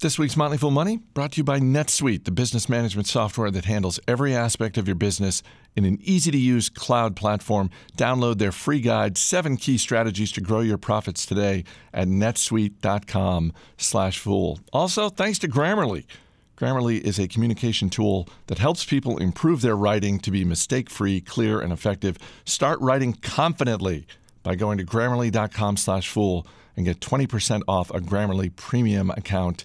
This 0.00 0.18
week's 0.18 0.36
Motley 0.36 0.58
Fool 0.58 0.72
Money 0.72 0.98
brought 1.14 1.32
to 1.32 1.36
you 1.38 1.44
by 1.44 1.58
NetSuite, 1.58 2.24
the 2.24 2.30
business 2.30 2.68
management 2.68 3.06
software 3.06 3.50
that 3.50 3.64
handles 3.64 3.98
every 4.06 4.34
aspect 4.34 4.76
of 4.76 4.86
your 4.86 4.94
business 4.94 5.42
in 5.74 5.86
an 5.86 5.98
easy 6.02 6.30
to 6.30 6.36
use 6.36 6.68
cloud 6.68 7.16
platform. 7.16 7.70
Download 7.96 8.36
their 8.36 8.52
free 8.52 8.80
guide, 8.80 9.16
seven 9.16 9.56
key 9.56 9.78
strategies 9.78 10.32
to 10.32 10.42
grow 10.42 10.60
your 10.60 10.76
profits 10.76 11.24
today 11.24 11.64
at 11.94 12.08
netsuite.com 12.08 13.54
slash 13.78 14.18
fool. 14.18 14.60
Also, 14.70 15.08
thanks 15.08 15.38
to 15.38 15.48
Grammarly. 15.48 16.04
Grammarly 16.58 17.00
is 17.00 17.18
a 17.18 17.26
communication 17.26 17.88
tool 17.88 18.28
that 18.48 18.58
helps 18.58 18.84
people 18.84 19.16
improve 19.16 19.62
their 19.62 19.76
writing 19.78 20.20
to 20.20 20.30
be 20.30 20.44
mistake 20.44 20.90
free, 20.90 21.22
clear, 21.22 21.58
and 21.58 21.72
effective. 21.72 22.18
Start 22.44 22.78
writing 22.82 23.14
confidently 23.14 24.06
by 24.42 24.56
going 24.56 24.76
to 24.76 24.84
grammarly.com 24.84 25.78
slash 25.78 26.10
fool 26.10 26.46
and 26.76 26.84
get 26.84 27.00
20% 27.00 27.62
off 27.66 27.88
a 27.90 28.00
Grammarly 28.00 28.54
premium 28.54 29.08
account 29.08 29.64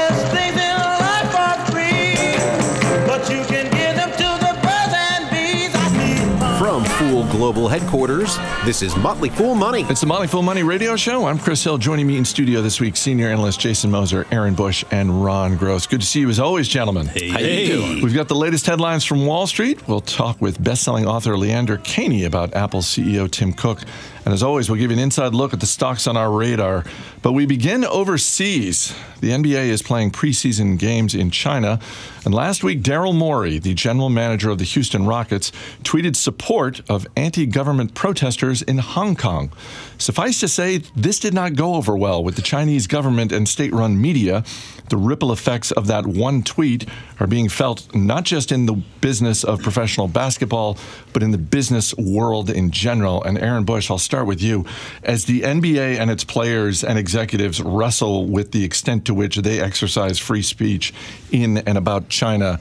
Fool 7.21 7.31
Global 7.31 7.67
Headquarters, 7.67 8.37
this 8.65 8.81
is 8.81 8.95
Motley 8.95 9.29
Fool 9.29 9.53
Money. 9.53 9.83
It's 9.89 10.01
the 10.01 10.07
Motley 10.07 10.27
Fool 10.27 10.41
Money 10.41 10.63
Radio 10.63 10.95
Show. 10.95 11.25
I'm 11.27 11.37
Chris 11.37 11.63
Hill. 11.63 11.77
Joining 11.77 12.07
me 12.07 12.17
in 12.17 12.25
studio 12.25 12.61
this 12.63 12.79
week, 12.79 12.95
senior 12.97 13.27
analyst 13.27 13.59
Jason 13.59 13.91
Moser, 13.91 14.25
Aaron 14.31 14.55
Bush, 14.55 14.83
and 14.89 15.23
Ron 15.23 15.55
Gross. 15.55 15.85
Good 15.85 16.01
to 16.01 16.07
see 16.07 16.21
you 16.21 16.29
as 16.29 16.39
always, 16.39 16.67
gentlemen. 16.67 17.05
Hey, 17.05 17.29
How 17.29 17.39
you 17.39 17.67
doing? 17.67 18.01
We've 18.01 18.15
got 18.15 18.27
the 18.27 18.35
latest 18.35 18.65
headlines 18.65 19.05
from 19.05 19.25
Wall 19.27 19.45
Street. 19.45 19.87
We'll 19.87 20.01
talk 20.01 20.41
with 20.41 20.63
best-selling 20.63 21.05
author 21.05 21.37
Leander 21.37 21.77
Kahney 21.77 22.25
about 22.25 22.55
Apple 22.55 22.81
CEO 22.81 23.29
Tim 23.29 23.53
Cook. 23.53 23.81
And 24.23 24.33
as 24.33 24.43
always, 24.43 24.69
we'll 24.69 24.79
give 24.79 24.91
you 24.91 24.97
an 24.97 25.03
inside 25.03 25.33
look 25.33 25.53
at 25.53 25.59
the 25.59 25.65
stocks 25.65 26.05
on 26.05 26.15
our 26.15 26.31
radar. 26.31 26.85
But 27.23 27.33
we 27.33 27.45
begin 27.45 27.83
overseas. 27.83 28.93
The 29.19 29.29
NBA 29.29 29.67
is 29.67 29.81
playing 29.81 30.11
preseason 30.11 30.77
games 30.77 31.15
in 31.15 31.31
China. 31.31 31.79
And 32.23 32.33
last 32.33 32.63
week, 32.63 32.81
Daryl 32.81 33.15
Morey, 33.15 33.57
the 33.57 33.73
general 33.73 34.09
manager 34.09 34.51
of 34.51 34.59
the 34.59 34.63
Houston 34.63 35.07
Rockets, 35.07 35.51
tweeted 35.83 36.15
support 36.15 36.81
of 36.87 37.07
anti 37.15 37.47
government 37.47 37.95
protesters 37.95 38.61
in 38.61 38.77
Hong 38.77 39.15
Kong. 39.15 39.51
Suffice 39.97 40.39
to 40.39 40.47
say, 40.47 40.79
this 40.95 41.19
did 41.19 41.33
not 41.33 41.55
go 41.55 41.75
over 41.75 41.95
well 41.95 42.23
with 42.23 42.35
the 42.35 42.41
Chinese 42.41 42.87
government 42.87 43.31
and 43.31 43.47
state 43.47 43.73
run 43.73 43.99
media. 43.99 44.43
The 44.89 44.97
ripple 44.97 45.31
effects 45.31 45.71
of 45.71 45.87
that 45.87 46.05
one 46.05 46.43
tweet 46.43 46.85
are 47.19 47.27
being 47.27 47.49
felt 47.49 47.93
not 47.95 48.23
just 48.23 48.51
in 48.51 48.65
the 48.65 48.73
business 48.99 49.43
of 49.43 49.61
professional 49.61 50.07
basketball, 50.07 50.77
but 51.13 51.23
in 51.23 51.31
the 51.31 51.37
business 51.37 51.95
world 51.95 52.49
in 52.49 52.71
general. 52.71 53.23
And 53.23 53.37
Aaron 53.37 53.63
Bush, 53.63 53.89
I'll 53.89 53.97
start 54.11 54.27
with 54.27 54.41
you. 54.41 54.65
As 55.03 55.23
the 55.23 55.39
NBA 55.39 55.97
and 55.97 56.11
its 56.11 56.25
players 56.25 56.83
and 56.83 56.99
executives 56.99 57.61
wrestle 57.61 58.25
with 58.25 58.51
the 58.51 58.65
extent 58.65 59.05
to 59.05 59.13
which 59.13 59.37
they 59.37 59.61
exercise 59.61 60.19
free 60.19 60.41
speech 60.41 60.93
in 61.31 61.59
and 61.59 61.77
about 61.77 62.09
China, 62.09 62.59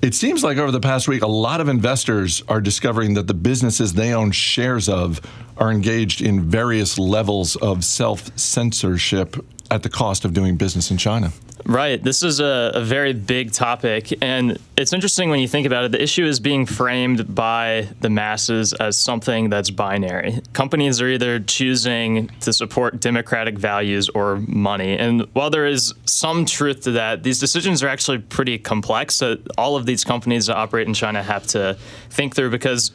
it 0.00 0.14
seems 0.14 0.42
like 0.42 0.56
over 0.56 0.70
the 0.70 0.80
past 0.80 1.06
week, 1.06 1.20
a 1.20 1.26
lot 1.26 1.60
of 1.60 1.68
investors 1.68 2.42
are 2.48 2.62
discovering 2.62 3.12
that 3.14 3.26
the 3.26 3.34
businesses 3.34 3.92
they 3.92 4.14
own 4.14 4.30
shares 4.30 4.88
of 4.88 5.20
are 5.58 5.70
engaged 5.70 6.22
in 6.22 6.40
various 6.48 6.98
levels 6.98 7.56
of 7.56 7.84
self 7.84 8.34
censorship 8.38 9.36
at 9.70 9.82
the 9.82 9.90
cost 9.90 10.24
of 10.24 10.32
doing 10.32 10.56
business 10.56 10.90
in 10.90 10.96
China. 10.96 11.32
Right. 11.64 12.02
This 12.02 12.22
is 12.22 12.40
a, 12.40 12.72
a, 12.74 12.82
very 12.82 13.12
big 13.12 13.52
topic. 13.52 14.16
And 14.22 14.58
it's 14.76 14.92
interesting 14.92 15.28
when 15.28 15.40
you 15.40 15.48
think 15.48 15.66
about 15.66 15.84
it. 15.84 15.92
The 15.92 16.02
issue 16.02 16.24
is 16.24 16.40
being 16.40 16.66
framed 16.66 17.34
by 17.34 17.88
the 18.00 18.08
masses 18.08 18.72
as 18.74 18.96
something 18.96 19.50
that's 19.50 19.70
binary. 19.70 20.40
Companies 20.52 21.00
are 21.00 21.08
either 21.08 21.40
choosing 21.40 22.28
to 22.40 22.52
support 22.52 23.00
democratic 23.00 23.58
values 23.58 24.08
or 24.08 24.36
money. 24.46 24.96
And 24.96 25.22
while 25.34 25.50
there 25.50 25.66
is 25.66 25.94
some 26.04 26.46
truth 26.46 26.82
to 26.82 26.92
that, 26.92 27.22
these 27.22 27.38
decisions 27.38 27.82
are 27.82 27.88
actually 27.88 28.18
pretty 28.18 28.58
complex 28.58 29.18
that 29.18 29.40
all 29.58 29.76
of 29.76 29.84
these 29.84 30.04
companies 30.04 30.46
that 30.46 30.56
operate 30.56 30.86
in 30.86 30.94
China 30.94 31.22
have 31.22 31.46
to 31.48 31.76
think 32.10 32.34
through 32.34 32.50
because 32.50 32.92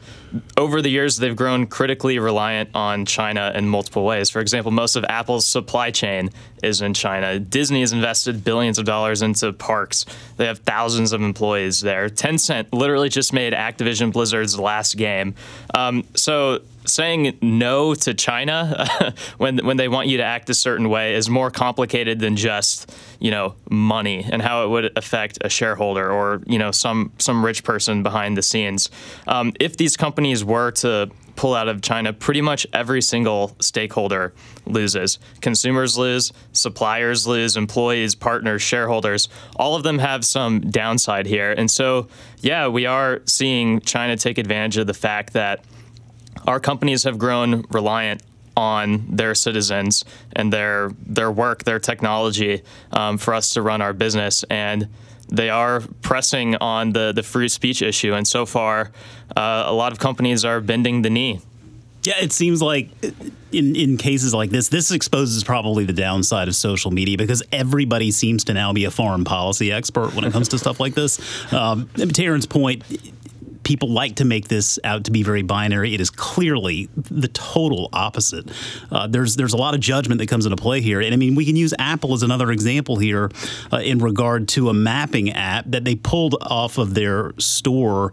over 0.58 0.82
the 0.82 0.90
years, 0.90 1.18
they've 1.18 1.36
grown 1.36 1.68
critically 1.68 2.18
reliant 2.20 2.70
on 2.74 3.06
China 3.06 3.52
in 3.54 3.68
multiple 3.68 4.04
ways. 4.04 4.30
For 4.30 4.40
example, 4.40 4.72
most 4.72 4.96
of 4.96 5.06
Apple's 5.06 5.46
supply 5.46 5.92
chain 5.92 6.30
is 6.64 6.82
in 6.82 6.94
China. 6.94 7.40
Disney 7.40 7.82
has 7.82 7.94
invested 7.94 8.44
billions 8.54 8.78
of 8.78 8.86
dollars 8.86 9.24
into 9.24 9.52
parks. 9.52 10.06
They 10.38 10.46
have 10.46 10.60
thousands 10.60 11.12
of 11.12 11.24
employees 11.24 11.82
there. 11.82 12.08
Tencent 12.08 12.68
literally 12.72 13.10
just 13.10 13.34
made 13.34 13.52
Activision 13.52 14.14
Blizzard's 14.14 14.60
last 14.60 14.96
game. 14.96 15.34
Um, 15.74 16.04
so 16.14 16.60
saying 16.86 17.36
no 17.42 17.96
to 17.96 18.14
China 18.14 19.14
when 19.38 19.58
when 19.66 19.78
they 19.78 19.88
want 19.88 20.08
you 20.08 20.18
to 20.18 20.24
act 20.24 20.52
a 20.52 20.54
certain 20.54 20.88
way 20.88 21.16
is 21.16 21.32
more 21.32 21.50
complicated 21.50 22.20
than 22.20 22.36
just 22.36 22.96
you 23.20 23.32
know 23.32 23.56
money 23.72 24.24
and 24.32 24.40
how 24.40 24.66
it 24.66 24.70
would 24.70 24.96
affect 24.96 25.40
a 25.42 25.50
shareholder 25.50 26.12
or 26.12 26.44
you 26.46 26.60
know 26.60 26.70
some 26.70 27.12
some 27.18 27.44
rich 27.44 27.64
person 27.64 28.04
behind 28.04 28.38
the 28.38 28.44
scenes. 28.44 28.92
Um, 29.26 29.54
if 29.60 29.78
these 29.78 29.98
companies 29.98 30.46
were 30.46 30.70
to 30.72 31.10
pull 31.36 31.54
out 31.54 31.68
of 31.68 31.82
China, 31.82 32.14
pretty 32.14 32.42
much 32.42 32.68
every 32.74 33.02
single 33.02 33.56
stakeholder 33.60 34.34
loses. 34.66 35.20
Consumers 35.42 35.98
lose, 35.98 36.32
suppliers 36.52 37.26
lose, 37.26 37.58
employees, 37.58 38.16
partners, 38.16 38.62
shareholders. 38.62 39.30
All 39.56 39.76
of 39.76 39.84
them 39.84 40.00
have 40.00 40.24
some 40.26 40.60
downside 40.62 41.26
here, 41.26 41.52
and 41.52 41.70
so 41.70 42.08
yeah, 42.42 42.68
we 42.68 42.86
are 42.86 43.22
seeing 43.26 43.80
China 43.82 44.18
take 44.18 44.38
advantage 44.38 44.78
of 44.78 44.88
the 44.88 44.94
fact 44.94 45.34
that 45.34 45.64
our 46.46 46.60
companies 46.60 47.04
have 47.04 47.18
grown 47.18 47.66
reliant 47.72 48.22
on 48.56 49.06
their 49.10 49.34
citizens 49.34 50.06
and 50.36 50.54
their 50.54 50.92
their 51.06 51.32
work, 51.32 51.64
their 51.64 51.80
technology 51.80 52.62
um, 52.92 53.18
for 53.18 53.34
us 53.34 53.54
to 53.54 53.62
run 53.62 53.82
our 53.82 53.94
business, 53.94 54.44
and 54.50 54.88
they 55.30 55.50
are 55.50 55.82
pressing 56.02 56.56
on 56.56 56.94
the 56.94 57.12
the 57.12 57.24
free 57.24 57.50
speech 57.50 57.82
issue. 57.82 58.14
And 58.14 58.28
so 58.28 58.46
far, 58.46 58.92
uh, 59.36 59.64
a 59.68 59.74
lot 59.74 59.92
of 59.92 60.00
companies 60.00 60.46
are 60.46 60.62
bending 60.62 61.02
the 61.02 61.10
knee. 61.10 61.42
Yeah, 62.04 62.16
it 62.20 62.34
seems 62.34 62.62
like 62.62 62.90
in, 63.54 63.78
in 63.78 63.98
cases 63.98 64.34
like 64.34 64.50
this, 64.50 64.68
this 64.68 64.92
exposes 64.92 65.44
probably 65.46 65.86
the 65.86 65.94
downside 65.94 66.50
of 66.50 66.56
social 66.56 66.92
media 66.92 67.18
because 67.18 67.42
everybody 67.50 68.12
seems 68.12 68.44
to 68.46 68.54
now 68.54 68.74
be 68.74 68.84
a 68.84 68.92
foreign 68.92 69.24
policy 69.24 69.72
expert 69.72 70.14
when 70.14 70.26
it 70.26 70.34
comes 70.34 70.50
to 70.50 70.60
stuff 70.60 70.82
like 70.82 70.96
this. 70.96 71.18
Um, 71.54 71.90
point, 72.50 72.84
people 73.64 73.90
like 73.90 74.16
to 74.16 74.26
make 74.26 74.48
this 74.48 74.80
out 74.84 75.06
to 75.06 75.12
be 75.12 75.24
very 75.24 75.42
binary. 75.42 75.94
It 75.94 76.02
is 76.02 76.10
clearly 76.10 76.90
the 76.96 77.28
total 77.30 77.90
opposite. 77.94 78.50
Uh, 78.92 79.08
there's 79.08 79.36
there's 79.36 79.54
a 79.54 79.58
lot 79.58 79.74
of 79.74 79.80
judgment 79.80 80.20
that 80.20 80.28
comes 80.28 80.46
into 80.46 80.58
play 80.58 80.82
here, 80.82 81.02
and 81.02 81.14
I 81.14 81.18
mean 81.18 81.36
we 81.36 81.46
can 81.46 81.56
use 81.56 81.74
Apple 81.80 82.14
as 82.14 82.24
another 82.24 82.52
example 82.52 82.98
here 82.98 83.32
uh, 83.72 83.78
in 83.78 84.00
regard 84.00 84.48
to 84.50 84.70
a 84.70 84.74
mapping 84.74 85.32
app 85.32 85.66
that 85.68 85.86
they 85.86 85.96
pulled 85.96 86.36
off 86.42 86.78
of 86.78 86.94
their 86.94 87.34
store 87.38 88.12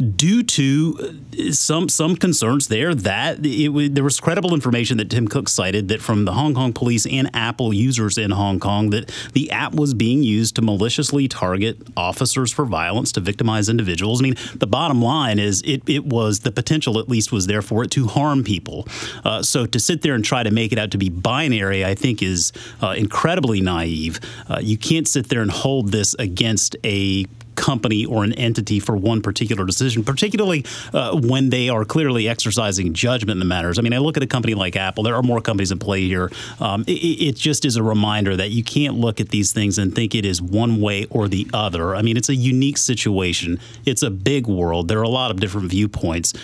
due 0.00 0.42
to 0.42 1.20
some 1.52 1.88
some 1.88 2.16
concerns 2.16 2.68
there 2.68 2.94
that 2.94 3.38
it, 3.42 3.94
there 3.94 4.04
was 4.04 4.18
credible 4.18 4.54
information 4.54 4.96
that 4.96 5.10
Tim 5.10 5.28
Cook 5.28 5.48
cited 5.48 5.88
that 5.88 6.00
from 6.00 6.24
the 6.24 6.32
Hong 6.32 6.54
Kong 6.54 6.72
police 6.72 7.06
and 7.06 7.30
Apple 7.34 7.72
users 7.72 8.16
in 8.16 8.30
Hong 8.30 8.58
Kong 8.58 8.90
that 8.90 9.12
the 9.32 9.50
app 9.50 9.74
was 9.74 9.94
being 9.94 10.22
used 10.22 10.56
to 10.56 10.62
maliciously 10.62 11.28
target 11.28 11.76
officers 11.96 12.50
for 12.50 12.64
violence 12.64 13.12
to 13.12 13.20
victimize 13.20 13.68
individuals. 13.68 14.20
I 14.20 14.24
mean, 14.24 14.36
the 14.54 14.66
bottom 14.66 15.02
line 15.02 15.38
is 15.38 15.62
it 15.62 15.88
it 15.88 16.06
was 16.06 16.40
the 16.40 16.52
potential 16.52 16.98
at 16.98 17.08
least 17.08 17.32
was 17.32 17.46
there 17.46 17.62
for 17.62 17.84
it 17.84 17.90
to 17.92 18.06
harm 18.06 18.42
people. 18.42 18.88
Uh, 19.24 19.42
so 19.42 19.66
to 19.66 19.78
sit 19.78 20.02
there 20.02 20.14
and 20.14 20.24
try 20.24 20.42
to 20.42 20.50
make 20.50 20.72
it 20.72 20.78
out 20.78 20.90
to 20.92 20.98
be 20.98 21.10
binary, 21.10 21.84
I 21.84 21.94
think 21.94 22.22
is 22.22 22.52
uh, 22.82 22.94
incredibly 22.96 23.60
naive. 23.60 24.20
Uh, 24.48 24.60
you 24.60 24.78
can't 24.78 25.06
sit 25.06 25.28
there 25.28 25.42
and 25.42 25.50
hold 25.50 25.92
this 25.92 26.14
against 26.14 26.76
a 26.84 27.26
company 27.56 28.04
or 28.04 28.24
an 28.24 28.32
entity 28.34 28.80
for 28.80 28.96
one 28.96 29.20
particular 29.20 29.64
decision, 29.64 30.04
particularly 30.04 30.64
uh, 30.92 31.18
when 31.20 31.50
they 31.50 31.68
are 31.68 31.84
clearly 31.84 32.28
exercising 32.28 32.92
judgment 32.92 33.32
in 33.32 33.38
the 33.38 33.44
matters. 33.44 33.78
I 33.78 33.82
mean, 33.82 33.92
I 33.92 33.98
look 33.98 34.16
at 34.16 34.22
a 34.22 34.26
company 34.26 34.54
like 34.54 34.76
Apple. 34.76 35.04
There 35.04 35.14
are 35.14 35.22
more 35.22 35.40
companies 35.40 35.72
in 35.72 35.78
play 35.78 36.06
here. 36.06 36.30
Um, 36.58 36.84
it, 36.86 36.92
it, 36.92 37.36
just 37.36 37.64
is 37.64 37.76
a 37.76 37.82
reminder 37.82 38.36
that 38.36 38.50
you 38.50 38.62
can't 38.62 38.96
look 38.96 39.20
at 39.20 39.30
these 39.30 39.52
things 39.52 39.78
and 39.78 39.94
think 39.94 40.14
it 40.14 40.24
is 40.24 40.42
one 40.42 40.80
way 40.80 41.06
or 41.10 41.26
the 41.26 41.48
other. 41.54 41.94
I 41.96 42.02
mean, 42.02 42.16
it's 42.16 42.28
a 42.28 42.34
unique 42.34 42.76
situation. 42.76 43.58
It's 43.86 44.02
a 44.02 44.10
big 44.10 44.46
world. 44.46 44.88
There 44.88 44.98
are 44.98 45.04
a 45.04 45.08
lot 45.08 45.30
of 45.30 45.40
different 45.40 45.70
viewpoints. 45.70 46.34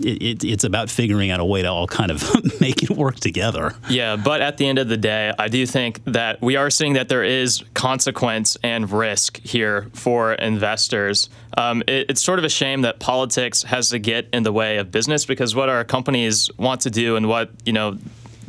It, 0.00 0.44
it's 0.44 0.64
about 0.64 0.90
figuring 0.90 1.30
out 1.30 1.40
a 1.40 1.44
way 1.44 1.62
to 1.62 1.68
all 1.68 1.86
kind 1.86 2.10
of 2.10 2.22
make 2.60 2.82
it 2.82 2.90
work 2.90 3.16
together. 3.16 3.74
Yeah, 3.88 4.16
but 4.16 4.40
at 4.40 4.56
the 4.56 4.66
end 4.66 4.78
of 4.78 4.88
the 4.88 4.96
day, 4.96 5.32
I 5.38 5.48
do 5.48 5.66
think 5.66 6.02
that 6.04 6.40
we 6.40 6.56
are 6.56 6.70
seeing 6.70 6.94
that 6.94 7.08
there 7.08 7.24
is 7.24 7.64
consequence 7.74 8.56
and 8.62 8.90
risk 8.90 9.40
here 9.40 9.88
for 9.94 10.34
investors. 10.34 11.28
Um, 11.56 11.82
it, 11.86 12.10
it's 12.10 12.22
sort 12.22 12.38
of 12.38 12.44
a 12.44 12.48
shame 12.48 12.82
that 12.82 13.00
politics 13.00 13.62
has 13.64 13.90
to 13.90 13.98
get 13.98 14.28
in 14.32 14.42
the 14.42 14.52
way 14.52 14.78
of 14.78 14.90
business 14.90 15.24
because 15.24 15.54
what 15.54 15.68
our 15.68 15.84
companies 15.84 16.50
want 16.58 16.82
to 16.82 16.90
do 16.90 17.16
and 17.16 17.28
what 17.28 17.50
you 17.64 17.72
know 17.72 17.98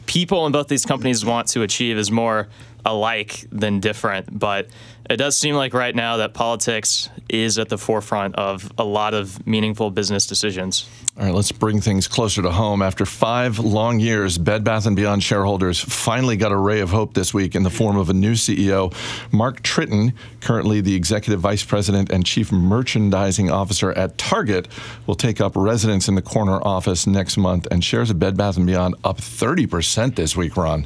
people 0.05 0.45
in 0.45 0.51
both 0.51 0.67
these 0.67 0.85
companies 0.85 1.25
want 1.25 1.47
to 1.49 1.61
achieve 1.61 1.97
is 1.97 2.11
more 2.11 2.47
alike 2.85 3.45
than 3.51 3.79
different. 3.79 4.37
But 4.37 4.67
it 5.09 5.17
does 5.17 5.37
seem 5.37 5.55
like 5.55 5.73
right 5.73 5.95
now 5.95 6.17
that 6.17 6.33
politics 6.33 7.09
is 7.29 7.57
at 7.57 7.69
the 7.69 7.77
forefront 7.77 8.35
of 8.35 8.71
a 8.77 8.83
lot 8.83 9.13
of 9.13 9.45
meaningful 9.47 9.91
business 9.91 10.25
decisions. 10.27 10.89
All 11.17 11.23
right, 11.23 11.33
let's 11.33 11.51
bring 11.51 11.79
things 11.79 12.07
closer 12.07 12.41
to 12.41 12.51
home. 12.51 12.81
After 12.81 13.05
five 13.05 13.57
long 13.57 13.99
years, 13.99 14.37
Bed 14.37 14.63
Bath 14.63 14.93
& 14.93 14.95
Beyond 14.95 15.23
shareholders 15.23 15.79
finally 15.79 16.35
got 16.35 16.51
a 16.51 16.57
ray 16.57 16.81
of 16.81 16.89
hope 16.89 17.13
this 17.13 17.33
week 17.33 17.55
in 17.55 17.63
the 17.63 17.69
form 17.69 17.95
of 17.95 18.09
a 18.09 18.13
new 18.13 18.33
CEO. 18.33 18.93
Mark 19.31 19.61
Tritton, 19.63 20.13
currently 20.41 20.81
the 20.81 20.93
executive 20.93 21.39
vice 21.39 21.63
president 21.63 22.11
and 22.11 22.25
chief 22.25 22.51
merchandising 22.51 23.49
officer 23.49 23.93
at 23.93 24.17
Target, 24.17 24.67
will 25.07 25.15
take 25.15 25.39
up 25.39 25.55
residence 25.55 26.09
in 26.09 26.15
the 26.15 26.21
corner 26.21 26.61
office 26.61 27.07
next 27.07 27.37
month, 27.37 27.65
and 27.71 27.83
shares 27.83 28.09
of 28.09 28.19
Bed 28.19 28.35
Bath 28.35 28.57
& 28.57 28.65
Beyond 28.65 28.95
up 29.03 29.17
30% 29.17 30.15
this 30.15 30.35
week, 30.35 30.57
Ron. 30.57 30.85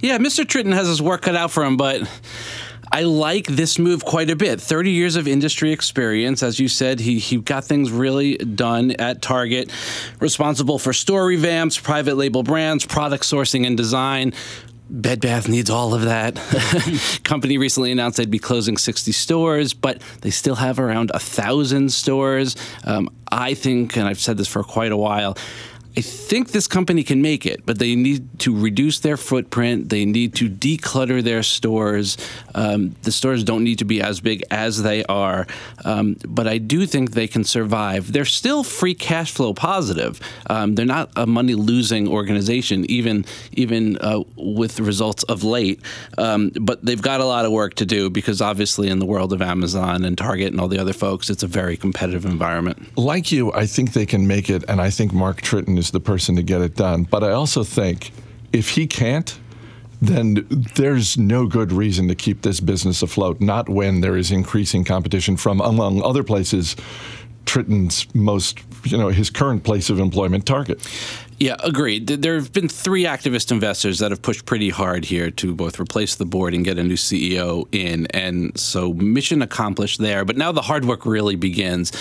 Yeah, 0.00 0.18
Mr. 0.18 0.44
Tritton 0.44 0.74
has 0.74 0.86
his 0.86 1.02
work 1.02 1.22
cut 1.22 1.34
out 1.34 1.50
for 1.50 1.64
him, 1.64 1.76
but 1.76 2.08
I 2.90 3.02
like 3.02 3.46
this 3.46 3.78
move 3.78 4.04
quite 4.04 4.30
a 4.30 4.36
bit. 4.36 4.60
30 4.60 4.90
years 4.90 5.16
of 5.16 5.28
industry 5.28 5.72
experience. 5.72 6.42
As 6.42 6.58
you 6.58 6.68
said, 6.68 7.00
he, 7.00 7.18
he 7.18 7.38
got 7.38 7.64
things 7.64 7.90
really 7.90 8.36
done 8.36 8.92
at 8.92 9.22
Target, 9.22 9.70
responsible 10.20 10.78
for 10.78 10.92
store 10.92 11.26
revamps, 11.26 11.82
private 11.82 12.16
label 12.16 12.42
brands, 12.42 12.86
product 12.86 13.24
sourcing 13.24 13.66
and 13.66 13.76
design. 13.76 14.32
Bed 14.90 15.20
Bath 15.20 15.48
needs 15.48 15.68
all 15.68 15.92
of 15.92 16.02
that. 16.02 16.36
Company 17.24 17.58
recently 17.58 17.92
announced 17.92 18.16
they'd 18.16 18.30
be 18.30 18.38
closing 18.38 18.78
60 18.78 19.12
stores, 19.12 19.74
but 19.74 20.00
they 20.22 20.30
still 20.30 20.54
have 20.54 20.78
around 20.78 21.10
a 21.12 21.18
thousand 21.18 21.92
stores. 21.92 22.56
Um, 22.84 23.10
I 23.30 23.52
think, 23.52 23.96
and 23.96 24.08
I've 24.08 24.20
said 24.20 24.38
this 24.38 24.48
for 24.48 24.64
quite 24.64 24.92
a 24.92 24.96
while, 24.96 25.36
I 25.98 26.00
think 26.00 26.52
this 26.52 26.68
company 26.68 27.02
can 27.02 27.22
make 27.22 27.44
it, 27.44 27.66
but 27.66 27.80
they 27.80 27.96
need 27.96 28.38
to 28.38 28.56
reduce 28.56 29.00
their 29.00 29.16
footprint. 29.16 29.88
They 29.88 30.04
need 30.04 30.32
to 30.36 30.48
declutter 30.48 31.24
their 31.24 31.42
stores. 31.42 32.16
Um, 32.54 32.94
the 33.02 33.10
stores 33.10 33.42
don't 33.42 33.64
need 33.64 33.80
to 33.80 33.84
be 33.84 34.00
as 34.00 34.20
big 34.20 34.44
as 34.48 34.84
they 34.84 35.02
are, 35.06 35.48
um, 35.84 36.16
but 36.28 36.46
I 36.46 36.58
do 36.58 36.86
think 36.86 37.10
they 37.10 37.26
can 37.26 37.42
survive. 37.42 38.12
They're 38.12 38.24
still 38.24 38.62
free 38.62 38.94
cash 38.94 39.32
flow 39.32 39.52
positive. 39.54 40.20
Um, 40.48 40.76
they're 40.76 40.86
not 40.86 41.10
a 41.16 41.26
money 41.26 41.56
losing 41.56 42.06
organization, 42.06 42.88
even 42.88 43.24
even 43.50 43.98
uh, 43.98 44.22
with 44.36 44.78
results 44.78 45.24
of 45.24 45.42
late. 45.42 45.82
Um, 46.16 46.52
but 46.60 46.84
they've 46.84 47.02
got 47.02 47.20
a 47.20 47.24
lot 47.24 47.44
of 47.44 47.50
work 47.50 47.74
to 47.74 47.84
do 47.84 48.08
because 48.08 48.40
obviously 48.40 48.88
in 48.88 49.00
the 49.00 49.06
world 49.06 49.32
of 49.32 49.42
Amazon 49.42 50.04
and 50.04 50.16
Target 50.16 50.52
and 50.52 50.60
all 50.60 50.68
the 50.68 50.78
other 50.78 50.92
folks, 50.92 51.28
it's 51.28 51.42
a 51.42 51.48
very 51.48 51.76
competitive 51.76 52.24
environment. 52.24 52.96
Like 52.96 53.32
you, 53.32 53.52
I 53.52 53.66
think 53.66 53.94
they 53.94 54.06
can 54.06 54.28
make 54.28 54.48
it, 54.48 54.62
and 54.68 54.80
I 54.80 54.90
think 54.90 55.12
Mark 55.12 55.42
Tritton 55.42 55.76
is 55.76 55.87
the 55.90 56.00
person 56.00 56.36
to 56.36 56.42
get 56.42 56.60
it 56.60 56.76
done. 56.76 57.04
But 57.04 57.24
I 57.24 57.32
also 57.32 57.64
think 57.64 58.12
if 58.52 58.70
he 58.70 58.86
can't, 58.86 59.38
then 60.00 60.46
there's 60.76 61.18
no 61.18 61.46
good 61.46 61.72
reason 61.72 62.08
to 62.08 62.14
keep 62.14 62.42
this 62.42 62.60
business 62.60 63.02
afloat, 63.02 63.40
not 63.40 63.68
when 63.68 64.00
there 64.00 64.16
is 64.16 64.30
increasing 64.30 64.84
competition 64.84 65.36
from, 65.36 65.60
among 65.60 66.02
other 66.02 66.22
places, 66.22 66.76
Tritton's 67.46 68.06
most, 68.14 68.60
you 68.84 68.96
know, 68.96 69.08
his 69.08 69.30
current 69.30 69.64
place 69.64 69.90
of 69.90 69.98
employment, 69.98 70.46
Target. 70.46 70.86
Yeah, 71.40 71.54
agreed. 71.62 72.08
There 72.08 72.34
have 72.34 72.52
been 72.52 72.68
three 72.68 73.04
activist 73.04 73.52
investors 73.52 74.00
that 74.00 74.10
have 74.10 74.22
pushed 74.22 74.44
pretty 74.44 74.70
hard 74.70 75.04
here 75.04 75.30
to 75.32 75.54
both 75.54 75.78
replace 75.78 76.16
the 76.16 76.24
board 76.24 76.52
and 76.52 76.64
get 76.64 76.78
a 76.78 76.82
new 76.82 76.96
CEO 76.96 77.68
in. 77.70 78.06
And 78.06 78.58
so, 78.58 78.92
mission 78.92 79.40
accomplished 79.40 80.00
there. 80.00 80.24
But 80.24 80.36
now 80.36 80.50
the 80.50 80.62
hard 80.62 80.84
work 80.84 81.06
really 81.06 81.36
begins. 81.36 81.92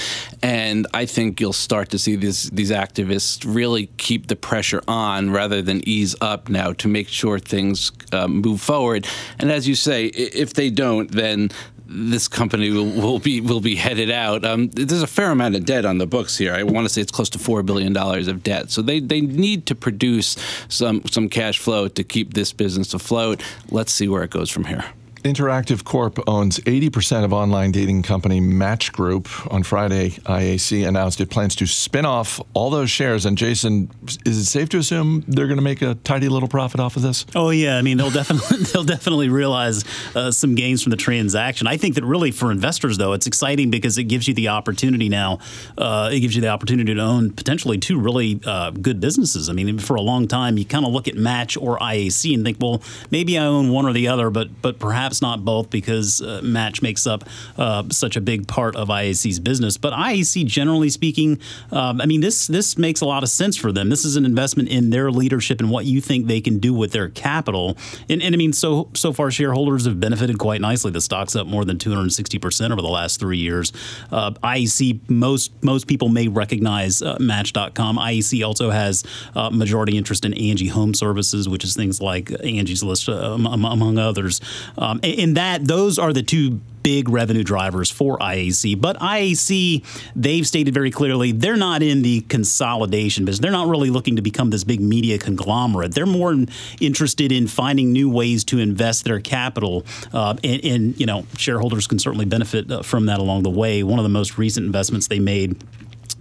And 0.42 0.88
I 0.92 1.06
think 1.06 1.40
you'll 1.40 1.54
start 1.54 1.90
to 1.90 2.00
see 2.00 2.16
these, 2.16 2.50
these 2.50 2.72
activists 2.72 3.46
really 3.48 3.88
keep 3.98 4.26
the 4.26 4.36
pressure 4.36 4.82
on 4.88 5.30
rather 5.30 5.62
than 5.62 5.88
ease 5.88 6.16
up 6.20 6.50
now 6.50 6.74
to 6.74 6.88
make 6.88 7.08
sure 7.08 7.38
things 7.38 7.92
uh, 8.12 8.28
move 8.28 8.60
forward. 8.60 9.08
And 9.38 9.52
as 9.52 9.68
you 9.68 9.76
say, 9.76 10.08
if 10.08 10.56
they 10.56 10.72
don't, 10.72 11.12
then 11.12 11.52
this 11.90 12.28
company 12.28 12.70
will, 12.72 12.86
will, 12.86 13.20
be 13.20 13.42
will 13.42 13.62
be 13.62 13.76
headed 13.76 14.12
out. 14.12 14.44
Um, 14.46 14.70
there's 14.70 15.02
a 15.02 15.08
fair 15.08 15.32
amount 15.32 15.56
of 15.56 15.66
debt 15.66 15.86
on 15.86 15.98
the 15.98 16.08
books 16.08 16.38
here. 16.38 16.54
I 16.54 16.64
want 16.64 16.86
to 16.86 16.90
say 16.90 17.02
it's 17.02 17.12
close 17.12 17.30
to 17.32 17.40
four 17.40 17.64
billion 17.64 17.94
dollars 17.94 18.28
of 18.28 18.44
debt. 18.44 18.72
So 18.72 18.82
they, 18.82 19.00
they 19.00 19.22
need 19.22 19.66
to 19.68 19.76
produce 19.76 20.38
some 20.68 21.04
some 21.06 21.30
cash 21.30 21.60
flow 21.60 21.88
to 21.88 22.04
keep 22.04 22.34
this 22.34 22.54
business 22.54 22.94
afloat. 22.94 23.42
Let's 23.72 23.92
see 23.92 24.08
where 24.08 24.24
it 24.24 24.32
goes 24.32 24.50
from 24.50 24.66
here. 24.66 24.86
Interactive 25.24 25.84
Corp 25.84 26.20
owns 26.28 26.60
80% 26.60 27.24
of 27.24 27.34
online 27.34 27.72
dating 27.72 28.04
company 28.04 28.40
Match 28.40 28.92
Group. 28.92 29.28
On 29.52 29.64
Friday, 29.64 30.12
IAC 30.12 30.88
announced 30.88 31.20
it 31.22 31.30
plans 31.30 31.56
to 31.58 31.66
spin 31.66 32.06
off 32.06 32.40
all 32.54 32.70
those 32.70 32.90
shares. 32.90 33.26
And 33.26 33.38
Jason, 33.38 33.90
is 34.26 34.38
it 34.38 34.46
safe 34.46 34.70
to 34.70 34.78
assume 34.78 35.24
they're 35.28 35.48
going 35.48 35.58
to 35.58 35.64
make 35.64 35.82
a 35.82 35.96
tidy 35.96 36.30
little 36.30 36.50
profit 36.50 36.80
off 36.80 36.96
of 36.96 37.02
this? 37.02 37.26
Oh 37.36 37.50
yeah, 37.50 37.78
I 37.78 37.82
mean 37.82 37.98
they'll 37.98 38.12
definitely 38.12 38.58
they'll 38.74 38.84
definitely 38.84 39.30
realize 39.30 39.84
uh, 40.16 40.32
some 40.32 40.56
gains 40.56 40.84
from 40.84 40.92
the 40.92 40.98
transaction. 40.98 41.68
I 41.68 41.78
think 41.78 41.96
that 41.96 42.04
really 42.04 42.32
for 42.32 42.52
investors 42.52 42.98
though, 42.98 43.14
it's 43.14 43.28
exciting 43.28 43.70
because 43.70 43.98
it 43.98 44.06
gives 44.06 44.28
you 44.28 44.34
the 44.34 44.50
opportunity 44.50 45.10
now. 45.10 45.40
Uh, 45.78 46.10
it 46.12 46.20
gives 46.20 46.36
you 46.36 46.42
the 46.42 46.50
opportunity 46.50 46.94
to 46.94 47.02
own 47.02 47.32
potentially 47.32 47.78
two 47.78 48.00
really 48.00 48.40
uh, 48.46 48.72
good 48.72 49.00
businesses. 49.00 49.50
I 49.50 49.54
mean, 49.54 49.80
for 49.80 49.96
a 49.96 50.02
long 50.02 50.28
time 50.28 50.58
you 50.58 50.66
kind 50.66 50.86
of 50.86 50.92
look 50.92 51.08
at 51.08 51.16
Match 51.16 51.58
or 51.58 51.78
IAC 51.80 52.34
and 52.34 52.44
think, 52.44 52.58
well, 52.60 52.82
maybe 53.12 53.38
I 53.38 53.46
own 53.46 53.72
one 53.72 53.86
or 53.86 53.94
the 53.94 54.08
other, 54.08 54.30
but 54.30 54.62
but 54.62 54.80
perhaps 54.80 55.07
not 55.22 55.44
both 55.46 55.70
because 55.70 56.22
uh, 56.22 56.42
Match 56.44 56.82
makes 56.82 57.08
up 57.08 57.24
uh, 57.58 57.84
such 57.90 58.16
a 58.16 58.22
big 58.22 58.48
part 58.48 58.76
of 58.76 58.90
IAC's 58.90 59.40
business. 59.40 59.78
But 59.78 59.94
IAC, 59.94 60.46
generally 60.46 60.90
speaking, 60.90 61.40
um, 61.72 62.02
I 62.02 62.06
mean 62.06 62.22
this 62.22 62.48
this 62.48 62.78
makes 62.78 63.02
a 63.02 63.06
lot 63.06 63.24
of 63.24 63.30
sense 63.30 63.58
for 63.58 63.72
them. 63.72 63.90
This 63.90 64.06
is 64.06 64.16
an 64.16 64.26
investment 64.26 64.70
in 64.70 64.90
their 64.90 65.12
leadership 65.12 65.60
and 65.60 65.70
what 65.70 65.86
you 65.86 66.02
think 66.02 66.28
they 66.28 66.42
can 66.42 66.60
do 66.60 66.74
with 66.74 66.92
their 66.92 67.10
capital. 67.10 67.78
And, 68.10 68.22
and 68.22 68.34
I 68.34 68.38
mean, 68.38 68.54
so 68.54 68.90
so 68.94 69.14
far 69.14 69.32
shareholders 69.32 69.86
have 69.86 70.00
benefited 70.00 70.38
quite 70.38 70.62
nicely. 70.62 70.92
The 70.92 71.02
stock's 71.02 71.36
up 71.36 71.48
more 71.48 71.66
than 71.66 71.78
260 71.78 72.40
percent 72.40 72.74
over 72.74 72.82
the 72.82 72.88
last 72.88 73.20
three 73.20 73.38
years. 73.38 73.74
Uh, 74.12 74.32
IAC, 74.32 75.10
most 75.10 75.52
most 75.64 75.88
people 75.88 76.10
may 76.10 76.28
recognize 76.28 77.02
uh, 77.02 77.18
Match.com. 77.20 77.98
IAC 77.98 78.46
also 78.46 78.70
has 78.70 79.04
uh, 79.36 79.50
majority 79.50 79.98
interest 79.98 80.26
in 80.26 80.34
Angie 80.34 80.68
Home 80.68 80.94
Services, 80.94 81.48
which 81.50 81.64
is 81.64 81.76
things 81.76 82.02
like 82.02 82.32
Angie's 82.44 82.84
List, 82.84 83.10
uh, 83.10 83.14
among 83.14 83.98
others. 83.98 84.42
Um, 84.78 84.97
in 85.04 85.36
that, 85.36 85.66
those 85.66 86.00
are 86.00 86.14
the 86.14 86.24
two 86.24 86.60
big 86.88 87.10
revenue 87.10 87.44
drivers 87.44 87.92
for 87.92 88.18
IAC. 88.20 88.80
But 88.80 88.98
IAC, 89.00 89.84
they've 90.16 90.48
stated 90.48 90.74
very 90.74 90.90
clearly 90.90 91.34
they're 91.34 91.58
not 91.58 91.84
in 91.84 92.02
the 92.02 92.22
consolidation 92.22 93.26
business. 93.26 93.42
They're 93.42 93.52
not 93.52 93.68
really 93.68 93.90
looking 93.90 94.16
to 94.16 94.22
become 94.22 94.52
this 94.52 94.64
big 94.64 94.80
media 94.80 95.18
conglomerate. 95.18 95.94
They're 95.94 96.06
more 96.06 96.34
interested 96.80 97.34
in 97.34 97.48
finding 97.48 97.92
new 97.92 98.10
ways 98.10 98.46
to 98.46 98.60
invest 98.60 99.04
their 99.04 99.20
capital, 99.20 99.86
uh, 100.14 100.38
and, 100.46 100.64
and, 100.64 100.98
you 100.98 101.06
know 101.06 101.26
shareholders 101.38 101.88
can 101.88 102.00
certainly 102.00 102.24
benefit 102.24 102.72
uh, 102.72 102.84
from 102.84 103.08
that 103.08 103.20
along 103.20 103.44
the 103.44 103.50
way. 103.50 103.84
One 103.84 104.00
of 104.00 104.04
the 104.04 104.10
most 104.10 104.38
recent 104.38 104.66
investments 104.66 105.08
they 105.08 105.20
made 105.20 105.62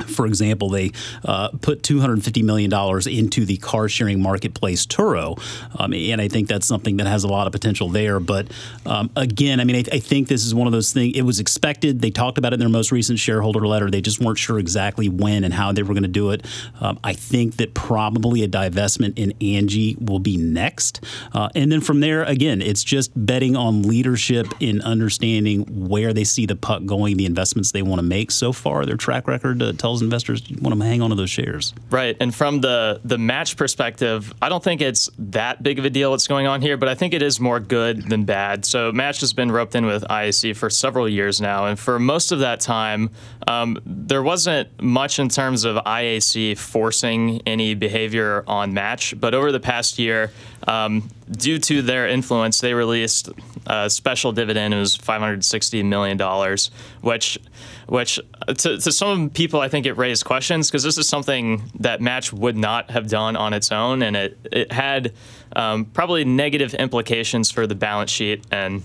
for 0.04 0.26
example, 0.26 0.68
they 0.68 0.92
uh, 1.24 1.48
put 1.60 1.82
$250 1.82 2.42
million 2.42 2.72
into 3.08 3.44
the 3.44 3.56
car 3.58 3.88
sharing 3.88 4.20
marketplace 4.20 4.86
Turo. 4.86 5.40
Um, 5.78 5.92
and 5.92 6.20
I 6.20 6.28
think 6.28 6.48
that's 6.48 6.66
something 6.66 6.96
that 6.98 7.06
has 7.06 7.24
a 7.24 7.28
lot 7.28 7.46
of 7.46 7.52
potential 7.52 7.88
there. 7.88 8.20
But 8.20 8.50
um, 8.84 9.10
again, 9.16 9.60
I 9.60 9.64
mean, 9.64 9.76
I, 9.76 9.96
I, 9.96 9.98
think 9.98 10.28
this 10.28 10.44
is 10.44 10.54
one 10.54 10.66
of 10.66 10.72
those 10.72 10.92
things. 10.92 11.16
It 11.16 11.22
was 11.22 11.40
expected. 11.40 12.00
They 12.00 12.10
talked 12.10 12.38
about 12.38 12.52
it 12.52 12.54
in 12.54 12.60
their 12.60 12.68
most 12.68 12.92
recent 12.92 13.18
shareholder 13.18 13.66
letter. 13.66 13.90
They 13.90 14.00
just 14.00 14.20
weren't 14.20 14.38
sure 14.38 14.58
exactly 14.58 15.08
when 15.08 15.44
and 15.44 15.52
how 15.52 15.72
they 15.72 15.82
were 15.82 15.94
going 15.94 16.02
to 16.02 16.08
do 16.08 16.30
it. 16.30 16.44
Um, 16.80 16.98
I 17.02 17.12
think 17.12 17.56
that 17.56 17.74
probably 17.74 18.42
a 18.42 18.48
divestment 18.48 19.14
in 19.16 19.32
Angie 19.40 19.96
will 20.00 20.18
be 20.18 20.36
next. 20.36 21.04
Uh, 21.32 21.48
and 21.54 21.70
then 21.72 21.80
from 21.80 22.00
there, 22.00 22.22
again, 22.24 22.60
it's 22.60 22.84
just 22.84 23.10
betting 23.14 23.56
on 23.56 23.82
leadership 23.82 24.46
in 24.60 24.80
understanding 24.82 25.88
where 25.88 26.12
they 26.12 26.24
see 26.24 26.46
the 26.46 26.56
puck 26.56 26.84
going, 26.84 27.16
the 27.16 27.26
investments 27.26 27.72
they 27.72 27.82
want 27.82 27.98
to 27.98 28.06
make. 28.06 28.30
So 28.30 28.52
far, 28.52 28.86
their 28.86 28.96
track 28.96 29.26
record 29.26 29.62
uh, 29.62 29.72
tells 29.86 30.02
investors 30.02 30.42
want 30.60 30.76
to 30.76 30.84
hang 30.84 31.00
on 31.00 31.10
to 31.10 31.16
those 31.16 31.30
shares. 31.30 31.72
Right. 31.90 32.16
And 32.18 32.34
from 32.34 32.60
the 32.60 33.00
the 33.04 33.18
match 33.18 33.56
perspective, 33.56 34.34
I 34.42 34.48
don't 34.48 34.62
think 34.62 34.80
it's 34.80 35.08
that 35.16 35.62
big 35.62 35.78
of 35.78 35.84
a 35.84 35.90
deal 35.90 36.10
what's 36.10 36.26
going 36.26 36.48
on 36.48 36.60
here, 36.60 36.76
but 36.76 36.88
I 36.88 36.96
think 36.96 37.14
it 37.14 37.22
is 37.22 37.38
more 37.38 37.60
good 37.60 38.08
than 38.08 38.24
bad. 38.24 38.64
So 38.64 38.90
Match 38.90 39.20
has 39.20 39.32
been 39.32 39.52
roped 39.52 39.76
in 39.76 39.86
with 39.86 40.02
IAC 40.02 40.56
for 40.56 40.70
several 40.70 41.08
years 41.08 41.40
now, 41.40 41.66
and 41.66 41.78
for 41.78 42.00
most 42.00 42.32
of 42.32 42.40
that 42.40 42.58
time, 42.58 43.10
um, 43.46 43.78
there 43.86 44.24
wasn't 44.24 44.68
much 44.82 45.20
in 45.20 45.28
terms 45.28 45.64
of 45.64 45.76
IAC 45.76 46.58
forcing 46.58 47.40
any 47.46 47.74
behavior 47.74 48.42
on 48.48 48.74
Match. 48.74 49.14
But 49.20 49.34
over 49.34 49.52
the 49.52 49.60
past 49.60 50.00
year, 50.00 50.32
um, 50.66 51.08
due 51.30 51.60
to 51.60 51.80
their 51.80 52.08
influence, 52.08 52.60
they 52.60 52.74
released 52.74 53.28
a 53.66 53.88
special 53.88 54.32
dividend. 54.32 54.74
It 54.74 54.78
was 54.78 54.96
560 54.96 55.84
million 55.84 56.16
dollars, 56.16 56.72
which 57.02 57.38
which 57.86 58.18
uh, 58.46 58.54
to, 58.54 58.78
to 58.78 58.92
some 58.92 59.30
people 59.30 59.60
I 59.60 59.68
think 59.68 59.86
it 59.86 59.94
raised 59.94 60.24
questions 60.24 60.68
because 60.68 60.82
this 60.82 60.98
is 60.98 61.08
something 61.08 61.70
that 61.80 62.00
Match 62.00 62.32
would 62.32 62.56
not 62.56 62.90
have 62.90 63.08
done 63.08 63.36
on 63.36 63.52
its 63.52 63.70
own, 63.72 64.02
and 64.02 64.16
it 64.16 64.38
it 64.50 64.72
had 64.72 65.12
um, 65.54 65.84
probably 65.86 66.24
negative 66.24 66.74
implications 66.74 67.50
for 67.50 67.66
the 67.66 67.74
balance 67.74 68.10
sheet 68.10 68.44
and 68.50 68.82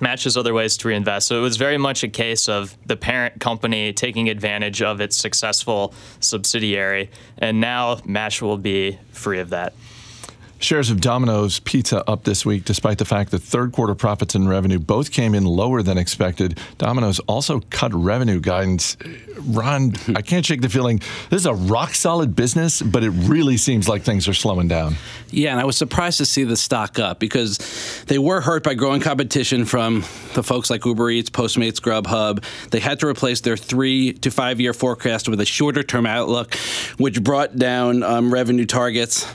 matches 0.00 0.36
other 0.36 0.52
ways 0.52 0.76
to 0.76 0.88
reinvest. 0.88 1.26
So 1.26 1.38
it 1.38 1.40
was 1.40 1.56
very 1.56 1.78
much 1.78 2.02
a 2.02 2.08
case 2.08 2.48
of 2.48 2.76
the 2.86 2.96
parent 2.96 3.40
company 3.40 3.92
taking 3.92 4.28
advantage 4.28 4.82
of 4.82 5.00
its 5.00 5.16
successful 5.16 5.94
subsidiary, 6.20 7.10
and 7.38 7.60
now 7.60 8.00
Match 8.04 8.42
will 8.42 8.58
be 8.58 8.98
free 9.12 9.40
of 9.40 9.50
that. 9.50 9.72
Shares 10.58 10.90
of 10.90 11.00
Domino's 11.00 11.60
Pizza 11.60 12.08
up 12.08 12.24
this 12.24 12.46
week, 12.46 12.64
despite 12.64 12.98
the 12.98 13.04
fact 13.04 13.30
that 13.30 13.40
third 13.40 13.72
quarter 13.72 13.94
profits 13.94 14.34
and 14.34 14.48
revenue 14.48 14.78
both 14.78 15.12
came 15.12 15.34
in 15.34 15.44
lower 15.44 15.82
than 15.82 15.98
expected. 15.98 16.58
Domino's 16.78 17.18
also 17.20 17.60
cut 17.70 17.92
revenue 17.92 18.40
guidance. 18.40 18.96
Ron, 19.38 19.94
I 20.14 20.22
can't 20.22 20.46
shake 20.46 20.62
the 20.62 20.68
feeling 20.70 21.00
this 21.28 21.42
is 21.42 21.46
a 21.46 21.54
rock 21.54 21.94
solid 21.94 22.34
business, 22.34 22.80
but 22.80 23.04
it 23.04 23.10
really 23.10 23.58
seems 23.58 23.86
like 23.88 24.02
things 24.02 24.28
are 24.28 24.34
slowing 24.34 24.66
down. 24.66 24.96
Yeah, 25.30 25.50
and 25.50 25.60
I 25.60 25.64
was 25.64 25.76
surprised 25.76 26.18
to 26.18 26.26
see 26.26 26.44
the 26.44 26.56
stock 26.56 26.98
up 26.98 27.18
because 27.18 28.04
they 28.06 28.18
were 28.18 28.40
hurt 28.40 28.64
by 28.64 28.74
growing 28.74 29.00
competition 29.02 29.66
from 29.66 30.00
the 30.34 30.42
folks 30.42 30.70
like 30.70 30.86
Uber 30.86 31.10
Eats, 31.10 31.28
Postmates, 31.28 31.80
Grubhub. 31.80 32.42
They 32.70 32.80
had 32.80 33.00
to 33.00 33.06
replace 33.06 33.42
their 33.42 33.56
three 33.58 34.14
to 34.14 34.30
five 34.30 34.58
year 34.58 34.72
forecast 34.72 35.28
with 35.28 35.40
a 35.40 35.46
shorter 35.46 35.82
term 35.82 36.06
outlook, 36.06 36.54
which 36.96 37.22
brought 37.22 37.56
down 37.56 38.02
um, 38.02 38.32
revenue 38.32 38.66
targets. 38.66 39.26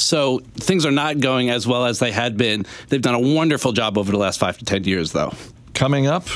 So 0.00 0.40
things 0.54 0.86
are 0.86 0.90
not 0.90 1.20
going 1.20 1.50
as 1.50 1.66
well 1.66 1.86
as 1.86 1.98
they 1.98 2.12
had 2.12 2.36
been. 2.36 2.66
They've 2.88 3.02
done 3.02 3.14
a 3.14 3.34
wonderful 3.34 3.72
job 3.72 3.98
over 3.98 4.10
the 4.10 4.18
last 4.18 4.38
five 4.38 4.58
to 4.58 4.64
10 4.64 4.84
years, 4.84 5.12
though. 5.12 5.32
Coming 5.74 6.06
up, 6.06 6.26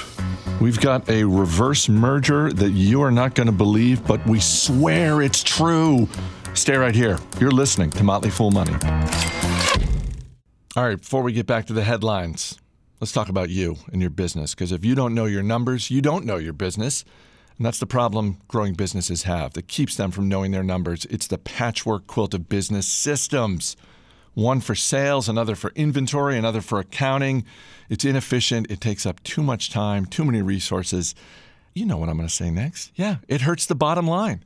we've 0.60 0.80
got 0.80 1.08
a 1.08 1.24
reverse 1.24 1.88
merger 1.88 2.52
that 2.52 2.70
you 2.70 3.02
are 3.02 3.10
not 3.10 3.34
going 3.34 3.46
to 3.46 3.52
believe, 3.52 4.06
but 4.06 4.24
we 4.26 4.40
swear 4.40 5.22
it's 5.22 5.42
true. 5.42 6.08
Stay 6.54 6.76
right 6.76 6.94
here. 6.94 7.18
You're 7.40 7.50
listening 7.50 7.90
to 7.90 8.04
Motley 8.04 8.30
Fool 8.30 8.50
Money. 8.50 8.74
All 10.76 10.84
right, 10.84 10.98
before 10.98 11.22
we 11.22 11.32
get 11.32 11.46
back 11.46 11.66
to 11.66 11.72
the 11.72 11.84
headlines, 11.84 12.58
let's 13.00 13.12
talk 13.12 13.28
about 13.28 13.50
you 13.50 13.76
and 13.92 14.00
your 14.00 14.10
business. 14.10 14.54
Because 14.54 14.72
if 14.72 14.84
you 14.84 14.94
don't 14.94 15.14
know 15.14 15.26
your 15.26 15.42
numbers, 15.42 15.90
you 15.90 16.00
don't 16.00 16.24
know 16.24 16.36
your 16.36 16.52
business. 16.52 17.04
And 17.56 17.66
that's 17.66 17.78
the 17.78 17.86
problem 17.86 18.38
growing 18.48 18.74
businesses 18.74 19.22
have 19.24 19.52
that 19.52 19.68
keeps 19.68 19.96
them 19.96 20.10
from 20.10 20.28
knowing 20.28 20.50
their 20.50 20.64
numbers. 20.64 21.04
It's 21.06 21.26
the 21.26 21.38
patchwork 21.38 22.06
quilt 22.06 22.34
of 22.34 22.48
business 22.48 22.86
systems 22.86 23.76
one 24.34 24.60
for 24.60 24.74
sales, 24.74 25.28
another 25.28 25.54
for 25.54 25.72
inventory, 25.74 26.36
another 26.36 26.60
for 26.60 26.80
accounting. 26.80 27.44
It's 27.88 28.04
inefficient. 28.04 28.70
It 28.70 28.80
takes 28.80 29.06
up 29.06 29.22
too 29.22 29.42
much 29.42 29.70
time, 29.70 30.04
too 30.06 30.24
many 30.24 30.42
resources. 30.42 31.14
You 31.72 31.86
know 31.86 31.96
what 31.96 32.08
I'm 32.08 32.16
going 32.16 32.28
to 32.28 32.34
say 32.34 32.50
next. 32.50 32.92
Yeah, 32.94 33.16
it 33.28 33.42
hurts 33.42 33.66
the 33.66 33.74
bottom 33.74 34.06
line. 34.06 34.44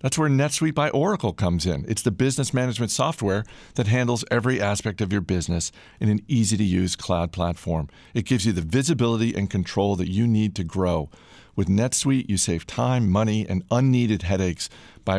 That's 0.00 0.18
where 0.18 0.28
NetSuite 0.28 0.74
by 0.74 0.90
Oracle 0.90 1.32
comes 1.32 1.64
in. 1.64 1.84
It's 1.88 2.02
the 2.02 2.10
business 2.10 2.52
management 2.52 2.90
software 2.90 3.44
that 3.76 3.86
handles 3.86 4.24
every 4.32 4.60
aspect 4.60 5.00
of 5.00 5.12
your 5.12 5.20
business 5.20 5.70
in 6.00 6.08
an 6.08 6.20
easy 6.26 6.56
to 6.56 6.64
use 6.64 6.96
cloud 6.96 7.30
platform. 7.30 7.88
It 8.12 8.24
gives 8.24 8.44
you 8.44 8.52
the 8.52 8.62
visibility 8.62 9.32
and 9.34 9.48
control 9.48 9.94
that 9.96 10.10
you 10.10 10.26
need 10.26 10.56
to 10.56 10.64
grow. 10.64 11.08
With 11.54 11.68
NetSuite, 11.68 12.28
you 12.28 12.36
save 12.36 12.66
time, 12.66 13.10
money, 13.10 13.46
and 13.48 13.62
unneeded 13.70 14.22
headaches 14.22 14.70
by, 15.04 15.18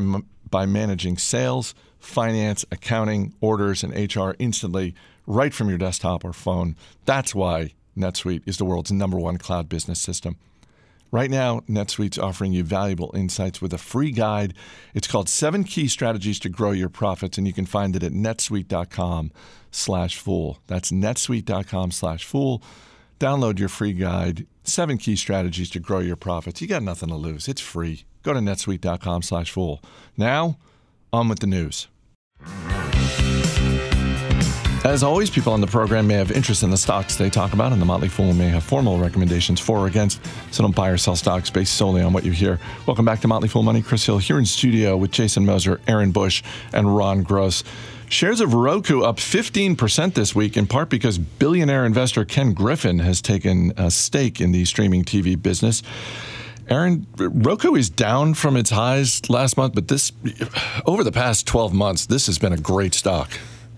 by 0.50 0.66
managing 0.66 1.18
sales, 1.18 1.76
finance, 2.00 2.66
accounting, 2.72 3.34
orders, 3.40 3.84
and 3.84 3.94
HR 3.94 4.32
instantly 4.40 4.96
right 5.28 5.54
from 5.54 5.70
your 5.70 5.78
desktop 5.78 6.26
or 6.26 6.34
phone. 6.34 6.76
That's 7.06 7.36
why 7.36 7.74
NetSuite 7.98 8.44
is 8.46 8.58
the 8.58 8.66
world's 8.66 8.92
number 8.92 9.18
one 9.18 9.38
cloud 9.38 9.70
business 9.70 10.00
system. 10.00 10.38
Right 11.12 11.30
now, 11.30 11.60
NetSuite's 11.70 12.18
offering 12.18 12.54
you 12.54 12.64
valuable 12.64 13.12
insights 13.14 13.62
with 13.62 13.72
a 13.72 13.78
free 13.78 14.10
guide. 14.10 14.56
It's 14.96 15.08
called 15.08 15.30
Seven 15.30 15.64
Key 15.64 15.88
Strategies 15.88 16.40
to 16.40 16.50
Grow 16.50 16.72
Your 16.72 16.90
Profits, 16.90 17.38
and 17.38 17.46
you 17.46 17.54
can 17.54 17.68
find 17.68 17.96
it 17.96 18.02
at 18.02 18.14
netsuite.com 18.14 19.32
slash 19.70 20.18
fool. 20.18 20.58
That's 20.66 20.92
netsuite.com 20.92 21.92
slash 21.92 22.26
fool. 22.26 22.64
Download 23.24 23.58
your 23.58 23.70
free 23.70 23.94
guide, 23.94 24.48
Seven 24.66 24.98
Key 24.98 25.16
Strategies 25.16 25.70
to 25.70 25.80
Grow 25.80 26.00
Your 26.00 26.18
Profits. 26.18 26.60
You 26.60 26.68
got 26.68 26.84
nothing 26.84 27.08
to 27.08 27.16
lose. 27.16 27.48
It's 27.48 27.62
free. 27.62 28.04
Go 28.22 28.34
to 28.34 28.42
netsuite.com 28.42 29.22
slash 29.22 29.50
fool. 29.50 29.82
Now, 30.18 30.58
on 31.14 31.30
with 31.30 31.40
the 31.40 31.48
news. 31.48 31.88
As 34.84 35.04
always, 35.04 35.30
people 35.30 35.54
on 35.54 35.62
the 35.62 35.68
program 35.68 36.06
may 36.06 36.16
have 36.16 36.34
interest 36.34 36.64
in 36.64 36.70
the 36.70 36.76
stocks 36.76 37.16
they 37.16 37.30
talk 37.30 37.54
about, 37.54 37.72
and 37.72 37.82
the 37.82 37.86
Motley 37.86 38.10
Fool 38.10 38.34
may 38.34 38.50
have 38.50 38.66
formal 38.66 38.98
recommendations 38.98 39.62
for 39.62 39.80
or 39.80 39.88
against, 39.88 40.20
so 40.52 40.62
don't 40.62 40.76
buy 40.76 40.90
or 40.90 40.98
sell 40.98 41.16
stocks 41.16 41.50
based 41.50 41.76
solely 41.76 42.02
on 42.02 42.12
what 42.12 42.26
you 42.26 42.34
hear. 42.34 42.60
Welcome 42.86 43.06
back 43.06 43.22
to 43.22 43.30
Motley 43.30 43.48
Fool 43.48 43.64
Money. 43.64 43.82
Chris 43.82 44.06
Hill 44.06 44.18
here 44.18 44.38
in 44.38 44.46
studio 44.46 44.98
with 44.98 45.12
Jason 45.12 45.46
Moser, 45.46 45.80
Aaron 45.88 46.12
Bush, 46.12 46.44
and 46.74 46.94
Ron 46.94 47.24
Gross. 47.24 47.64
Shares 48.14 48.42
of 48.42 48.54
Roku 48.54 49.02
up 49.02 49.18
15% 49.18 50.14
this 50.14 50.36
week, 50.36 50.56
in 50.56 50.68
part 50.68 50.88
because 50.88 51.18
billionaire 51.18 51.84
investor 51.84 52.24
Ken 52.24 52.54
Griffin 52.54 53.00
has 53.00 53.24
taken 53.24 53.74
a 53.76 53.90
stake 53.90 54.40
in 54.40 54.52
the 54.52 54.66
streaming 54.66 55.04
TV 55.04 55.42
business. 55.42 55.82
Aaron, 56.70 57.08
Roku 57.18 57.74
is 57.74 57.90
down 57.90 58.36
from 58.36 58.56
its 58.56 58.70
highs 58.70 59.28
last 59.32 59.58
month, 59.58 59.74
but 59.74 59.88
this 59.88 60.12
over 60.86 61.04
the 61.04 61.12
past 61.12 61.48
12 61.48 61.74
months, 61.74 62.06
this 62.06 62.28
has 62.28 62.38
been 62.38 62.54
a 62.54 62.58
great 62.58 62.94
stock. 62.94 63.32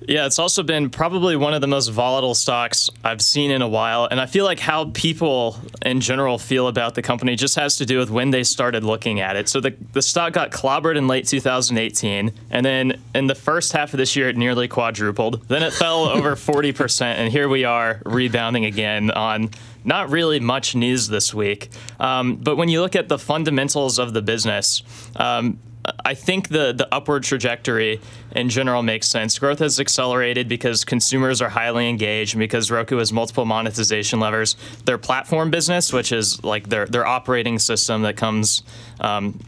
Yeah, 0.08 0.26
it's 0.26 0.38
also 0.38 0.62
been 0.62 0.90
probably 0.90 1.36
one 1.36 1.54
of 1.54 1.62
the 1.62 1.68
most 1.68 1.88
volatile 1.88 2.36
stocks 2.36 2.90
I've 3.04 3.22
seen 3.22 3.50
in 3.50 3.62
a 3.62 3.68
while. 3.68 4.06
And 4.06 4.20
I 4.20 4.28
feel 4.28 4.46
like 4.46 4.60
how 4.60 4.92
people 4.94 5.58
in 5.82 6.00
general 6.02 6.38
feel 6.38 6.68
about 6.68 6.96
the 6.96 7.02
company 7.02 7.36
just 7.36 7.56
has 7.56 7.78
to 7.78 7.86
do 7.86 8.00
with 8.00 8.10
when 8.10 8.30
they 8.30 8.44
started 8.44 8.84
looking 8.84 9.20
at 9.20 9.36
it. 9.36 9.50
So 9.50 9.60
the, 9.60 9.76
the 9.94 10.02
stock 10.02 10.34
got 10.34 10.52
clobbered 10.52 10.96
in 10.96 11.08
late 11.08 11.28
2018. 11.28 12.32
And 12.52 12.66
then 12.66 13.02
in 13.16 13.28
the 13.28 13.36
first 13.36 13.72
half 13.72 13.94
of 13.94 13.98
this 13.98 14.16
year, 14.16 14.30
it 14.30 14.38
nearly 14.38 14.68
quadrupled. 14.68 15.48
Then 15.48 15.64
it 15.64 15.74
fell 15.74 16.06
over 16.10 16.36
40%. 16.36 17.02
And 17.02 17.32
here 17.32 17.50
we 17.50 17.64
are 17.64 18.02
rebounding 18.06 18.66
again 18.66 19.10
on 19.12 19.50
not 19.84 20.10
really 20.10 20.40
much 20.40 20.76
news 20.76 21.08
this 21.08 21.34
week. 21.34 21.70
Um, 22.00 22.36
but 22.36 22.58
when 22.58 22.70
you 22.70 22.82
look 22.82 22.96
at 22.96 23.08
the 23.08 23.20
fundamentals 23.20 24.00
of 24.00 24.14
the 24.14 24.22
business, 24.22 24.84
um, 25.16 25.60
I 26.06 26.14
think 26.14 26.50
the 26.50 26.72
the 26.72 26.88
upward 26.94 27.24
trajectory 27.24 28.00
in 28.36 28.50
general 28.50 28.84
makes 28.84 29.08
sense. 29.08 29.40
Growth 29.40 29.58
has 29.60 29.80
accelerated 29.80 30.48
because 30.48 30.86
consumers 30.86 31.42
are 31.42 31.50
highly 31.50 31.90
engaged 31.90 32.36
and 32.36 32.40
because 32.40 32.70
Roku 32.70 32.98
has 32.98 33.12
multiple 33.12 33.44
monetization 33.44 34.20
levers. 34.20 34.56
Their 34.86 35.00
platform 35.00 35.50
business, 35.50 35.92
which 35.92 36.12
is 36.12 36.44
like 36.44 36.70
their 36.70 36.86
their 36.86 37.08
operating 37.08 37.58
system 37.58 38.04
that 38.04 38.18
comes 38.18 38.62
um, 39.00 39.40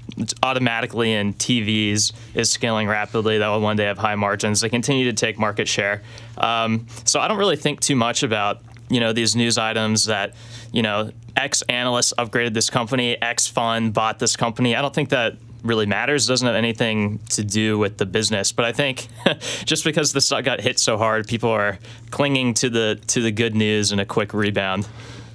automatically 0.42 1.14
in 1.14 1.36
TVs, 1.36 2.12
is 2.34 2.50
scaling 2.50 2.88
rapidly. 2.88 3.38
That 3.38 3.50
will 3.50 3.62
one 3.62 3.78
day 3.78 3.86
have 3.86 4.00
high 4.00 4.16
margins. 4.16 4.60
They 4.62 4.70
continue 4.70 5.06
to 5.06 5.14
take 5.14 5.38
market 5.38 5.68
share. 5.68 6.02
Um, 6.40 6.88
so 7.06 7.20
I 7.20 7.28
don't 7.28 7.38
really 7.38 7.56
think 7.56 7.82
too 7.82 7.96
much 7.96 8.24
about 8.24 8.62
you 8.90 9.00
know 9.00 9.14
these 9.14 9.36
news 9.36 9.60
items 9.60 10.06
that 10.06 10.34
you 10.72 10.82
know 10.82 11.12
X 11.36 11.62
analysts 11.70 12.16
upgraded 12.18 12.56
this 12.56 12.72
company, 12.72 13.22
X 13.22 13.46
fund 13.46 13.94
bought 13.94 14.18
this 14.18 14.36
company. 14.36 14.76
I 14.76 14.82
don't 14.82 14.96
think 14.96 15.10
that 15.10 15.38
really 15.64 15.86
matters. 15.86 16.28
It 16.28 16.32
doesn't 16.32 16.48
have 16.48 16.56
anything 16.56 17.20
to 17.30 17.44
do 17.44 17.78
with 17.78 17.98
the 17.98 18.06
business. 18.06 18.52
But 18.52 18.66
I 18.66 18.72
think 18.72 19.08
just 19.66 19.84
because 19.84 20.14
the 20.14 20.22
stock 20.22 20.44
got 20.44 20.62
hit 20.62 20.80
so 20.80 20.98
hard, 20.98 21.28
people 21.28 21.50
are 21.50 21.80
clinging 22.12 22.54
to 22.56 22.70
the 22.70 23.00
to 23.08 23.22
the 23.22 23.32
good 23.32 23.56
news 23.56 23.92
and 23.92 24.02
a 24.02 24.06
quick 24.06 24.34
rebound. 24.34 24.88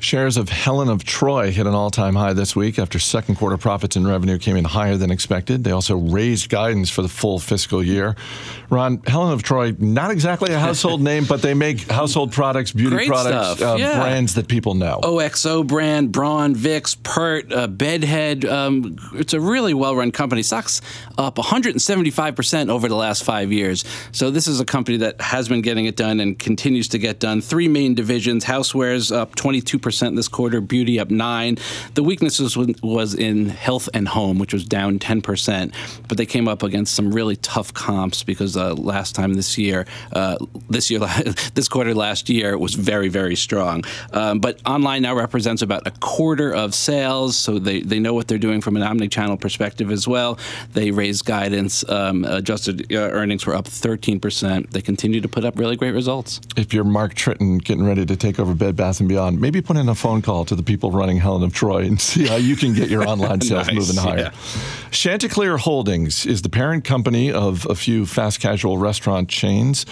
Shares 0.03 0.37
of 0.37 0.49
Helen 0.49 0.89
of 0.89 1.05
Troy 1.05 1.53
hit 1.53 1.65
an 1.65 1.75
all 1.75 1.89
time 1.89 2.17
high 2.17 2.33
this 2.33 2.57
week 2.57 2.77
after 2.81 2.99
second 2.99 3.37
quarter 3.37 3.57
profits 3.57 3.95
and 3.95 4.05
revenue 4.07 4.37
came 4.37 4.57
in 4.57 4.65
higher 4.65 4.97
than 4.97 5.13
expected. 5.13 5.63
They 5.63 5.71
also 5.71 5.97
raised 5.97 6.49
guidance 6.49 6.91
for 6.91 7.03
the 7.03 7.09
full 7.09 7.39
fiscal 7.39 7.85
year. 7.85 8.17
Ron, 8.69 9.01
Helen 9.07 9.33
of 9.33 9.45
Troy, 9.45 9.77
not 9.79 10.11
exactly 10.11 10.53
a 10.53 10.59
household 10.59 11.01
name, 11.11 11.25
but 11.25 11.41
they 11.41 11.55
make 11.55 11.89
household 11.89 12.33
products, 12.33 12.73
beauty 12.73 12.97
Great 12.97 13.09
products, 13.09 13.63
uh, 13.63 13.77
Yeah. 13.79 14.01
brands 14.01 14.35
that 14.35 14.49
people 14.49 14.75
know. 14.75 14.99
OXO 15.05 15.63
brand, 15.63 16.11
Braun, 16.11 16.57
Vicks, 16.57 17.01
Pert, 17.01 17.53
uh, 17.53 17.69
Bedhead. 17.69 18.45
Um, 18.45 18.97
it's 19.15 19.35
a 19.35 19.41
really 19.41 19.73
well 19.73 19.95
run 19.95 20.11
company. 20.11 20.43
Stock's 20.43 20.81
up 21.17 21.37
175% 21.39 22.71
over 22.71 22.89
the 22.89 22.97
last 22.97 23.23
five 23.23 23.53
years. 23.53 23.85
So, 24.11 24.31
this 24.33 24.49
is 24.49 24.59
a 24.59 24.65
company 24.65 24.97
that 24.99 25.21
has 25.21 25.49
been 25.49 25.63
getting 25.63 25.85
it 25.87 25.95
done 25.95 26.19
and 26.19 26.37
continues 26.37 26.89
to 26.89 26.99
get 26.99 27.21
done. 27.21 27.41
Three 27.41 27.69
main 27.69 27.95
divisions 27.95 28.45
housewares 28.45 29.15
up 29.15 29.37
22% 29.37 29.92
this 30.01 30.29
quarter, 30.29 30.61
beauty 30.61 30.99
up 30.99 31.11
9 31.11 31.59
The 31.95 32.03
weakness 32.03 32.39
was, 32.39 32.57
was 32.83 33.15
in 33.15 33.49
health 33.49 33.89
and 33.95 34.09
home, 34.09 34.39
which 34.39 34.53
was 34.53 34.65
down 34.65 34.99
10%. 34.99 35.73
But 36.09 36.19
they 36.19 36.27
came 36.27 36.49
up 36.49 36.63
against 36.63 36.95
some 36.95 37.13
really 37.13 37.37
tough 37.37 37.73
comps 37.75 38.23
because 38.23 38.57
uh, 38.57 38.75
last 38.75 39.15
time 39.15 39.35
this 39.35 39.59
year, 39.59 39.87
uh, 40.13 40.37
this 40.69 40.91
year, 40.91 41.01
this 41.55 41.69
quarter 41.69 41.95
last 41.95 42.29
year 42.29 42.53
it 42.53 42.61
was 42.61 42.75
very, 42.75 43.09
very 43.09 43.37
strong. 43.37 43.85
Um, 44.13 44.41
but 44.41 44.61
online 44.67 45.03
now 45.03 45.15
represents 45.15 45.63
about 45.63 45.87
a 45.87 45.91
quarter 45.91 46.55
of 46.55 46.75
sales, 46.75 47.37
so 47.37 47.59
they, 47.59 47.81
they 47.81 47.99
know 47.99 48.15
what 48.15 48.29
they're 48.29 48.39
doing 48.39 48.61
from 48.61 48.77
an 48.77 48.83
omni-channel 48.83 49.37
perspective 49.37 49.91
as 49.91 50.09
well. 50.09 50.39
They 50.73 50.91
raised 50.91 51.25
guidance. 51.25 51.89
Um, 51.89 52.25
adjusted 52.25 52.93
uh, 52.93 52.97
earnings 52.97 53.47
were 53.47 53.55
up 53.55 53.67
13%. 53.67 54.71
They 54.71 54.83
continue 54.83 55.21
to 55.21 55.29
put 55.29 55.45
up 55.45 55.59
really 55.59 55.77
great 55.77 55.93
results. 55.93 56.41
if 56.57 56.73
you're 56.73 56.85
Mark 56.85 57.15
Tritton 57.15 57.63
getting 57.63 57.85
ready 57.85 58.07
to 58.07 58.17
take 58.17 58.39
over 58.39 58.55
Bed 58.55 58.77
Bath 58.77 59.01
and 59.01 59.09
Beyond, 59.09 59.41
maybe 59.41 59.61
put 59.61 59.77
in 59.77 59.82
a 59.89 59.95
phone 59.95 60.23
call 60.23 60.45
to 60.47 60.55
the 60.55 60.63
people 60.63 60.91
running 60.91 61.19
Helen 61.19 61.43
of 61.43 61.53
Troy 61.53 61.85
and 61.85 62.01
see 62.01 62.27
how 62.27 62.37
you 62.37 62.57
can 62.57 62.75
get 62.75 62.89
your 62.91 63.07
online 63.09 63.41
sales 63.43 63.67
Nice, 63.69 63.75
moving 63.77 63.97
higher. 63.97 64.19
yeah. 64.19 64.31
Chanticleer 64.91 65.57
Holdings 65.59 66.27
is 66.27 66.43
the 66.43 66.49
parent 66.49 66.85
company 66.85 67.31
of 67.33 67.67
a 67.67 67.75
few 67.75 68.07
fast 68.07 68.41
casual 68.41 68.79
restaurant 68.79 69.29
chains, 69.29 69.87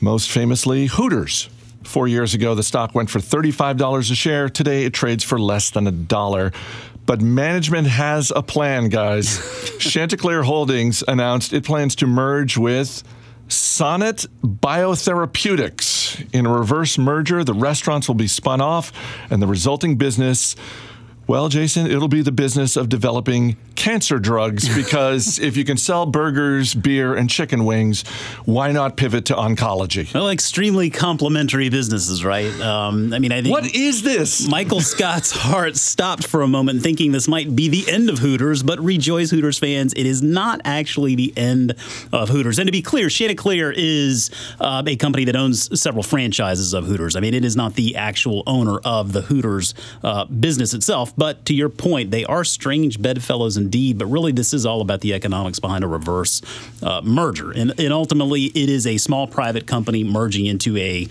most 0.00 0.30
famously 0.30 0.86
Hooters. 0.86 1.48
Four 1.84 2.08
years 2.08 2.34
ago, 2.34 2.54
the 2.54 2.62
stock 2.62 2.94
went 2.94 3.08
for 3.10 3.18
$35 3.18 4.10
a 4.10 4.14
share. 4.14 4.48
Today, 4.48 4.84
it 4.84 4.92
trades 4.92 5.24
for 5.24 5.38
less 5.38 5.70
than 5.70 5.86
a 5.86 5.92
dollar. 5.92 6.52
But 7.06 7.22
management 7.22 7.86
has 7.86 8.30
a 8.36 8.42
plan, 8.42 8.90
guys. 8.90 9.38
Chanticleer 9.78 10.42
Holdings 10.42 11.02
announced 11.08 11.52
it 11.54 11.64
plans 11.64 11.96
to 11.96 12.06
merge 12.06 12.58
with 12.58 13.02
Sonnet 13.48 14.26
Biotherapeutics. 14.42 16.34
In 16.34 16.46
a 16.46 16.52
reverse 16.52 16.98
merger, 16.98 17.44
the 17.44 17.54
restaurants 17.54 18.08
will 18.08 18.14
be 18.14 18.28
spun 18.28 18.60
off, 18.60 18.92
and 19.30 19.42
the 19.42 19.46
resulting 19.46 19.96
business. 19.96 20.54
Well, 21.28 21.50
Jason, 21.50 21.86
it'll 21.86 22.08
be 22.08 22.22
the 22.22 22.32
business 22.32 22.74
of 22.74 22.88
developing 22.88 23.58
cancer 23.76 24.18
drugs 24.18 24.66
because 24.74 25.38
if 25.38 25.58
you 25.58 25.64
can 25.64 25.76
sell 25.76 26.06
burgers, 26.06 26.74
beer, 26.74 27.14
and 27.14 27.28
chicken 27.28 27.66
wings, 27.66 28.02
why 28.46 28.72
not 28.72 28.96
pivot 28.96 29.26
to 29.26 29.34
oncology? 29.34 30.12
Well, 30.14 30.30
extremely 30.30 30.88
complementary 30.88 31.68
businesses, 31.68 32.24
right? 32.24 32.50
Um, 32.62 33.12
I 33.12 33.18
mean, 33.18 33.30
I 33.30 33.42
think. 33.42 33.52
What 33.52 33.74
is 33.74 34.02
this? 34.02 34.48
Michael 34.48 34.80
Scott's 34.80 35.30
heart 35.32 35.76
stopped 35.76 36.26
for 36.26 36.40
a 36.40 36.48
moment, 36.48 36.82
thinking 36.82 37.12
this 37.12 37.28
might 37.28 37.54
be 37.54 37.68
the 37.68 37.84
end 37.92 38.08
of 38.08 38.20
Hooters, 38.20 38.62
but 38.62 38.80
rejoice, 38.80 39.30
Hooters 39.30 39.58
fans, 39.58 39.92
it 39.98 40.06
is 40.06 40.22
not 40.22 40.62
actually 40.64 41.14
the 41.14 41.34
end 41.36 41.74
of 42.10 42.30
Hooters. 42.30 42.58
And 42.58 42.68
to 42.68 42.72
be 42.72 42.80
clear, 42.80 43.10
Chanticleer 43.10 43.70
is 43.76 44.30
uh, 44.60 44.82
a 44.86 44.96
company 44.96 45.26
that 45.26 45.36
owns 45.36 45.78
several 45.78 46.02
franchises 46.02 46.72
of 46.72 46.86
Hooters. 46.86 47.16
I 47.16 47.20
mean, 47.20 47.34
it 47.34 47.44
is 47.44 47.54
not 47.54 47.74
the 47.74 47.96
actual 47.96 48.42
owner 48.46 48.78
of 48.78 49.12
the 49.12 49.20
Hooters 49.20 49.74
uh, 50.02 50.24
business 50.24 50.72
itself, 50.72 51.14
but 51.18 51.44
to 51.46 51.54
your 51.54 51.68
point, 51.68 52.12
they 52.12 52.24
are 52.24 52.44
strange 52.44 53.02
bedfellows 53.02 53.56
indeed. 53.56 53.98
But 53.98 54.06
really, 54.06 54.32
this 54.32 54.54
is 54.54 54.64
all 54.64 54.80
about 54.80 55.00
the 55.00 55.12
economics 55.12 55.58
behind 55.58 55.82
a 55.82 55.88
reverse 55.88 56.40
uh, 56.82 57.00
merger, 57.02 57.50
and, 57.50 57.78
and 57.78 57.92
ultimately, 57.92 58.44
it 58.44 58.70
is 58.70 58.86
a 58.86 58.96
small 58.96 59.26
private 59.26 59.66
company 59.66 60.04
merging 60.04 60.46
into 60.46 60.76
a 60.76 61.08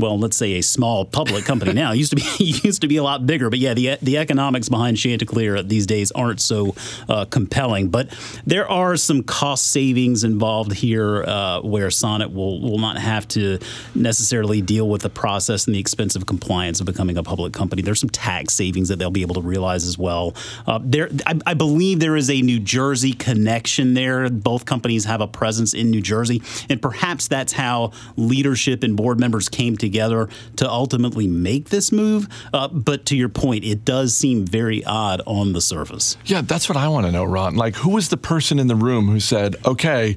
well, 0.00 0.18
let's 0.18 0.36
say 0.36 0.54
a 0.54 0.62
small 0.62 1.04
public 1.04 1.44
company 1.44 1.72
now. 1.72 1.92
It 1.92 1.96
used 1.96 2.10
to 2.10 2.16
be 2.16 2.44
used 2.64 2.80
to 2.82 2.88
be 2.88 2.96
a 2.96 3.02
lot 3.02 3.26
bigger, 3.26 3.50
but 3.50 3.58
yeah, 3.58 3.74
the 3.74 3.98
the 4.02 4.18
economics 4.18 4.68
behind 4.68 4.96
Chanticleer 4.96 5.62
these 5.62 5.86
days 5.86 6.10
aren't 6.12 6.40
so 6.40 6.74
uh, 7.08 7.26
compelling. 7.26 7.88
But 7.88 8.08
there 8.46 8.68
are 8.68 8.96
some 8.96 9.22
cost 9.22 9.70
savings 9.70 10.24
involved 10.24 10.72
here, 10.72 11.22
uh, 11.24 11.60
where 11.60 11.90
Sonnet 11.90 12.32
will 12.32 12.60
will 12.60 12.78
not 12.78 12.98
have 12.98 13.28
to 13.28 13.58
necessarily 13.94 14.60
deal 14.60 14.88
with 14.88 15.02
the 15.02 15.10
process 15.10 15.66
and 15.66 15.74
the 15.74 15.80
expense 15.80 16.16
of 16.16 16.26
compliance 16.26 16.80
of 16.80 16.86
becoming 16.86 17.16
a 17.16 17.22
public 17.22 17.52
company. 17.52 17.82
There's 17.82 18.00
some 18.00 18.10
tax 18.10 18.54
savings 18.54 18.88
that 18.88 18.98
they'll 18.98 19.10
be 19.10 19.22
able 19.22 19.34
to 19.36 19.42
realize 19.42 19.84
as 19.84 19.98
well. 19.98 20.34
Uh, 20.66 20.80
there, 20.82 21.08
I, 21.26 21.38
I 21.46 21.54
believe 21.54 22.00
there 22.00 22.16
is 22.16 22.30
a 22.30 22.40
New 22.40 22.60
Jersey 22.60 23.12
connection 23.12 23.94
there. 23.94 24.28
Both 24.30 24.64
companies 24.64 25.04
have 25.04 25.20
a 25.20 25.26
presence 25.26 25.74
in 25.74 25.90
New 25.90 26.00
Jersey, 26.00 26.42
and 26.68 26.80
perhaps 26.80 27.28
that's 27.28 27.52
how 27.52 27.92
leadership 28.16 28.82
and 28.82 28.96
board 28.96 29.20
members 29.20 29.48
came 29.48 29.76
together 29.76 29.89
to 29.90 30.68
ultimately 30.68 31.26
make 31.26 31.68
this 31.70 31.92
move. 31.92 32.28
Uh, 32.52 32.68
but 32.68 33.06
to 33.06 33.16
your 33.16 33.28
point, 33.28 33.64
it 33.64 33.84
does 33.84 34.14
seem 34.14 34.46
very 34.46 34.84
odd 34.84 35.22
on 35.26 35.52
the 35.52 35.60
surface. 35.60 36.16
Yeah, 36.24 36.42
that's 36.42 36.68
what 36.68 36.76
I 36.76 36.88
want 36.88 37.06
to 37.06 37.12
know, 37.12 37.24
Ron. 37.24 37.56
Like, 37.56 37.76
who 37.76 37.90
was 37.90 38.08
the 38.08 38.16
person 38.16 38.58
in 38.58 38.66
the 38.66 38.76
room 38.76 39.08
who 39.08 39.20
said, 39.20 39.56
okay, 39.64 40.16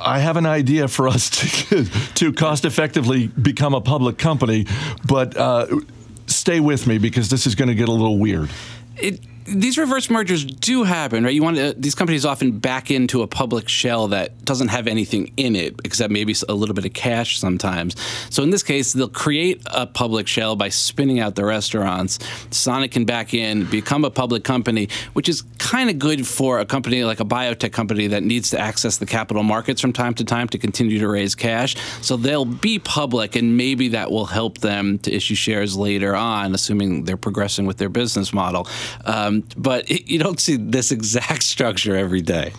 I 0.00 0.20
have 0.20 0.36
an 0.36 0.46
idea 0.46 0.88
for 0.88 1.08
us 1.08 1.30
to, 1.68 1.84
to 2.14 2.32
cost 2.32 2.64
effectively 2.64 3.28
become 3.28 3.74
a 3.74 3.80
public 3.80 4.18
company, 4.18 4.66
but 5.06 5.36
uh, 5.36 5.66
stay 6.26 6.60
with 6.60 6.86
me 6.86 6.98
because 6.98 7.30
this 7.30 7.46
is 7.46 7.54
going 7.54 7.68
to 7.68 7.74
get 7.74 7.88
a 7.88 7.92
little 7.92 8.18
weird? 8.18 8.50
it 8.98 9.20
these 9.48 9.78
reverse 9.78 10.10
mergers 10.10 10.44
do 10.44 10.82
happen, 10.82 11.24
right? 11.24 11.34
You 11.34 11.42
want 11.42 11.56
to, 11.56 11.74
these 11.76 11.94
companies 11.94 12.24
often 12.24 12.58
back 12.58 12.90
into 12.90 13.22
a 13.22 13.26
public 13.26 13.68
shell 13.68 14.08
that 14.08 14.44
doesn't 14.44 14.68
have 14.68 14.86
anything 14.86 15.32
in 15.36 15.54
it, 15.54 15.76
except 15.84 16.12
maybe 16.12 16.34
a 16.48 16.54
little 16.54 16.74
bit 16.74 16.84
of 16.84 16.92
cash 16.92 17.38
sometimes. 17.38 17.96
So 18.30 18.42
in 18.42 18.50
this 18.50 18.62
case, 18.62 18.92
they'll 18.92 19.08
create 19.08 19.62
a 19.66 19.86
public 19.86 20.26
shell 20.26 20.56
by 20.56 20.68
spinning 20.68 21.20
out 21.20 21.34
the 21.34 21.44
restaurants. 21.44 22.18
Sonnet 22.50 22.90
can 22.90 23.04
back 23.04 23.34
in, 23.34 23.64
become 23.66 24.04
a 24.04 24.10
public 24.10 24.44
company, 24.44 24.88
which 25.12 25.28
is 25.28 25.42
kind 25.58 25.90
of 25.90 25.98
good 25.98 26.26
for 26.26 26.58
a 26.58 26.66
company 26.66 27.04
like 27.04 27.20
a 27.20 27.24
biotech 27.24 27.72
company 27.72 28.06
that 28.08 28.22
needs 28.22 28.50
to 28.50 28.58
access 28.58 28.98
the 28.98 29.06
capital 29.06 29.42
markets 29.42 29.80
from 29.80 29.92
time 29.92 30.14
to 30.14 30.24
time 30.24 30.48
to 30.48 30.58
continue 30.58 30.98
to 30.98 31.08
raise 31.08 31.34
cash. 31.34 31.76
So 32.02 32.16
they'll 32.16 32.44
be 32.44 32.78
public, 32.78 33.36
and 33.36 33.56
maybe 33.56 33.88
that 33.88 34.10
will 34.10 34.26
help 34.26 34.58
them 34.58 34.98
to 35.00 35.12
issue 35.12 35.34
shares 35.34 35.76
later 35.76 36.14
on, 36.16 36.54
assuming 36.54 37.04
they're 37.04 37.16
progressing 37.16 37.66
with 37.66 37.78
their 37.78 37.88
business 37.88 38.32
model. 38.32 38.66
Um, 39.04 39.35
Um, 39.36 39.48
but 39.56 39.90
it, 39.90 40.06
you 40.10 40.18
don't 40.18 40.40
see 40.40 40.56
this 40.56 40.92
exact 40.92 41.42
structure 41.42 41.96
every 41.96 42.22
day. 42.22 42.52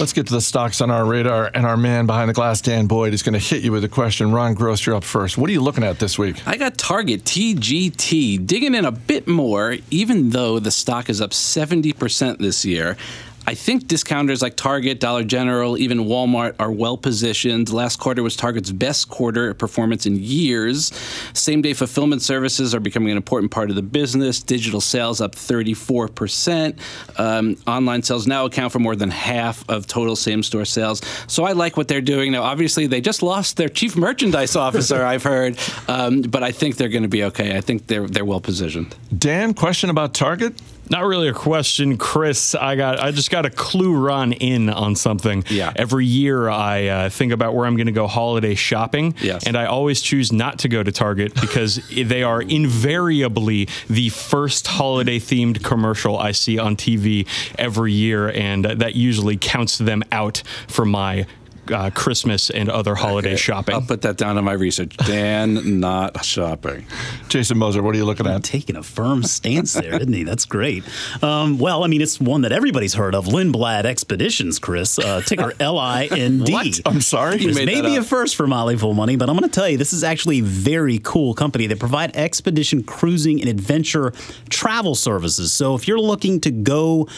Let's 0.00 0.14
get 0.14 0.26
to 0.28 0.32
the 0.32 0.40
stocks 0.40 0.80
on 0.80 0.90
our 0.90 1.04
radar, 1.04 1.50
and 1.52 1.66
our 1.66 1.76
man 1.76 2.06
behind 2.06 2.30
the 2.30 2.32
glass, 2.32 2.62
Dan 2.62 2.86
Boyd, 2.86 3.12
is 3.12 3.22
going 3.22 3.34
to 3.34 3.38
hit 3.38 3.62
you 3.62 3.72
with 3.72 3.84
a 3.84 3.90
question. 3.90 4.32
Ron 4.32 4.54
Gross, 4.54 4.86
you're 4.86 4.94
up 4.94 5.04
first. 5.04 5.36
What 5.36 5.50
are 5.50 5.52
you 5.52 5.60
looking 5.60 5.84
at 5.84 5.98
this 5.98 6.18
week? 6.18 6.46
I 6.48 6.56
got 6.56 6.78
Target 6.78 7.24
TGT 7.24 8.46
digging 8.46 8.74
in 8.74 8.86
a 8.86 8.90
bit 8.90 9.28
more, 9.28 9.76
even 9.90 10.30
though 10.30 10.58
the 10.58 10.70
stock 10.70 11.10
is 11.10 11.20
up 11.20 11.32
70% 11.32 12.38
this 12.38 12.64
year. 12.64 12.96
I 13.44 13.54
think 13.54 13.88
discounters 13.88 14.40
like 14.40 14.56
Target, 14.56 15.00
Dollar 15.00 15.24
General, 15.24 15.76
even 15.76 16.00
Walmart 16.00 16.54
are 16.60 16.70
well 16.70 16.96
positioned. 16.96 17.72
Last 17.72 17.98
quarter 17.98 18.22
was 18.22 18.36
Target's 18.36 18.70
best 18.70 19.08
quarter 19.08 19.52
performance 19.54 20.06
in 20.06 20.16
years. 20.16 20.92
Same 21.34 21.60
day 21.60 21.72
fulfillment 21.74 22.22
services 22.22 22.72
are 22.72 22.80
becoming 22.80 23.10
an 23.10 23.16
important 23.16 23.50
part 23.50 23.70
of 23.70 23.76
the 23.76 23.82
business. 23.82 24.40
Digital 24.40 24.80
sales 24.80 25.20
up 25.20 25.34
34%. 25.34 26.78
Um, 27.18 27.56
online 27.66 28.02
sales 28.04 28.28
now 28.28 28.44
account 28.44 28.72
for 28.72 28.78
more 28.78 28.94
than 28.94 29.10
half 29.10 29.68
of 29.68 29.88
total 29.88 30.14
same 30.14 30.44
store 30.44 30.64
sales. 30.64 31.02
So 31.26 31.44
I 31.44 31.52
like 31.52 31.76
what 31.76 31.88
they're 31.88 32.00
doing. 32.00 32.30
Now, 32.32 32.42
obviously, 32.44 32.86
they 32.86 33.00
just 33.00 33.22
lost 33.22 33.56
their 33.56 33.68
chief 33.68 33.96
merchandise 33.96 34.54
officer, 34.54 35.04
I've 35.12 35.24
heard, 35.24 35.58
um, 35.88 36.22
but 36.22 36.44
I 36.44 36.52
think 36.52 36.76
they're 36.76 36.88
going 36.88 37.02
to 37.02 37.08
be 37.08 37.24
okay. 37.24 37.56
I 37.56 37.60
think 37.60 37.88
they're, 37.88 38.06
they're 38.06 38.24
well 38.24 38.40
positioned. 38.40 38.94
Dan, 39.16 39.52
question 39.52 39.90
about 39.90 40.14
Target? 40.14 40.54
Not 40.90 41.04
really 41.06 41.28
a 41.28 41.32
question, 41.32 41.96
Chris. 41.96 42.54
I 42.54 42.76
got 42.76 43.00
I 43.00 43.12
just 43.12 43.30
got 43.30 43.46
a 43.46 43.50
clue 43.50 43.96
run 43.96 44.32
in 44.32 44.68
on 44.68 44.94
something. 44.94 45.44
Yeah. 45.48 45.72
Every 45.74 46.04
year 46.04 46.48
I 46.50 46.86
uh, 46.88 47.08
think 47.08 47.32
about 47.32 47.54
where 47.54 47.66
I'm 47.66 47.76
going 47.76 47.86
to 47.86 47.92
go 47.92 48.06
holiday 48.06 48.54
shopping, 48.54 49.14
Yes. 49.22 49.46
and 49.46 49.56
I 49.56 49.66
always 49.66 50.02
choose 50.02 50.32
not 50.32 50.58
to 50.60 50.68
go 50.68 50.82
to 50.82 50.92
Target 50.92 51.34
because 51.40 51.76
they 51.88 52.22
are 52.22 52.42
invariably 52.42 53.68
the 53.88 54.08
first 54.10 54.66
holiday 54.66 55.18
themed 55.18 55.62
commercial 55.62 56.18
I 56.18 56.32
see 56.32 56.58
on 56.58 56.76
TV 56.76 57.26
every 57.58 57.92
year, 57.92 58.30
and 58.30 58.64
that 58.64 58.94
usually 58.94 59.36
counts 59.36 59.78
them 59.78 60.02
out 60.12 60.42
for 60.68 60.84
my. 60.84 61.26
Uh, 61.70 61.90
Christmas 61.90 62.50
and 62.50 62.68
other 62.68 62.96
holiday 62.96 63.36
shopping. 63.36 63.74
I'll 63.76 63.82
put 63.82 64.02
that 64.02 64.16
down 64.16 64.36
in 64.36 64.44
my 64.44 64.52
research. 64.52 64.96
Dan, 64.96 65.80
not 65.80 66.24
shopping. 66.24 66.86
Jason 67.28 67.56
Moser, 67.56 67.82
what 67.82 67.94
are 67.94 67.98
you 67.98 68.04
looking 68.04 68.26
at? 68.26 68.42
Taking 68.42 68.74
a 68.74 68.82
firm 68.82 69.22
stance 69.22 69.72
there, 69.74 69.94
isn't 69.94 70.12
he? 70.12 70.24
That's 70.24 70.44
great. 70.44 70.82
Um, 71.22 71.58
well, 71.58 71.84
I 71.84 71.86
mean, 71.86 72.02
it's 72.02 72.20
one 72.20 72.40
that 72.42 72.50
everybody's 72.50 72.94
heard 72.94 73.14
of 73.14 73.26
Lindblad 73.26 73.84
Expeditions, 73.84 74.58
Chris. 74.58 74.98
Uh, 74.98 75.20
ticker 75.24 75.52
L 75.60 75.78
I 75.78 76.06
N 76.06 76.40
D. 76.40 76.52
What? 76.52 76.80
I'm 76.84 77.00
sorry? 77.00 77.38
You 77.38 77.48
This 77.48 77.56
made 77.56 77.66
may 77.66 77.80
that 77.80 77.86
be 77.86 77.94
a 77.96 78.02
first 78.02 78.34
for 78.34 78.48
Motley 78.48 78.76
Fool 78.76 78.94
Money, 78.94 79.14
but 79.14 79.30
I'm 79.30 79.36
going 79.36 79.48
to 79.48 79.54
tell 79.54 79.68
you, 79.68 79.78
this 79.78 79.92
is 79.92 80.02
actually 80.02 80.40
a 80.40 80.42
very 80.42 80.98
cool 80.98 81.32
company. 81.32 81.68
They 81.68 81.76
provide 81.76 82.16
expedition 82.16 82.82
cruising 82.82 83.40
and 83.40 83.48
adventure 83.48 84.12
travel 84.48 84.96
services. 84.96 85.52
So 85.52 85.76
if 85.76 85.86
you're 85.86 86.00
looking 86.00 86.40
to 86.40 86.50
go 86.50 87.08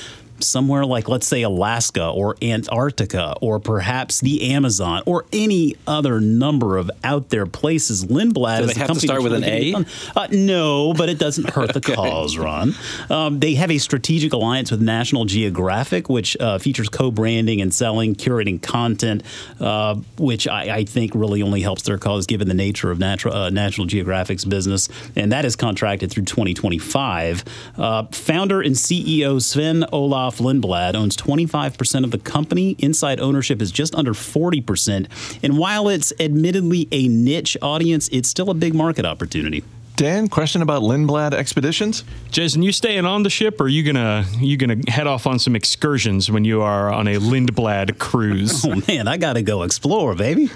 somewhere 0.40 0.85
like, 0.85 1.09
let's 1.09 1.27
say, 1.27 1.42
Alaska 1.42 2.09
or 2.09 2.37
Antarctica 2.42 3.35
or 3.40 3.61
perhaps 3.61 4.20
the 4.20 4.53
Amazon 4.53 5.03
or 5.07 5.25
any 5.33 5.77
other 5.87 6.20
number 6.20 6.77
of 6.77 6.90
out 7.03 7.31
there 7.31 7.47
places, 7.47 8.05
Lindblad 8.07 8.59
Do 8.59 8.64
is 8.64 8.75
they 8.75 8.75
a 8.75 8.79
have 8.79 8.87
to 8.88 8.94
company 8.94 9.07
start 9.07 9.23
with 9.23 9.33
an 9.33 9.44
A? 9.44 9.75
Uh, 10.16 10.29
no, 10.31 10.94
but 10.94 11.09
it 11.09 11.18
doesn't 11.18 11.51
hurt 11.51 11.73
the 11.73 11.81
cause, 11.94 12.37
Ron. 12.37 12.75
Um, 13.11 13.40
they 13.40 13.55
have 13.55 13.70
a 13.70 13.79
strategic 13.79 14.33
alliance 14.33 14.70
with 14.70 14.83
National 14.83 15.25
Geographic, 15.25 16.09
which 16.09 16.37
uh, 16.40 16.59
features 16.59 16.88
co-branding 16.88 17.61
and 17.61 17.73
selling, 17.73 18.14
curating 18.14 18.61
content, 18.61 19.23
uh, 19.61 19.97
which 20.18 20.49
I, 20.49 20.77
I 20.77 20.85
think 20.85 21.14
really 21.14 21.42
only 21.42 21.61
helps 21.62 21.83
their 21.83 21.99
cause 21.99 22.27
given 22.27 22.49
the 22.49 22.55
nature 22.55 22.90
of 22.90 22.99
natural, 22.99 23.35
uh, 23.35 23.51
National 23.51 23.87
Geographic's 23.87 24.44
business, 24.44 24.88
and 25.16 25.33
that 25.33 25.44
is 25.44 25.57
contracted 25.57 26.11
through 26.11 26.25
2025. 26.25 27.44
Uh, 27.77 28.05
founder 28.07 28.61
and 28.61 28.75
CEO 28.75 29.40
Sven 29.40 29.85
Olof 29.92 30.23
Lindblad 30.32 30.94
owns 30.94 31.16
25% 31.16 32.04
of 32.04 32.10
the 32.10 32.18
company. 32.18 32.76
Inside 32.78 33.20
ownership 33.20 33.60
is 33.60 33.70
just 33.70 33.94
under 33.94 34.12
40%, 34.12 35.40
and 35.42 35.58
while 35.58 35.88
it's 35.88 36.12
admittedly 36.18 36.88
a 36.90 37.08
niche 37.08 37.56
audience, 37.62 38.08
it's 38.08 38.28
still 38.28 38.50
a 38.50 38.54
big 38.54 38.74
market 38.74 39.04
opportunity. 39.04 39.62
Dan, 39.96 40.26
question 40.26 40.60
about 40.60 40.82
Lindblad 40.82 41.34
Expeditions? 41.34 42.02
Jason, 42.32 42.64
you 42.64 42.72
staying 42.72 43.06
on 43.06 43.22
the 43.22 43.30
ship, 43.30 43.60
or 43.60 43.64
are 43.64 43.68
you 43.68 43.84
gonna 43.84 44.24
you 44.38 44.56
gonna 44.56 44.78
head 44.88 45.06
off 45.06 45.24
on 45.24 45.38
some 45.38 45.54
excursions 45.54 46.28
when 46.28 46.44
you 46.44 46.62
are 46.62 46.92
on 46.92 47.06
a 47.06 47.14
Lindblad 47.16 47.96
cruise? 47.98 48.64
Oh 48.66 48.82
man, 48.88 49.06
I 49.06 49.18
gotta 49.18 49.42
go 49.42 49.62
explore, 49.62 50.16
baby. 50.16 50.50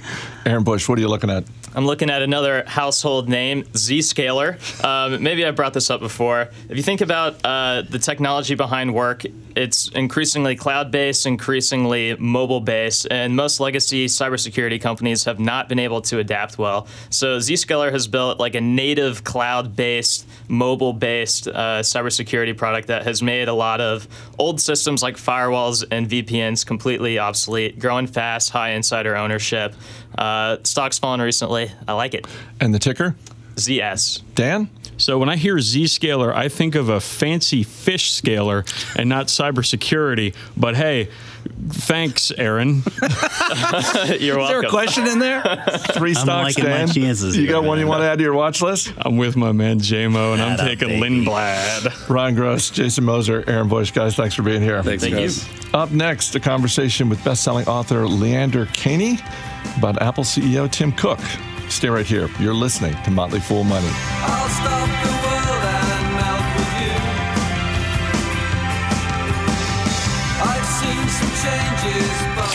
Aaron 0.44 0.64
Bush, 0.64 0.88
what 0.88 0.98
are 0.98 1.00
you 1.00 1.08
looking 1.08 1.30
at? 1.30 1.44
I'm 1.76 1.86
looking 1.86 2.10
at 2.10 2.22
another 2.22 2.64
household 2.66 3.28
name, 3.28 3.62
Zscaler. 3.62 4.58
Um, 4.82 5.22
maybe 5.22 5.44
I 5.46 5.52
brought 5.52 5.74
this 5.74 5.88
up 5.90 6.00
before. 6.00 6.48
If 6.68 6.76
you 6.76 6.82
think 6.82 7.00
about 7.00 7.36
uh, 7.44 7.82
the 7.88 8.00
technology 8.00 8.56
behind 8.56 8.92
work, 8.92 9.24
it's 9.58 9.88
increasingly 9.88 10.54
cloud 10.54 10.92
based, 10.92 11.26
increasingly 11.26 12.14
mobile 12.16 12.60
based, 12.60 13.08
and 13.10 13.34
most 13.34 13.58
legacy 13.58 14.06
cybersecurity 14.06 14.80
companies 14.80 15.24
have 15.24 15.40
not 15.40 15.68
been 15.68 15.80
able 15.80 16.00
to 16.02 16.20
adapt 16.20 16.58
well. 16.58 16.86
So 17.10 17.38
Zscaler 17.38 17.90
has 17.90 18.06
built 18.06 18.38
like 18.38 18.54
a 18.54 18.60
native 18.60 19.24
cloud 19.24 19.74
based, 19.74 20.28
mobile 20.46 20.92
based 20.92 21.48
uh, 21.48 21.80
cybersecurity 21.80 22.56
product 22.56 22.86
that 22.86 23.02
has 23.02 23.20
made 23.20 23.48
a 23.48 23.52
lot 23.52 23.80
of 23.80 24.06
old 24.38 24.60
systems 24.60 25.02
like 25.02 25.16
firewalls 25.16 25.84
and 25.90 26.08
VPNs 26.08 26.64
completely 26.64 27.18
obsolete, 27.18 27.80
growing 27.80 28.06
fast, 28.06 28.50
high 28.50 28.70
insider 28.70 29.16
ownership. 29.16 29.74
Uh, 30.16 30.58
stock's 30.62 31.00
fallen 31.00 31.20
recently. 31.20 31.72
I 31.88 31.94
like 31.94 32.14
it. 32.14 32.28
And 32.60 32.72
the 32.72 32.78
ticker? 32.78 33.16
ZS. 33.56 34.22
Dan? 34.36 34.70
So 34.98 35.18
when 35.18 35.28
I 35.28 35.36
hear 35.36 35.56
Zscaler, 35.56 36.34
I 36.34 36.48
think 36.48 36.74
of 36.74 36.88
a 36.88 37.00
fancy 37.00 37.62
fish 37.62 38.10
scaler 38.12 38.64
and 38.96 39.08
not 39.08 39.28
cybersecurity. 39.28 40.34
But 40.56 40.76
hey, 40.76 41.08
thanks, 41.68 42.30
Aaron. 42.32 42.82
You're 44.18 44.38
welcome. 44.38 44.42
Is 44.42 44.48
there 44.48 44.60
a 44.62 44.68
question 44.68 45.06
in 45.06 45.18
there? 45.20 45.42
Three 45.92 46.14
stocks, 46.14 46.56
liking 46.56 46.64
my 46.64 46.70
Dan. 46.78 46.88
chances 46.88 47.36
you 47.36 47.46
got 47.48 47.64
one 47.64 47.78
you 47.78 47.86
want 47.86 48.02
to 48.02 48.06
add 48.06 48.18
to 48.18 48.24
your 48.24 48.34
watch 48.34 48.60
list? 48.60 48.92
I'm 48.98 49.16
with 49.16 49.36
my 49.36 49.52
man 49.52 49.78
JMO, 49.78 50.32
and 50.34 50.42
I'm 50.42 50.58
taking 50.58 50.88
baby. 50.88 51.24
Lindblad. 51.24 52.08
Ron 52.08 52.34
Gross, 52.34 52.70
Jason 52.70 53.04
Moser, 53.04 53.44
Aaron 53.46 53.68
Bush, 53.68 53.92
guys, 53.92 54.16
thanks 54.16 54.34
for 54.34 54.42
being 54.42 54.62
here. 54.62 54.82
Thanks, 54.82 55.02
Thank 55.04 55.14
guys. 55.14 55.48
Up 55.74 55.90
next, 55.92 56.34
a 56.34 56.40
conversation 56.40 57.08
with 57.08 57.22
best-selling 57.24 57.66
author 57.68 58.06
Leander 58.08 58.66
Kahney 58.66 59.20
about 59.78 60.00
Apple 60.02 60.24
CEO 60.24 60.70
Tim 60.70 60.92
Cook. 60.92 61.20
Stay 61.70 61.88
right 61.88 62.06
here. 62.06 62.28
You're 62.40 62.54
listening 62.54 62.94
to 63.04 63.10
Motley 63.10 63.40
Fool 63.40 63.62
Money. 63.62 63.86
I'll 63.86 64.48
stop 64.48 64.88
the 65.04 65.10
world 65.22 65.64
and 65.64 66.14
melt 66.16 66.56
with 66.56 66.82
you. 66.82 66.94
I've 70.42 70.66
seen 70.78 71.08
some 71.08 71.32
changes, 71.44 72.10
but. 72.34 72.52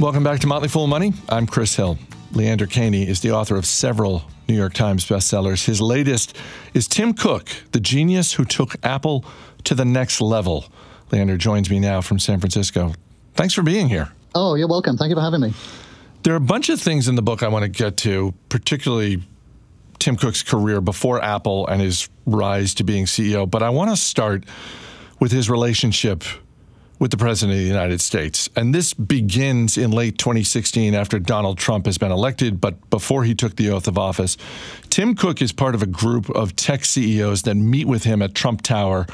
Welcome 0.00 0.22
back 0.22 0.38
to 0.40 0.46
Motley 0.46 0.68
Fool 0.68 0.86
Money. 0.86 1.14
I'm 1.28 1.46
Chris 1.46 1.74
Hill. 1.74 1.98
Leander 2.32 2.66
Kahney 2.66 3.06
is 3.08 3.20
the 3.20 3.32
author 3.32 3.56
of 3.56 3.66
several 3.66 4.24
New 4.48 4.54
York 4.54 4.74
Times 4.74 5.04
bestsellers. 5.06 5.64
His 5.64 5.80
latest 5.80 6.36
is 6.74 6.86
Tim 6.86 7.12
Cook, 7.12 7.48
the 7.72 7.80
genius 7.80 8.34
who 8.34 8.44
took 8.44 8.76
Apple 8.84 9.24
to 9.64 9.74
the 9.74 9.84
next 9.84 10.20
level. 10.20 10.66
Leander 11.10 11.36
joins 11.36 11.68
me 11.70 11.80
now 11.80 12.00
from 12.02 12.20
San 12.20 12.38
Francisco. 12.38 12.92
Thanks 13.34 13.54
for 13.54 13.62
being 13.62 13.88
here. 13.88 14.12
Oh, 14.38 14.54
you're 14.54 14.68
welcome. 14.68 14.98
Thank 14.98 15.08
you 15.08 15.16
for 15.16 15.22
having 15.22 15.40
me. 15.40 15.54
There 16.22 16.34
are 16.34 16.36
a 16.36 16.40
bunch 16.40 16.68
of 16.68 16.78
things 16.78 17.08
in 17.08 17.14
the 17.14 17.22
book 17.22 17.42
I 17.42 17.48
want 17.48 17.62
to 17.62 17.70
get 17.70 17.96
to, 17.98 18.34
particularly 18.50 19.22
Tim 19.98 20.14
Cook's 20.14 20.42
career 20.42 20.82
before 20.82 21.22
Apple 21.22 21.66
and 21.68 21.80
his 21.80 22.10
rise 22.26 22.74
to 22.74 22.84
being 22.84 23.06
CEO. 23.06 23.50
But 23.50 23.62
I 23.62 23.70
want 23.70 23.88
to 23.92 23.96
start 23.96 24.44
with 25.20 25.32
his 25.32 25.48
relationship 25.48 26.22
with 26.98 27.12
the 27.12 27.16
President 27.16 27.56
of 27.56 27.62
the 27.62 27.66
United 27.66 28.02
States. 28.02 28.50
And 28.56 28.74
this 28.74 28.92
begins 28.92 29.78
in 29.78 29.90
late 29.90 30.18
2016 30.18 30.94
after 30.94 31.18
Donald 31.18 31.56
Trump 31.56 31.86
has 31.86 31.96
been 31.96 32.12
elected, 32.12 32.60
but 32.60 32.90
before 32.90 33.24
he 33.24 33.34
took 33.34 33.56
the 33.56 33.70
oath 33.70 33.88
of 33.88 33.96
office. 33.96 34.36
Tim 34.90 35.14
Cook 35.14 35.40
is 35.40 35.50
part 35.50 35.74
of 35.74 35.82
a 35.82 35.86
group 35.86 36.28
of 36.28 36.54
tech 36.56 36.84
CEOs 36.84 37.42
that 37.42 37.54
meet 37.54 37.86
with 37.86 38.04
him 38.04 38.20
at 38.20 38.34
Trump 38.34 38.60
Tower. 38.60 39.06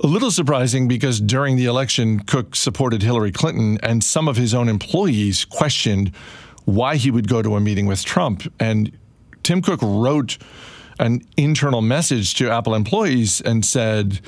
A 0.00 0.06
little 0.06 0.30
surprising 0.30 0.86
because 0.86 1.20
during 1.20 1.56
the 1.56 1.64
election, 1.64 2.20
Cook 2.20 2.54
supported 2.54 3.02
Hillary 3.02 3.32
Clinton, 3.32 3.78
and 3.82 4.04
some 4.04 4.28
of 4.28 4.36
his 4.36 4.54
own 4.54 4.68
employees 4.68 5.44
questioned 5.44 6.12
why 6.66 6.94
he 6.94 7.10
would 7.10 7.26
go 7.26 7.42
to 7.42 7.56
a 7.56 7.60
meeting 7.60 7.86
with 7.86 8.04
Trump. 8.04 8.44
And 8.60 8.96
Tim 9.42 9.60
Cook 9.60 9.80
wrote 9.82 10.38
an 11.00 11.22
internal 11.36 11.82
message 11.82 12.34
to 12.34 12.48
Apple 12.48 12.76
employees 12.76 13.40
and 13.40 13.64
said, 13.64 14.20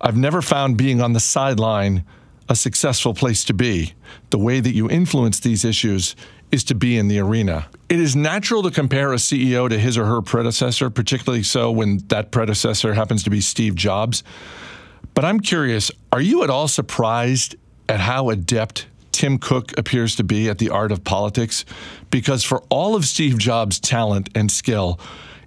I've 0.00 0.16
never 0.16 0.40
found 0.40 0.78
being 0.78 1.02
on 1.02 1.12
the 1.12 1.20
sideline 1.20 2.04
a 2.48 2.56
successful 2.56 3.12
place 3.12 3.44
to 3.44 3.52
be. 3.52 3.92
The 4.30 4.38
way 4.38 4.60
that 4.60 4.72
you 4.72 4.88
influence 4.88 5.40
these 5.40 5.62
issues 5.62 6.16
is 6.50 6.64
to 6.64 6.74
be 6.74 6.96
in 6.96 7.08
the 7.08 7.18
arena. 7.18 7.68
It 7.90 8.00
is 8.00 8.16
natural 8.16 8.62
to 8.62 8.70
compare 8.70 9.12
a 9.12 9.16
CEO 9.16 9.68
to 9.68 9.78
his 9.78 9.98
or 9.98 10.06
her 10.06 10.22
predecessor, 10.22 10.88
particularly 10.88 11.42
so 11.42 11.70
when 11.70 11.98
that 12.08 12.30
predecessor 12.30 12.94
happens 12.94 13.22
to 13.24 13.30
be 13.30 13.42
Steve 13.42 13.74
Jobs. 13.74 14.22
But 15.14 15.24
I'm 15.24 15.40
curious, 15.40 15.90
are 16.10 16.20
you 16.20 16.42
at 16.42 16.50
all 16.50 16.68
surprised 16.68 17.56
at 17.88 18.00
how 18.00 18.30
adept 18.30 18.86
Tim 19.12 19.38
Cook 19.38 19.76
appears 19.78 20.16
to 20.16 20.24
be 20.24 20.48
at 20.48 20.58
the 20.58 20.70
art 20.70 20.90
of 20.90 21.04
politics? 21.04 21.64
Because 22.10 22.42
for 22.44 22.62
all 22.70 22.94
of 22.94 23.04
Steve 23.04 23.38
Jobs' 23.38 23.78
talent 23.78 24.30
and 24.34 24.50
skill, 24.50 24.98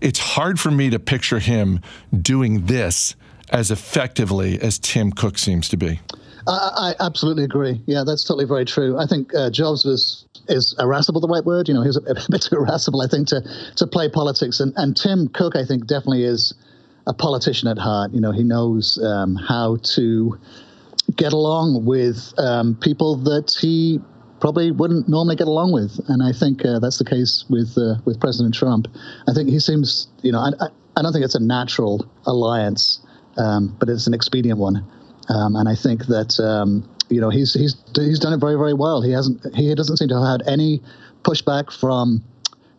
it's 0.01 0.19
hard 0.19 0.59
for 0.59 0.69
me 0.69 0.89
to 0.91 0.99
picture 0.99 1.39
him 1.39 1.79
doing 2.21 2.67
this 2.67 3.15
as 3.49 3.71
effectively 3.71 4.59
as 4.61 4.77
Tim 4.77 5.11
Cook 5.11 5.37
seems 5.37 5.69
to 5.69 5.77
be. 5.77 5.99
I, 6.47 6.93
I 6.99 7.05
absolutely 7.05 7.43
agree. 7.43 7.81
Yeah, 7.85 8.03
that's 8.05 8.23
totally 8.23 8.45
very 8.45 8.65
true. 8.65 8.97
I 8.99 9.07
think 9.07 9.33
uh, 9.33 9.49
Jobs 9.49 9.83
was 9.83 10.25
is 10.47 10.75
irascible 10.77 11.21
the 11.21 11.27
right 11.27 11.43
word. 11.43 11.67
You 11.67 11.73
know, 11.73 11.81
he 11.81 11.87
was 11.87 11.97
a, 11.97 12.01
a 12.11 12.29
bit 12.29 12.43
too 12.43 12.55
irascible, 12.55 13.01
I 13.01 13.07
think, 13.07 13.27
to 13.29 13.41
to 13.77 13.87
play 13.87 14.09
politics. 14.09 14.59
And 14.59 14.73
and 14.75 14.95
Tim 14.95 15.27
Cook, 15.29 15.55
I 15.55 15.65
think, 15.65 15.87
definitely 15.87 16.23
is 16.23 16.53
a 17.07 17.13
politician 17.13 17.67
at 17.67 17.77
heart. 17.77 18.11
You 18.13 18.21
know, 18.21 18.31
he 18.31 18.43
knows 18.43 19.01
um, 19.03 19.35
how 19.35 19.77
to 19.95 20.39
get 21.15 21.33
along 21.33 21.85
with 21.85 22.33
um, 22.37 22.75
people 22.75 23.15
that 23.17 23.55
he 23.59 23.99
probably 24.39 24.71
wouldn't 24.71 25.07
normally 25.07 25.35
get 25.35 25.47
along 25.47 25.71
with. 25.71 25.99
And 26.07 26.21
I 26.21 26.31
think 26.31 26.65
uh, 26.65 26.79
that's 26.79 26.97
the 26.97 27.05
case 27.05 27.45
with 27.49 27.77
uh, 27.77 27.95
with 28.05 28.19
President 28.19 28.53
Trump. 28.53 28.87
I 29.27 29.33
think 29.33 29.49
he 29.49 29.59
seems, 29.59 30.07
you 30.21 30.31
know, 30.31 30.39
I, 30.39 30.49
I, 30.59 30.67
I 30.97 31.01
don't 31.01 31.13
think 31.13 31.25
it's 31.25 31.35
a 31.35 31.43
natural 31.43 32.05
alliance, 32.25 32.99
um, 33.37 33.75
but 33.79 33.89
it's 33.89 34.07
an 34.07 34.13
expedient 34.13 34.59
one. 34.59 34.85
Um, 35.29 35.55
and 35.55 35.67
I 35.67 35.75
think 35.75 36.05
that 36.07 36.39
um, 36.39 36.87
you 37.09 37.19
know 37.21 37.29
he's 37.29 37.53
he's 37.53 37.75
he's 37.95 38.19
done 38.19 38.33
it 38.33 38.39
very 38.39 38.55
very 38.55 38.73
well. 38.73 39.01
He 39.01 39.11
hasn't 39.11 39.55
he 39.55 39.73
doesn't 39.73 39.97
seem 39.97 40.09
to 40.09 40.15
have 40.15 40.41
had 40.41 40.47
any 40.47 40.81
pushback 41.23 41.71
from 41.71 42.23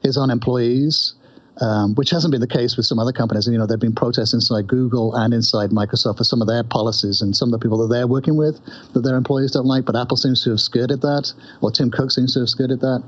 his 0.02 0.16
own 0.16 0.30
employees, 0.30 1.14
um, 1.60 1.94
which 1.94 2.10
hasn't 2.10 2.32
been 2.32 2.40
the 2.40 2.46
case 2.46 2.76
with 2.76 2.86
some 2.86 2.98
other 2.98 3.12
companies. 3.12 3.46
And, 3.46 3.54
you 3.54 3.58
know, 3.58 3.66
there've 3.66 3.80
been 3.80 3.94
protests 3.94 4.34
inside 4.34 4.66
Google 4.66 5.14
and 5.14 5.32
inside 5.32 5.70
Microsoft 5.70 6.18
for 6.18 6.24
some 6.24 6.40
of 6.40 6.48
their 6.48 6.62
policies 6.62 7.22
and 7.22 7.34
some 7.34 7.52
of 7.52 7.58
the 7.58 7.62
people 7.64 7.78
that 7.78 7.94
they're 7.94 8.06
working 8.06 8.36
with 8.36 8.60
that 8.92 9.00
their 9.00 9.16
employees 9.16 9.52
don't 9.52 9.66
like. 9.66 9.84
But 9.84 9.96
Apple 9.96 10.16
seems 10.16 10.44
to 10.44 10.50
have 10.50 10.60
skirted 10.60 11.00
that, 11.02 11.32
or 11.62 11.70
Tim 11.70 11.90
Cook 11.90 12.10
seems 12.10 12.34
to 12.34 12.40
have 12.40 12.48
skirted 12.48 12.80
that, 12.80 13.02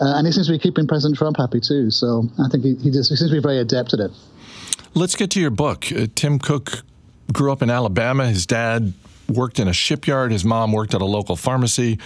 uh, 0.00 0.16
and 0.16 0.26
he 0.26 0.32
seems 0.32 0.46
to 0.46 0.52
be 0.52 0.58
keeping 0.58 0.86
President 0.86 1.16
Trump 1.16 1.36
happy 1.36 1.60
too. 1.60 1.90
So 1.90 2.28
I 2.44 2.48
think 2.48 2.64
he 2.64 2.74
he, 2.76 2.90
just, 2.90 3.10
he 3.10 3.16
seems 3.16 3.30
to 3.30 3.36
be 3.36 3.42
very 3.42 3.58
adept 3.58 3.94
at 3.94 4.00
it. 4.00 4.10
Let's 4.94 5.16
get 5.16 5.30
to 5.30 5.40
your 5.40 5.50
book. 5.50 5.90
Uh, 5.90 6.06
Tim 6.14 6.38
Cook 6.38 6.82
grew 7.32 7.50
up 7.50 7.62
in 7.62 7.70
Alabama. 7.70 8.26
His 8.28 8.46
dad 8.46 8.92
worked 9.28 9.58
in 9.58 9.68
a 9.68 9.72
shipyard, 9.72 10.30
his 10.32 10.44
mom 10.44 10.72
worked 10.72 10.94
at 10.94 11.00
a 11.00 11.06
local 11.06 11.36
pharmacy. 11.36 11.98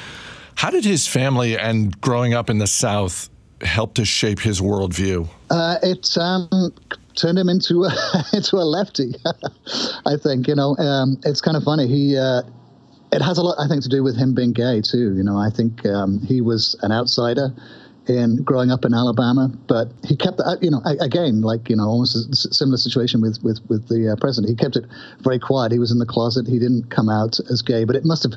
How 0.54 0.70
did 0.70 0.84
his 0.84 1.06
family 1.06 1.58
and 1.58 2.00
growing 2.00 2.34
up 2.34 2.48
in 2.48 2.58
the 2.58 2.66
South 2.66 3.28
help 3.60 3.94
to 3.94 4.04
shape 4.04 4.40
his 4.40 4.60
worldview? 4.60 5.28
Uh, 5.50 5.76
it 5.82 6.16
um, 6.18 6.72
turned 7.16 7.38
him 7.38 7.48
into 7.48 7.84
a, 7.84 7.90
into 8.32 8.56
a 8.56 8.66
lefty. 8.66 9.14
I 10.06 10.16
think 10.16 10.48
you 10.48 10.54
know 10.54 10.76
um, 10.78 11.18
it's 11.24 11.40
kind 11.40 11.56
of 11.56 11.64
funny. 11.64 11.86
He 11.86 12.16
uh, 12.16 12.42
it 13.12 13.22
has 13.22 13.38
a 13.38 13.42
lot, 13.42 13.56
I 13.58 13.68
think, 13.68 13.82
to 13.82 13.88
do 13.88 14.02
with 14.02 14.16
him 14.16 14.34
being 14.34 14.52
gay 14.52 14.80
too. 14.80 15.16
You 15.16 15.22
know, 15.22 15.36
I 15.36 15.50
think 15.50 15.86
um, 15.86 16.20
he 16.20 16.40
was 16.40 16.76
an 16.82 16.92
outsider 16.92 17.54
in 18.06 18.42
growing 18.42 18.70
up 18.70 18.84
in 18.84 18.94
Alabama, 18.94 19.50
but 19.66 19.92
he 20.04 20.16
kept 20.16 20.38
that. 20.38 20.58
You 20.62 20.70
know, 20.70 20.82
again, 21.00 21.42
like 21.42 21.68
you 21.68 21.76
know, 21.76 21.84
almost 21.84 22.16
a 22.16 22.54
similar 22.54 22.76
situation 22.76 23.20
with 23.20 23.38
with 23.42 23.60
with 23.68 23.88
the 23.88 24.12
uh, 24.12 24.16
president. 24.16 24.50
He 24.50 24.56
kept 24.56 24.76
it 24.76 24.84
very 25.20 25.38
quiet. 25.38 25.72
He 25.72 25.78
was 25.78 25.90
in 25.90 25.98
the 25.98 26.06
closet. 26.06 26.46
He 26.46 26.58
didn't 26.58 26.90
come 26.90 27.08
out 27.08 27.38
as 27.50 27.62
gay, 27.62 27.84
but 27.84 27.96
it 27.96 28.04
must 28.04 28.22
have 28.22 28.34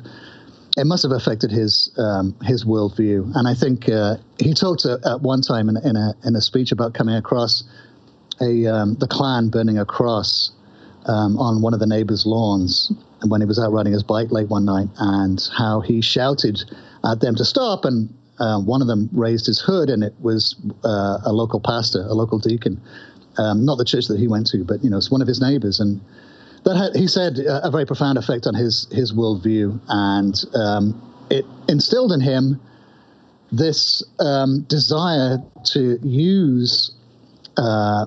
it 0.76 0.86
must 0.86 1.02
have 1.02 1.12
affected 1.12 1.50
his 1.50 1.90
um, 1.98 2.34
his 2.42 2.64
worldview. 2.64 3.30
And 3.34 3.46
I 3.46 3.54
think 3.54 3.88
uh, 3.88 4.16
he 4.38 4.54
talked 4.54 4.86
uh, 4.86 4.98
at 5.04 5.20
one 5.20 5.42
time 5.42 5.68
in, 5.68 5.76
in 5.76 5.96
a 5.96 6.14
in 6.24 6.36
a 6.36 6.40
speech 6.40 6.72
about 6.72 6.94
coming 6.94 7.14
across 7.14 7.64
a 8.40 8.66
um, 8.66 8.94
the 8.94 9.06
Klan 9.06 9.50
burning 9.50 9.78
a 9.78 9.84
cross 9.84 10.50
um, 11.06 11.36
on 11.38 11.62
one 11.62 11.74
of 11.74 11.80
the 11.80 11.86
neighbors' 11.86 12.24
lawns 12.26 12.92
when 13.28 13.40
he 13.40 13.46
was 13.46 13.58
out 13.58 13.72
riding 13.72 13.92
his 13.92 14.02
bike 14.02 14.32
late 14.32 14.48
one 14.48 14.64
night, 14.64 14.88
and 14.98 15.48
how 15.56 15.80
he 15.80 16.00
shouted 16.00 16.62
at 17.04 17.20
them 17.20 17.34
to 17.36 17.44
stop. 17.44 17.84
And 17.84 18.12
uh, 18.40 18.60
one 18.60 18.80
of 18.80 18.88
them 18.88 19.10
raised 19.12 19.46
his 19.46 19.60
hood, 19.60 19.90
and 19.90 20.02
it 20.02 20.14
was 20.20 20.56
uh, 20.84 21.18
a 21.24 21.32
local 21.32 21.60
pastor, 21.60 22.00
a 22.00 22.14
local 22.14 22.38
deacon, 22.38 22.80
um, 23.36 23.64
not 23.64 23.76
the 23.76 23.84
church 23.84 24.08
that 24.08 24.18
he 24.18 24.26
went 24.26 24.46
to, 24.48 24.64
but 24.64 24.82
you 24.82 24.90
know, 24.90 24.96
it's 24.96 25.10
one 25.10 25.22
of 25.22 25.28
his 25.28 25.40
neighbors, 25.40 25.80
and 25.80 26.00
that 26.64 26.76
had, 26.76 26.96
he 26.96 27.06
said 27.06 27.38
uh, 27.40 27.60
a 27.64 27.70
very 27.70 27.86
profound 27.86 28.18
effect 28.18 28.46
on 28.46 28.54
his 28.54 28.86
his 28.92 29.12
worldview, 29.12 29.80
and 29.88 30.44
um, 30.54 31.12
it 31.30 31.44
instilled 31.68 32.12
in 32.12 32.20
him 32.20 32.60
this 33.50 34.02
um, 34.20 34.62
desire 34.62 35.38
to 35.64 35.98
use 36.02 36.92
uh, 37.56 38.06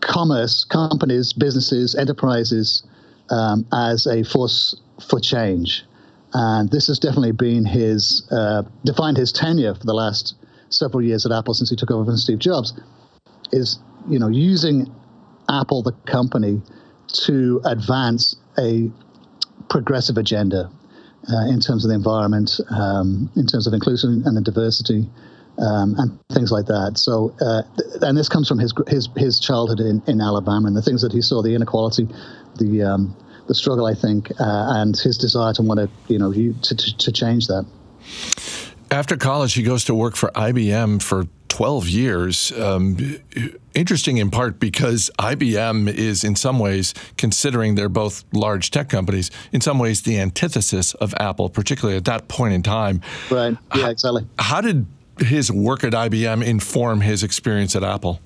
commerce, 0.00 0.64
companies, 0.64 1.32
businesses, 1.32 1.94
enterprises 1.94 2.82
um, 3.30 3.66
as 3.72 4.06
a 4.06 4.22
force 4.22 4.76
for 5.08 5.18
change, 5.18 5.84
and 6.34 6.70
this 6.70 6.86
has 6.86 6.98
definitely 6.98 7.32
been 7.32 7.64
his 7.64 8.26
uh, 8.30 8.62
defined 8.84 9.16
his 9.16 9.32
tenure 9.32 9.74
for 9.74 9.84
the 9.84 9.94
last 9.94 10.34
several 10.70 11.02
years 11.02 11.26
at 11.26 11.32
Apple 11.32 11.54
since 11.54 11.68
he 11.70 11.76
took 11.76 11.90
over 11.90 12.04
from 12.04 12.16
Steve 12.16 12.38
Jobs. 12.38 12.72
Is 13.50 13.78
you 14.08 14.18
know 14.18 14.28
using 14.28 14.92
Apple 15.48 15.82
the 15.82 15.92
company 16.06 16.62
to 17.12 17.60
advance 17.64 18.36
a 18.58 18.90
progressive 19.68 20.16
agenda 20.18 20.70
uh, 21.32 21.46
in 21.48 21.60
terms 21.60 21.84
of 21.84 21.88
the 21.88 21.94
environment, 21.94 22.58
um, 22.70 23.30
in 23.36 23.46
terms 23.46 23.66
of 23.66 23.72
inclusion 23.72 24.22
and 24.26 24.36
the 24.36 24.40
diversity, 24.40 25.08
um, 25.58 25.94
and 25.98 26.18
things 26.32 26.50
like 26.50 26.66
that. 26.66 26.98
So, 26.98 27.34
uh, 27.40 27.62
th- 27.76 28.02
and 28.02 28.16
this 28.16 28.28
comes 28.28 28.48
from 28.48 28.58
his 28.58 28.72
his 28.88 29.08
his 29.16 29.38
childhood 29.38 29.80
in, 29.80 30.02
in 30.06 30.20
Alabama 30.20 30.66
and 30.66 30.76
the 30.76 30.82
things 30.82 31.02
that 31.02 31.12
he 31.12 31.22
saw, 31.22 31.42
the 31.42 31.54
inequality, 31.54 32.08
the 32.58 32.82
um, 32.82 33.16
the 33.46 33.54
struggle, 33.54 33.86
I 33.86 33.94
think, 33.94 34.30
uh, 34.40 34.80
and 34.80 34.98
his 34.98 35.18
desire 35.18 35.52
to 35.54 35.62
want 35.62 35.78
to 35.80 35.88
you 36.12 36.18
know 36.18 36.30
you, 36.30 36.54
to, 36.62 36.74
to 36.74 36.96
to 36.96 37.12
change 37.12 37.46
that. 37.48 37.66
After 38.90 39.16
college, 39.16 39.54
he 39.54 39.62
goes 39.62 39.84
to 39.84 39.94
work 39.94 40.16
for 40.16 40.30
IBM 40.30 41.02
for 41.02 41.26
12 41.52 41.86
years. 41.86 42.50
Um, 42.52 42.96
interesting 43.74 44.16
in 44.16 44.30
part 44.30 44.58
because 44.58 45.10
IBM 45.18 45.86
is, 45.92 46.24
in 46.24 46.34
some 46.34 46.58
ways, 46.58 46.94
considering 47.18 47.74
they're 47.74 47.90
both 47.90 48.24
large 48.32 48.70
tech 48.70 48.88
companies, 48.88 49.30
in 49.52 49.60
some 49.60 49.78
ways 49.78 50.00
the 50.00 50.18
antithesis 50.18 50.94
of 50.94 51.14
Apple, 51.20 51.50
particularly 51.50 51.98
at 51.98 52.06
that 52.06 52.28
point 52.28 52.54
in 52.54 52.62
time. 52.62 53.02
Right. 53.30 53.54
Yeah. 53.76 53.90
Exactly. 53.90 54.26
How 54.38 54.62
did 54.62 54.86
his 55.18 55.52
work 55.52 55.84
at 55.84 55.92
IBM 55.92 56.42
inform 56.42 57.02
his 57.02 57.22
experience 57.22 57.76
at 57.76 57.84
Apple? 57.84 58.18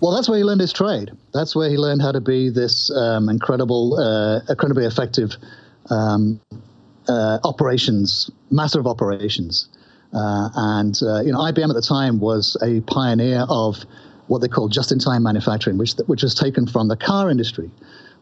Well, 0.00 0.14
that's 0.14 0.28
where 0.28 0.36
he 0.36 0.44
learned 0.44 0.60
his 0.60 0.74
trade. 0.74 1.10
That's 1.32 1.56
where 1.56 1.70
he 1.70 1.78
learned 1.78 2.02
how 2.02 2.12
to 2.12 2.20
be 2.20 2.50
this 2.50 2.90
um, 2.90 3.30
incredible, 3.30 3.98
uh, 3.98 4.40
incredibly 4.46 4.84
effective 4.84 5.30
um, 5.88 6.38
uh, 7.08 7.38
operations, 7.44 8.30
master 8.50 8.78
of 8.78 8.86
operations. 8.86 9.70
Uh, 10.12 10.48
and 10.54 11.00
uh, 11.02 11.20
you 11.20 11.32
know, 11.32 11.38
IBM 11.38 11.68
at 11.68 11.74
the 11.74 11.86
time 11.86 12.18
was 12.18 12.56
a 12.62 12.80
pioneer 12.82 13.44
of 13.48 13.84
what 14.26 14.40
they 14.40 14.48
call 14.48 14.68
just-in-time 14.68 15.22
manufacturing, 15.22 15.78
which 15.78 15.94
which 16.06 16.22
was 16.22 16.34
taken 16.34 16.66
from 16.66 16.88
the 16.88 16.96
car 16.96 17.30
industry, 17.30 17.70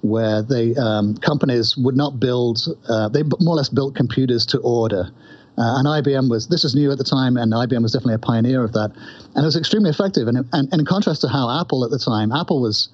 where 0.01 0.43
they 0.43 0.75
um, 0.77 1.17
companies 1.17 1.77
would 1.77 1.97
not 1.97 2.19
build, 2.19 2.61
uh, 2.89 3.09
they 3.09 3.23
more 3.23 3.55
or 3.55 3.57
less 3.57 3.69
built 3.69 3.95
computers 3.95 4.47
to 4.47 4.59
order. 4.59 5.11
Uh, 5.59 5.79
and 5.79 5.87
IBM 5.87 6.29
was 6.29 6.49
this 6.49 6.65
was 6.65 6.75
new 6.75 6.91
at 6.91 6.99
the 6.99 7.05
time, 7.05 7.37
and 7.37 7.53
IBM 7.53 7.83
was 7.83 7.93
definitely 7.93 8.15
a 8.15 8.19
pioneer 8.19 8.63
of 8.63 8.73
that, 8.73 8.91
and 9.35 9.43
it 9.43 9.47
was 9.47 9.57
extremely 9.57 9.91
effective. 9.91 10.29
And, 10.29 10.39
and, 10.53 10.69
and 10.71 10.75
in 10.75 10.85
contrast 10.85 11.23
to 11.23 11.29
how 11.29 11.61
Apple 11.61 11.85
at 11.85 11.91
the 11.91 11.99
time, 11.99 12.31
Apple 12.31 12.61
was 12.61 12.91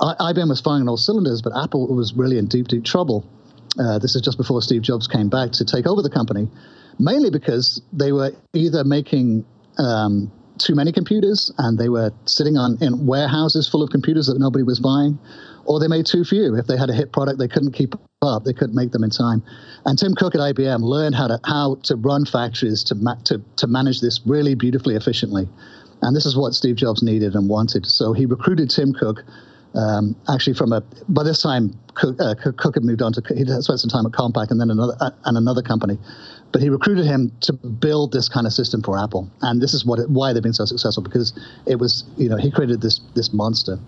I, 0.00 0.32
IBM 0.32 0.48
was 0.48 0.60
firing 0.60 0.82
on 0.82 0.88
all 0.88 0.96
cylinders, 0.96 1.42
but 1.42 1.52
Apple 1.56 1.86
was 1.86 2.14
really 2.14 2.38
in 2.38 2.46
deep, 2.46 2.68
deep 2.68 2.84
trouble. 2.84 3.24
Uh, 3.78 3.98
this 3.98 4.14
is 4.14 4.22
just 4.22 4.38
before 4.38 4.62
Steve 4.62 4.82
Jobs 4.82 5.08
came 5.08 5.28
back 5.28 5.52
to 5.52 5.64
take 5.64 5.86
over 5.86 6.02
the 6.02 6.10
company, 6.10 6.48
mainly 6.98 7.30
because 7.30 7.82
they 7.92 8.12
were 8.12 8.32
either 8.52 8.84
making 8.84 9.44
um, 9.78 10.30
too 10.58 10.74
many 10.74 10.92
computers 10.92 11.52
and 11.58 11.78
they 11.78 11.88
were 11.88 12.12
sitting 12.26 12.56
on 12.56 12.78
in 12.80 13.06
warehouses 13.06 13.68
full 13.68 13.82
of 13.82 13.90
computers 13.90 14.26
that 14.26 14.38
nobody 14.38 14.62
was 14.62 14.78
buying, 14.78 15.18
or 15.64 15.80
they 15.80 15.88
made 15.88 16.06
too 16.06 16.24
few. 16.24 16.54
If 16.54 16.66
they 16.66 16.76
had 16.76 16.90
a 16.90 16.94
hit 16.94 17.12
product, 17.12 17.38
they 17.38 17.48
couldn't 17.48 17.72
keep 17.72 17.94
up. 18.22 18.44
They 18.44 18.52
couldn't 18.52 18.74
make 18.74 18.92
them 18.92 19.04
in 19.04 19.10
time. 19.10 19.42
And 19.84 19.98
Tim 19.98 20.14
Cook 20.14 20.34
at 20.34 20.40
IBM 20.40 20.80
learned 20.80 21.14
how 21.14 21.28
to 21.28 21.40
how 21.44 21.76
to 21.84 21.96
run 21.96 22.24
factories 22.24 22.84
to 22.84 22.94
ma- 22.94 23.16
to 23.24 23.42
to 23.56 23.66
manage 23.66 24.00
this 24.00 24.20
really 24.24 24.54
beautifully 24.54 24.94
efficiently. 24.94 25.48
And 26.02 26.14
this 26.14 26.26
is 26.26 26.36
what 26.36 26.54
Steve 26.54 26.76
Jobs 26.76 27.02
needed 27.02 27.34
and 27.34 27.48
wanted. 27.48 27.86
So 27.86 28.12
he 28.12 28.26
recruited 28.26 28.70
Tim 28.70 28.92
Cook 28.92 29.24
um, 29.74 30.16
actually 30.28 30.54
from 30.54 30.72
a 30.72 30.80
by 31.08 31.22
this 31.22 31.42
time 31.42 31.78
Cook, 31.94 32.20
uh, 32.20 32.34
Cook 32.34 32.74
had 32.74 32.84
moved 32.84 33.02
on 33.02 33.12
to 33.12 33.22
he 33.34 33.44
spent 33.44 33.80
some 33.80 33.90
time 33.90 34.06
at 34.06 34.12
Compaq 34.12 34.50
and 34.50 34.60
then 34.60 34.70
another 34.70 34.96
uh, 35.00 35.10
and 35.24 35.36
another 35.36 35.62
company, 35.62 35.98
but 36.52 36.60
he 36.60 36.68
recruited 36.68 37.06
him 37.06 37.32
to 37.42 37.52
build 37.52 38.12
this 38.12 38.28
kind 38.28 38.46
of 38.46 38.52
system 38.52 38.82
for 38.82 38.98
Apple, 38.98 39.30
and 39.42 39.60
this 39.60 39.74
is 39.74 39.84
what 39.84 39.98
it, 39.98 40.10
why 40.10 40.32
they've 40.32 40.42
been 40.42 40.52
so 40.52 40.64
successful 40.64 41.02
because 41.02 41.32
it 41.66 41.76
was 41.76 42.04
you 42.16 42.28
know 42.28 42.36
he 42.36 42.50
created 42.50 42.80
this 42.80 43.00
this 43.14 43.32
monster. 43.32 43.78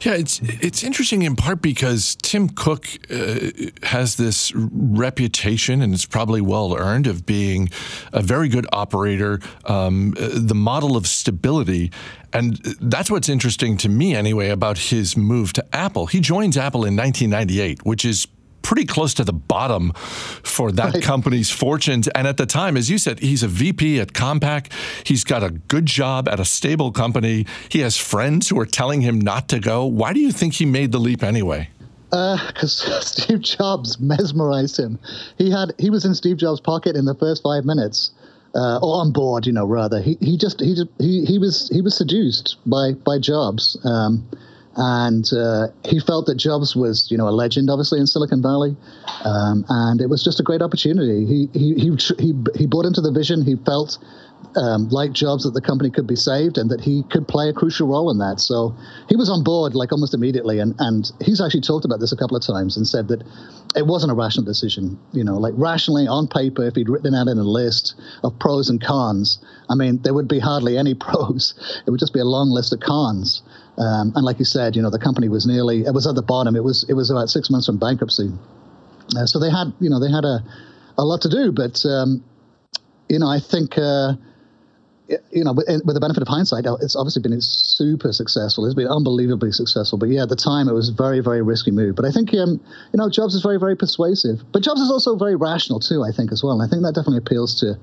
Yeah, 0.00 0.12
it's 0.14 0.40
it's 0.42 0.82
interesting 0.82 1.22
in 1.22 1.36
part 1.36 1.62
because 1.62 2.16
Tim 2.16 2.48
Cook 2.48 2.86
uh, 3.10 3.50
has 3.82 4.16
this 4.16 4.52
reputation, 4.54 5.80
and 5.80 5.94
it's 5.94 6.06
probably 6.06 6.40
well 6.40 6.76
earned, 6.76 7.06
of 7.06 7.24
being 7.24 7.70
a 8.12 8.20
very 8.20 8.48
good 8.48 8.66
operator, 8.72 9.40
um, 9.64 10.14
uh, 10.18 10.28
the 10.34 10.54
model 10.54 10.96
of 10.96 11.06
stability. 11.06 11.90
And 12.34 12.56
that's 12.80 13.10
what's 13.10 13.28
interesting 13.28 13.76
to 13.78 13.88
me, 13.88 14.14
anyway, 14.14 14.48
about 14.48 14.76
his 14.76 15.16
move 15.16 15.52
to 15.52 15.64
Apple. 15.74 16.06
He 16.06 16.20
joins 16.20 16.56
Apple 16.56 16.84
in 16.84 16.96
1998, 16.96 17.86
which 17.86 18.04
is 18.04 18.26
pretty 18.62 18.86
close 18.86 19.14
to 19.14 19.24
the 19.24 19.32
bottom 19.32 19.92
for 19.94 20.72
that 20.72 20.94
right. 20.94 21.02
company's 21.02 21.50
fortunes. 21.50 22.08
And 22.08 22.26
at 22.26 22.36
the 22.36 22.46
time, 22.46 22.76
as 22.76 22.90
you 22.90 22.98
said, 22.98 23.20
he's 23.20 23.44
a 23.44 23.48
VP 23.48 24.00
at 24.00 24.14
Compaq. 24.14 24.72
He's 25.06 25.22
got 25.22 25.44
a 25.44 25.50
good 25.50 25.86
job 25.86 26.28
at 26.28 26.40
a 26.40 26.44
stable 26.44 26.90
company. 26.90 27.46
He 27.68 27.80
has 27.80 27.96
friends 27.96 28.48
who 28.48 28.58
are 28.58 28.66
telling 28.66 29.02
him 29.02 29.20
not 29.20 29.48
to 29.50 29.60
go. 29.60 29.84
Why 29.84 30.12
do 30.12 30.18
you 30.18 30.32
think 30.32 30.54
he 30.54 30.66
made 30.66 30.90
the 30.90 30.98
leap 30.98 31.22
anyway? 31.22 31.68
Because 32.10 32.82
uh, 32.86 33.00
Steve 33.00 33.42
Jobs 33.42 34.00
mesmerized 34.00 34.78
him. 34.78 34.98
He 35.36 35.50
had 35.50 35.72
he 35.78 35.90
was 35.90 36.04
in 36.04 36.14
Steve 36.14 36.36
Jobs' 36.36 36.60
pocket 36.60 36.96
in 36.96 37.04
the 37.04 37.14
first 37.14 37.42
five 37.42 37.64
minutes. 37.64 38.12
Uh, 38.54 38.78
or 38.78 39.00
on 39.00 39.10
board, 39.10 39.46
you 39.46 39.52
know, 39.52 39.66
rather. 39.66 40.00
He, 40.00 40.16
he 40.20 40.38
just 40.38 40.60
he 40.60 40.76
just 40.76 40.88
he, 41.00 41.24
he 41.24 41.38
was 41.40 41.68
he 41.70 41.80
was 41.80 41.96
seduced 41.96 42.56
by 42.64 42.92
by 42.92 43.18
Jobs. 43.18 43.76
Um, 43.84 44.28
and 44.76 45.28
uh, 45.32 45.68
he 45.84 46.00
felt 46.00 46.26
that 46.26 46.36
Jobs 46.36 46.74
was, 46.74 47.08
you 47.10 47.16
know, 47.16 47.28
a 47.28 47.30
legend, 47.30 47.70
obviously 47.70 48.00
in 48.00 48.06
Silicon 48.06 48.42
Valley, 48.42 48.76
um, 49.24 49.64
and 49.68 50.00
it 50.00 50.08
was 50.08 50.22
just 50.22 50.40
a 50.40 50.42
great 50.42 50.62
opportunity. 50.62 51.26
He 51.26 51.48
he 51.52 51.74
he 51.74 51.96
he, 52.18 52.32
he 52.56 52.66
bought 52.66 52.86
into 52.86 53.00
the 53.00 53.12
vision. 53.12 53.44
He 53.44 53.56
felt 53.56 53.98
um, 54.56 54.88
like 54.88 55.12
Jobs 55.12 55.44
that 55.44 55.54
the 55.54 55.60
company 55.60 55.90
could 55.90 56.06
be 56.06 56.16
saved 56.16 56.58
and 56.58 56.70
that 56.70 56.80
he 56.80 57.02
could 57.10 57.26
play 57.26 57.48
a 57.48 57.52
crucial 57.52 57.88
role 57.88 58.10
in 58.10 58.18
that. 58.18 58.40
So 58.40 58.74
he 59.08 59.16
was 59.16 59.28
on 59.28 59.42
board 59.42 59.74
like 59.74 59.92
almost 59.92 60.14
immediately, 60.14 60.58
and 60.58 60.74
and 60.78 61.10
he's 61.20 61.40
actually 61.40 61.60
talked 61.60 61.84
about 61.84 62.00
this 62.00 62.12
a 62.12 62.16
couple 62.16 62.36
of 62.36 62.42
times 62.42 62.76
and 62.76 62.86
said 62.86 63.08
that 63.08 63.22
it 63.76 63.86
wasn't 63.86 64.12
a 64.12 64.14
rational 64.14 64.44
decision. 64.44 64.98
You 65.12 65.24
know, 65.24 65.36
like 65.36 65.54
rationally 65.56 66.06
on 66.06 66.28
paper, 66.28 66.64
if 66.64 66.74
he'd 66.74 66.88
written 66.88 67.14
out 67.14 67.28
in 67.28 67.38
a 67.38 67.44
list 67.44 67.94
of 68.22 68.38
pros 68.38 68.68
and 68.68 68.82
cons, 68.82 69.38
I 69.68 69.74
mean, 69.74 70.00
there 70.02 70.14
would 70.14 70.28
be 70.28 70.38
hardly 70.38 70.78
any 70.78 70.94
pros. 71.06 71.54
It 71.86 71.90
would 71.90 72.00
just 72.00 72.12
be 72.12 72.20
a 72.20 72.24
long 72.24 72.50
list 72.50 72.72
of 72.72 72.80
cons. 72.80 73.42
Um, 73.76 74.12
and 74.14 74.24
like 74.24 74.38
you 74.38 74.44
said, 74.44 74.76
you 74.76 74.82
know, 74.82 74.90
the 74.90 74.98
company 74.98 75.28
was 75.28 75.46
nearly 75.46 75.82
it 75.84 75.94
was 75.94 76.06
at 76.06 76.14
the 76.14 76.22
bottom. 76.22 76.54
It 76.56 76.64
was 76.64 76.84
it 76.88 76.94
was 76.94 77.10
about 77.10 77.28
six 77.30 77.50
months 77.50 77.66
from 77.66 77.78
bankruptcy. 77.78 78.30
Uh, 79.16 79.26
so 79.26 79.38
they 79.38 79.50
had 79.50 79.72
you 79.80 79.90
know 79.90 80.00
they 80.00 80.10
had 80.10 80.24
a 80.24 80.44
a 80.96 81.04
lot 81.04 81.20
to 81.22 81.28
do, 81.28 81.50
but 81.50 81.84
um, 81.86 82.22
you 83.08 83.18
know 83.18 83.28
I 83.28 83.40
think. 83.40 83.78
Uh, 83.78 84.14
you 85.30 85.44
know, 85.44 85.52
with, 85.52 85.66
with 85.84 85.94
the 85.94 86.00
benefit 86.00 86.22
of 86.22 86.28
hindsight, 86.28 86.64
it's 86.80 86.96
obviously 86.96 87.22
been 87.22 87.40
super 87.40 88.12
successful. 88.12 88.64
It's 88.66 88.74
been 88.74 88.88
unbelievably 88.88 89.52
successful. 89.52 89.98
But 89.98 90.08
yeah, 90.08 90.22
at 90.22 90.28
the 90.28 90.36
time, 90.36 90.68
it 90.68 90.72
was 90.72 90.88
a 90.88 90.92
very, 90.92 91.20
very 91.20 91.42
risky 91.42 91.70
move. 91.70 91.96
But 91.96 92.04
I 92.04 92.10
think, 92.10 92.32
um, 92.34 92.60
you 92.92 92.98
know, 92.98 93.08
Jobs 93.08 93.34
is 93.34 93.42
very, 93.42 93.58
very 93.58 93.76
persuasive. 93.76 94.40
But 94.52 94.62
Jobs 94.62 94.80
is 94.80 94.90
also 94.90 95.16
very 95.16 95.36
rational 95.36 95.80
too. 95.80 96.02
I 96.02 96.10
think 96.10 96.32
as 96.32 96.42
well. 96.42 96.60
And 96.60 96.62
I 96.62 96.70
think 96.70 96.82
that 96.82 96.94
definitely 96.94 97.18
appeals 97.18 97.58
to 97.60 97.78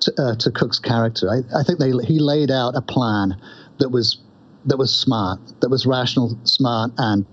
to, 0.00 0.12
uh, 0.18 0.34
to 0.36 0.50
Cook's 0.50 0.78
character. 0.78 1.30
I, 1.30 1.58
I 1.58 1.62
think 1.62 1.78
they 1.78 1.90
he 2.04 2.18
laid 2.18 2.50
out 2.50 2.76
a 2.76 2.82
plan 2.82 3.36
that 3.78 3.90
was 3.90 4.18
that 4.66 4.76
was 4.76 4.94
smart, 4.94 5.40
that 5.60 5.70
was 5.70 5.86
rational, 5.86 6.38
smart, 6.44 6.92
and 6.98 7.26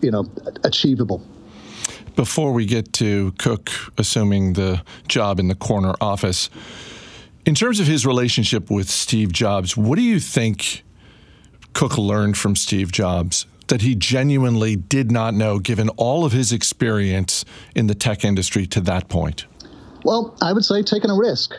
you 0.00 0.10
know 0.10 0.26
achievable. 0.64 1.26
Before 2.14 2.52
we 2.52 2.66
get 2.66 2.92
to 2.94 3.32
Cook 3.38 3.70
assuming 3.96 4.52
the 4.52 4.82
job 5.08 5.40
in 5.40 5.48
the 5.48 5.54
corner 5.54 5.94
office, 6.00 6.50
in 7.44 7.54
terms 7.54 7.80
of 7.80 7.86
his 7.86 8.06
relationship 8.06 8.70
with 8.70 8.88
Steve 8.88 9.32
Jobs, 9.32 9.76
what 9.76 9.96
do 9.96 10.02
you 10.02 10.20
think 10.20 10.84
Cook 11.72 11.98
learned 11.98 12.36
from 12.36 12.54
Steve 12.54 12.92
Jobs 12.92 13.46
that 13.68 13.82
he 13.82 13.94
genuinely 13.94 14.76
did 14.76 15.10
not 15.10 15.34
know, 15.34 15.58
given 15.58 15.88
all 15.90 16.24
of 16.24 16.32
his 16.32 16.52
experience 16.52 17.44
in 17.74 17.86
the 17.86 17.94
tech 17.94 18.24
industry 18.24 18.66
to 18.66 18.80
that 18.82 19.08
point? 19.08 19.46
Well, 20.04 20.36
I 20.42 20.52
would 20.52 20.64
say 20.64 20.82
taking 20.82 21.10
a 21.10 21.16
risk. 21.16 21.54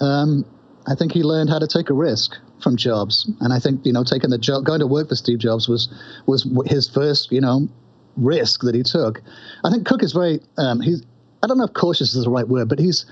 Um, 0.00 0.44
I 0.86 0.94
think 0.94 1.12
he 1.12 1.22
learned 1.22 1.50
how 1.50 1.58
to 1.58 1.66
take 1.66 1.90
a 1.90 1.94
risk 1.94 2.36
from 2.62 2.76
Jobs, 2.76 3.30
and 3.40 3.52
I 3.52 3.58
think 3.58 3.84
you 3.84 3.92
know 3.92 4.04
taking 4.04 4.30
the 4.30 4.38
job, 4.38 4.64
going 4.64 4.80
to 4.80 4.86
work 4.86 5.08
for 5.08 5.16
Steve 5.16 5.38
Jobs 5.38 5.68
was 5.68 5.92
was 6.26 6.48
his 6.66 6.88
first 6.88 7.32
you 7.32 7.40
know 7.40 7.68
risk 8.16 8.62
that 8.62 8.74
he 8.74 8.82
took. 8.82 9.22
I 9.64 9.70
think 9.70 9.86
Cook 9.86 10.02
is 10.02 10.12
very 10.12 10.40
um, 10.56 10.80
he's 10.80 11.02
I 11.42 11.46
don't 11.46 11.58
know 11.58 11.64
if 11.64 11.74
cautious 11.74 12.14
is 12.14 12.24
the 12.24 12.30
right 12.30 12.48
word, 12.48 12.68
but 12.68 12.78
he's 12.78 13.06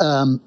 um, 0.00 0.40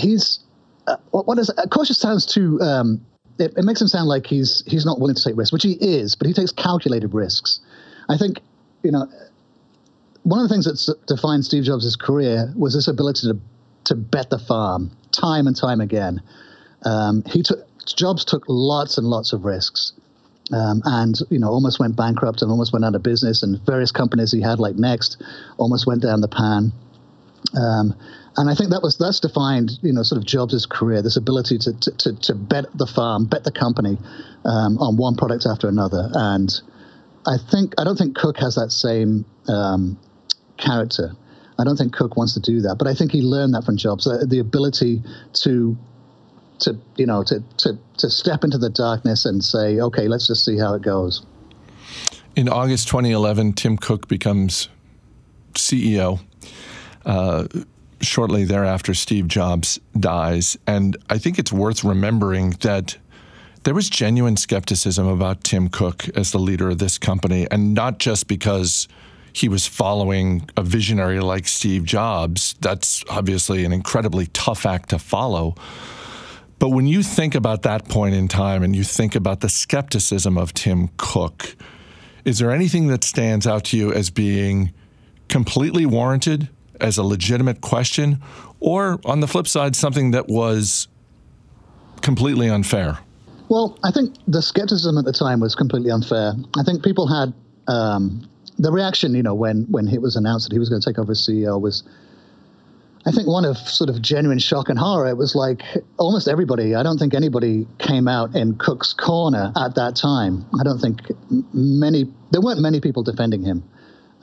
he's 0.00 0.40
uh, 0.86 0.96
what 1.10 1.38
is 1.38 1.50
uh, 1.50 1.66
cautious 1.66 1.98
sounds 1.98 2.26
too. 2.26 2.60
Um, 2.60 3.04
it, 3.38 3.52
it 3.56 3.64
makes 3.64 3.80
him 3.80 3.88
sound 3.88 4.08
like 4.08 4.26
he's 4.26 4.62
he's 4.66 4.84
not 4.84 5.00
willing 5.00 5.14
to 5.14 5.22
take 5.22 5.36
risks, 5.36 5.52
which 5.52 5.62
he 5.62 5.72
is, 5.72 6.14
but 6.14 6.26
he 6.26 6.32
takes 6.32 6.52
calculated 6.52 7.14
risks. 7.14 7.60
I 8.08 8.16
think 8.16 8.40
you 8.82 8.90
know 8.90 9.06
one 10.22 10.40
of 10.40 10.48
the 10.48 10.54
things 10.54 10.66
that 10.66 11.06
defined 11.06 11.44
Steve 11.44 11.64
Jobs' 11.64 11.96
career 11.96 12.52
was 12.56 12.74
this 12.74 12.88
ability 12.88 13.28
to 13.28 13.38
to 13.84 13.94
bet 13.94 14.30
the 14.30 14.38
farm 14.38 14.90
time 15.12 15.46
and 15.46 15.56
time 15.56 15.80
again. 15.80 16.22
Um, 16.84 17.22
he 17.26 17.42
took 17.42 17.66
Jobs 17.86 18.24
took 18.24 18.44
lots 18.48 18.98
and 18.98 19.06
lots 19.06 19.32
of 19.32 19.44
risks, 19.44 19.92
um, 20.52 20.82
and 20.84 21.18
you 21.30 21.38
know 21.38 21.48
almost 21.48 21.78
went 21.78 21.96
bankrupt 21.96 22.42
and 22.42 22.50
almost 22.50 22.72
went 22.72 22.84
out 22.84 22.94
of 22.94 23.02
business. 23.02 23.42
And 23.42 23.60
various 23.64 23.92
companies 23.92 24.32
he 24.32 24.40
had, 24.40 24.58
like 24.58 24.76
NeXT, 24.76 25.22
almost 25.58 25.86
went 25.86 26.02
down 26.02 26.20
the 26.20 26.28
pan. 26.28 26.72
Um, 27.58 27.94
and 28.36 28.48
I 28.48 28.54
think 28.54 28.70
that 28.70 28.82
was 28.82 28.96
that's 28.96 29.20
defined, 29.20 29.72
you 29.82 29.92
know, 29.92 30.02
sort 30.02 30.20
of 30.20 30.26
Jobs' 30.26 30.66
career. 30.66 31.02
This 31.02 31.16
ability 31.16 31.58
to 31.58 31.72
to, 31.72 31.90
to, 31.98 32.12
to 32.20 32.34
bet 32.34 32.66
the 32.76 32.86
farm, 32.86 33.26
bet 33.26 33.44
the 33.44 33.52
company 33.52 33.98
um, 34.44 34.78
on 34.78 34.96
one 34.96 35.16
product 35.16 35.46
after 35.46 35.68
another, 35.68 36.10
and 36.14 36.60
I 37.26 37.36
think 37.50 37.74
I 37.78 37.84
don't 37.84 37.96
think 37.96 38.16
Cook 38.16 38.38
has 38.38 38.54
that 38.54 38.70
same 38.70 39.24
um, 39.48 39.98
character. 40.56 41.12
I 41.58 41.64
don't 41.64 41.76
think 41.76 41.92
Cook 41.92 42.16
wants 42.16 42.34
to 42.34 42.40
do 42.40 42.60
that, 42.62 42.76
but 42.78 42.86
I 42.88 42.94
think 42.94 43.12
he 43.12 43.20
learned 43.20 43.54
that 43.54 43.64
from 43.64 43.76
Jobs, 43.76 44.06
uh, 44.06 44.24
the 44.26 44.38
ability 44.38 45.02
to 45.34 45.76
to 46.60 46.78
you 46.96 47.06
know 47.06 47.22
to, 47.24 47.42
to 47.58 47.78
to 47.98 48.10
step 48.10 48.44
into 48.44 48.58
the 48.58 48.70
darkness 48.70 49.24
and 49.24 49.44
say, 49.44 49.80
okay, 49.80 50.08
let's 50.08 50.26
just 50.26 50.44
see 50.44 50.56
how 50.56 50.74
it 50.74 50.82
goes. 50.82 51.26
In 52.36 52.48
August 52.48 52.88
2011, 52.88 53.54
Tim 53.54 53.76
Cook 53.76 54.08
becomes 54.08 54.68
CEO. 55.54 56.20
Uh, 57.04 57.46
shortly 58.00 58.44
thereafter, 58.44 58.94
Steve 58.94 59.28
Jobs 59.28 59.78
dies. 59.98 60.56
And 60.66 60.96
I 61.08 61.18
think 61.18 61.38
it's 61.38 61.52
worth 61.52 61.84
remembering 61.84 62.50
that 62.60 62.96
there 63.64 63.74
was 63.74 63.90
genuine 63.90 64.36
skepticism 64.36 65.06
about 65.06 65.44
Tim 65.44 65.68
Cook 65.68 66.08
as 66.16 66.32
the 66.32 66.38
leader 66.38 66.70
of 66.70 66.78
this 66.78 66.98
company, 66.98 67.46
and 67.50 67.74
not 67.74 67.98
just 67.98 68.26
because 68.26 68.88
he 69.32 69.48
was 69.48 69.66
following 69.66 70.48
a 70.56 70.62
visionary 70.62 71.20
like 71.20 71.46
Steve 71.46 71.84
Jobs. 71.84 72.54
That's 72.60 73.04
obviously 73.08 73.64
an 73.64 73.72
incredibly 73.72 74.26
tough 74.28 74.66
act 74.66 74.90
to 74.90 74.98
follow. 74.98 75.54
But 76.58 76.70
when 76.70 76.86
you 76.86 77.02
think 77.02 77.34
about 77.34 77.62
that 77.62 77.88
point 77.88 78.14
in 78.14 78.28
time 78.28 78.62
and 78.62 78.74
you 78.74 78.84
think 78.84 79.14
about 79.14 79.40
the 79.40 79.48
skepticism 79.48 80.36
of 80.36 80.52
Tim 80.52 80.90
Cook, 80.96 81.56
is 82.24 82.38
there 82.38 82.50
anything 82.50 82.88
that 82.88 83.04
stands 83.04 83.46
out 83.46 83.64
to 83.66 83.76
you 83.78 83.92
as 83.92 84.10
being 84.10 84.72
completely 85.28 85.86
warranted, 85.86 86.48
as 86.80 86.98
a 86.98 87.02
legitimate 87.02 87.60
question, 87.60 88.22
or 88.60 89.00
on 89.04 89.20
the 89.20 89.28
flip 89.28 89.46
side, 89.46 89.76
something 89.76 90.10
that 90.12 90.28
was 90.28 90.88
completely 92.02 92.48
unfair? 92.48 92.98
Well, 93.48 93.78
I 93.82 93.90
think 93.90 94.14
the 94.28 94.42
skepticism 94.42 94.96
at 94.96 95.04
the 95.04 95.12
time 95.12 95.40
was 95.40 95.54
completely 95.54 95.90
unfair. 95.90 96.34
I 96.56 96.62
think 96.62 96.84
people 96.84 97.08
had 97.08 97.34
um, 97.66 98.28
the 98.58 98.70
reaction, 98.70 99.14
you 99.14 99.22
know, 99.22 99.34
when 99.34 99.66
when 99.70 99.88
it 99.88 100.00
was 100.00 100.16
announced 100.16 100.48
that 100.48 100.52
he 100.54 100.58
was 100.58 100.68
going 100.68 100.80
to 100.80 100.88
take 100.88 100.98
over 100.98 101.12
as 101.12 101.26
CEO 101.26 101.60
was, 101.60 101.82
I 103.06 103.10
think, 103.10 103.26
one 103.26 103.44
of 103.44 103.56
sort 103.56 103.90
of 103.90 104.00
genuine 104.00 104.38
shock 104.38 104.68
and 104.68 104.78
horror. 104.78 105.08
It 105.08 105.16
was 105.16 105.34
like 105.34 105.62
almost 105.98 106.28
everybody. 106.28 106.74
I 106.74 106.82
don't 106.82 106.98
think 106.98 107.14
anybody 107.14 107.66
came 107.78 108.06
out 108.06 108.36
in 108.36 108.56
Cook's 108.56 108.92
corner 108.92 109.52
at 109.56 109.74
that 109.74 109.96
time. 109.96 110.44
I 110.60 110.62
don't 110.62 110.78
think 110.78 111.00
many. 111.52 112.06
There 112.30 112.40
weren't 112.40 112.60
many 112.60 112.80
people 112.80 113.02
defending 113.02 113.42
him, 113.42 113.64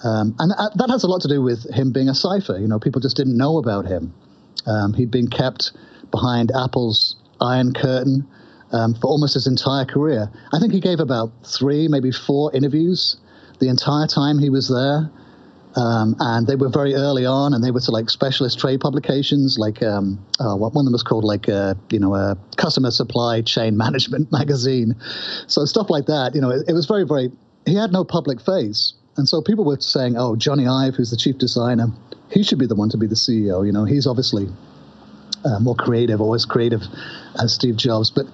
um, 0.03 0.35
and 0.39 0.51
uh, 0.57 0.69
that 0.75 0.89
has 0.89 1.03
a 1.03 1.07
lot 1.07 1.21
to 1.21 1.27
do 1.27 1.41
with 1.41 1.69
him 1.73 1.91
being 1.91 2.09
a 2.09 2.15
cipher. 2.15 2.57
You 2.57 2.67
know, 2.67 2.79
people 2.79 3.01
just 3.01 3.17
didn't 3.17 3.37
know 3.37 3.57
about 3.57 3.85
him. 3.85 4.13
Um, 4.65 4.93
he'd 4.93 5.11
been 5.11 5.27
kept 5.27 5.71
behind 6.11 6.51
Apple's 6.55 7.15
iron 7.41 7.73
curtain 7.73 8.27
um, 8.71 8.93
for 8.95 9.07
almost 9.07 9.33
his 9.33 9.47
entire 9.47 9.85
career. 9.85 10.29
I 10.53 10.59
think 10.59 10.73
he 10.73 10.79
gave 10.79 10.99
about 10.99 11.31
three, 11.45 11.87
maybe 11.87 12.11
four 12.11 12.53
interviews 12.55 13.17
the 13.59 13.69
entire 13.69 14.07
time 14.07 14.39
he 14.39 14.49
was 14.49 14.69
there. 14.69 15.09
Um, 15.75 16.15
and 16.19 16.47
they 16.47 16.55
were 16.55 16.69
very 16.69 16.95
early 16.95 17.25
on, 17.25 17.53
and 17.53 17.63
they 17.63 17.69
were 17.69 17.81
to 17.81 17.91
like 17.91 18.09
specialist 18.09 18.57
trade 18.57 18.79
publications, 18.79 19.59
like 19.59 19.83
um, 19.83 20.17
uh, 20.39 20.55
one 20.55 20.71
of 20.75 20.85
them 20.85 20.91
was 20.91 21.03
called 21.03 21.23
like 21.23 21.47
uh, 21.47 21.75
you 21.91 21.99
know 21.99 22.15
a 22.15 22.35
customer 22.55 22.89
supply 22.89 23.41
chain 23.41 23.77
management 23.85 24.31
magazine, 24.31 24.95
so 25.45 25.65
stuff 25.65 25.91
like 25.91 26.07
that. 26.07 26.33
You 26.33 26.41
know, 26.41 26.49
it, 26.49 26.69
it 26.69 26.73
was 26.73 26.87
very 26.87 27.05
very. 27.05 27.31
He 27.67 27.75
had 27.75 27.91
no 27.91 28.03
public 28.03 28.41
face, 28.41 28.93
and 29.17 29.27
so 29.27 29.41
people 29.41 29.65
were 29.65 29.79
saying, 29.79 30.17
"Oh, 30.17 30.35
Jony 30.35 30.69
Ive, 30.69 30.95
who's 30.95 31.11
the 31.11 31.17
chief 31.17 31.37
designer, 31.37 31.87
he 32.31 32.43
should 32.43 32.59
be 32.59 32.67
the 32.67 32.75
one 32.75 32.89
to 32.89 32.97
be 32.97 33.07
the 33.07 33.15
CEO." 33.15 33.65
You 33.65 33.71
know, 33.71 33.85
he's 33.85 34.07
obviously 34.07 34.47
uh, 35.45 35.59
more 35.59 35.75
creative, 35.75 36.21
as 36.21 36.45
creative 36.45 36.83
as 37.41 37.53
Steve 37.53 37.75
Jobs, 37.75 38.09
but 38.09 38.25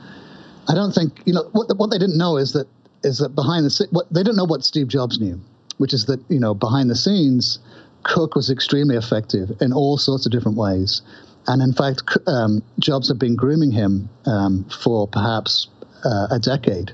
I 0.68 0.76
don't 0.76 0.92
think 0.92 1.22
you 1.26 1.34
know 1.34 1.50
what 1.52 1.68
what 1.78 1.92
they 1.92 1.98
didn't 1.98 2.18
know 2.18 2.38
is 2.38 2.54
that 2.54 2.68
is 3.04 3.18
that 3.20 3.36
behind 3.36 3.66
the 3.66 3.88
what 3.92 4.12
they 4.12 4.22
didn't 4.22 4.38
know 4.38 4.46
what 4.46 4.64
Steve 4.64 4.88
Jobs 4.88 5.20
knew, 5.20 5.40
which 5.78 5.94
is 5.94 6.06
that 6.06 6.20
you 6.30 6.40
know 6.40 6.54
behind 6.54 6.90
the 6.90 6.96
scenes, 6.96 7.60
Cook 8.04 8.36
was 8.36 8.50
extremely 8.50 8.96
effective 8.96 9.52
in 9.62 9.74
all 9.74 9.98
sorts 9.98 10.26
of 10.26 10.32
different 10.32 10.58
ways, 10.58 11.02
and 11.48 11.62
in 11.62 11.74
fact, 11.74 12.18
um, 12.28 12.64
Jobs 12.80 13.08
had 13.08 13.20
been 13.20 13.36
grooming 13.36 13.72
him 13.72 14.10
um, 14.26 14.66
for 14.66 15.08
perhaps 15.08 15.68
uh, 16.06 16.28
a 16.32 16.40
decade. 16.40 16.92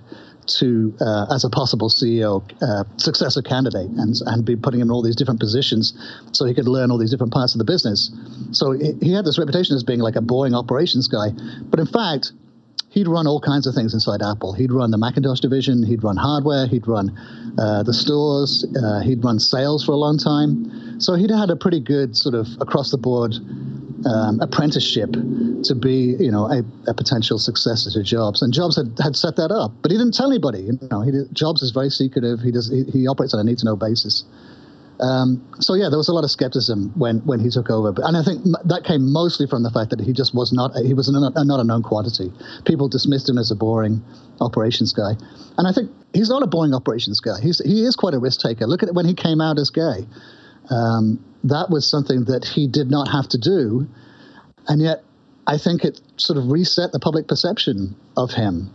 To 0.57 0.95
uh, 0.99 1.27
as 1.31 1.43
a 1.43 1.49
possible 1.49 1.89
CEO 1.89 2.41
uh, 2.62 2.83
successor 2.97 3.41
candidate, 3.41 3.89
and 3.97 4.15
and 4.25 4.43
be 4.43 4.55
putting 4.55 4.79
him 4.79 4.88
in 4.88 4.91
all 4.91 5.03
these 5.03 5.15
different 5.15 5.39
positions, 5.39 5.93
so 6.31 6.45
he 6.45 6.55
could 6.55 6.67
learn 6.67 6.89
all 6.89 6.97
these 6.97 7.12
different 7.12 7.31
parts 7.31 7.53
of 7.53 7.59
the 7.59 7.65
business. 7.65 8.12
So 8.51 8.71
he, 8.71 9.13
had 9.13 9.25
this 9.25 9.38
reputation 9.38 9.75
as 9.75 9.83
being 9.83 9.99
like 9.99 10.15
a 10.15 10.21
boring 10.21 10.55
operations 10.55 11.07
guy, 11.07 11.29
but 11.69 11.79
in 11.79 11.85
fact, 11.85 12.31
he'd 12.89 13.07
run 13.07 13.27
all 13.27 13.39
kinds 13.39 13.67
of 13.67 13.75
things 13.75 13.93
inside 13.93 14.21
Apple. 14.21 14.53
He'd 14.53 14.71
run 14.71 14.91
the 14.91 14.97
Macintosh 14.97 15.39
division, 15.39 15.83
he'd 15.83 16.03
run 16.03 16.17
hardware, 16.17 16.67
he'd 16.67 16.88
run 16.88 17.15
uh, 17.59 17.83
the 17.83 17.93
stores, 17.93 18.65
uh, 18.81 19.01
he'd 19.01 19.23
run 19.23 19.39
sales 19.39 19.85
for 19.85 19.91
a 19.91 19.97
long 19.97 20.17
time. 20.17 20.99
So 20.99 21.13
he'd 21.13 21.29
had 21.29 21.49
a 21.49 21.55
pretty 21.55 21.79
good 21.79 22.17
sort 22.17 22.35
of 22.35 22.47
across 22.59 22.91
the 22.91 22.97
board 22.97 23.35
um, 24.05 24.39
apprenticeship 24.39 25.12
to 25.12 25.75
be, 25.75 26.15
you 26.19 26.31
know, 26.31 26.45
a, 26.45 26.63
a, 26.89 26.93
potential 26.93 27.38
successor 27.38 27.91
to 27.91 28.03
Jobs. 28.03 28.41
And 28.41 28.53
Jobs 28.53 28.75
had, 28.75 28.97
had 29.01 29.15
set 29.15 29.35
that 29.35 29.51
up, 29.51 29.73
but 29.81 29.91
he 29.91 29.97
didn't 29.97 30.13
tell 30.13 30.29
anybody. 30.29 30.62
You 30.62 30.79
know, 30.89 31.01
he 31.01 31.12
Jobs 31.33 31.62
is 31.62 31.71
very 31.71 31.89
secretive. 31.89 32.39
He 32.39 32.51
does 32.51 32.69
he, 32.69 32.83
he 32.91 33.07
operates 33.07 33.33
on 33.33 33.39
a 33.39 33.43
need 33.43 33.57
to 33.59 33.65
know 33.65 33.75
basis. 33.75 34.23
Um, 34.99 35.45
so 35.59 35.75
yeah, 35.75 35.88
there 35.88 35.97
was 35.97 36.09
a 36.09 36.13
lot 36.13 36.25
of 36.25 36.31
skepticism 36.31 36.91
when, 36.99 37.19
when 37.19 37.39
he 37.39 37.49
took 37.49 37.69
over, 37.69 37.93
and 38.03 38.17
I 38.17 38.23
think 38.23 38.43
that 38.65 38.83
came 38.83 39.12
mostly 39.12 39.47
from 39.47 39.63
the 39.63 39.71
fact 39.71 39.91
that 39.91 40.01
he 40.01 40.12
just 40.12 40.35
was 40.35 40.51
not 40.51 40.75
he 40.75 40.93
was 40.93 41.09
not, 41.09 41.33
not 41.35 41.59
a 41.59 41.63
known 41.63 41.83
quantity. 41.83 42.33
People 42.65 42.89
dismissed 42.89 43.29
him 43.29 43.38
as 43.38 43.49
a 43.49 43.55
boring 43.55 44.03
operations 44.41 44.91
guy, 44.91 45.12
and 45.57 45.67
I 45.67 45.71
think 45.71 45.89
he's 46.13 46.29
not 46.29 46.43
a 46.43 46.47
boring 46.47 46.73
operations 46.73 47.21
guy. 47.21 47.39
He's 47.41 47.59
he 47.63 47.85
is 47.85 47.95
quite 47.95 48.13
a 48.13 48.19
risk 48.19 48.41
taker. 48.41 48.67
Look 48.67 48.83
at 48.83 48.89
it 48.89 48.95
when 48.95 49.05
he 49.05 49.13
came 49.13 49.39
out 49.39 49.57
as 49.57 49.69
gay. 49.69 50.05
Um, 50.69 51.24
that 51.43 51.69
was 51.69 51.89
something 51.89 52.26
that 52.26 52.45
he 52.45 52.67
did 52.67 52.91
not 52.91 53.08
have 53.08 53.28
to 53.30 53.38
do, 53.38 53.88
and 54.67 54.82
yet 54.82 55.04
I 55.48 55.58
think 55.58 55.84
it 55.84 56.02
sort 56.17 56.38
of 56.38 56.52
reset 56.52 56.91
the 56.91 57.00
public 57.00 57.28
perception 57.28 57.95
of 58.17 58.32
him 58.32 58.69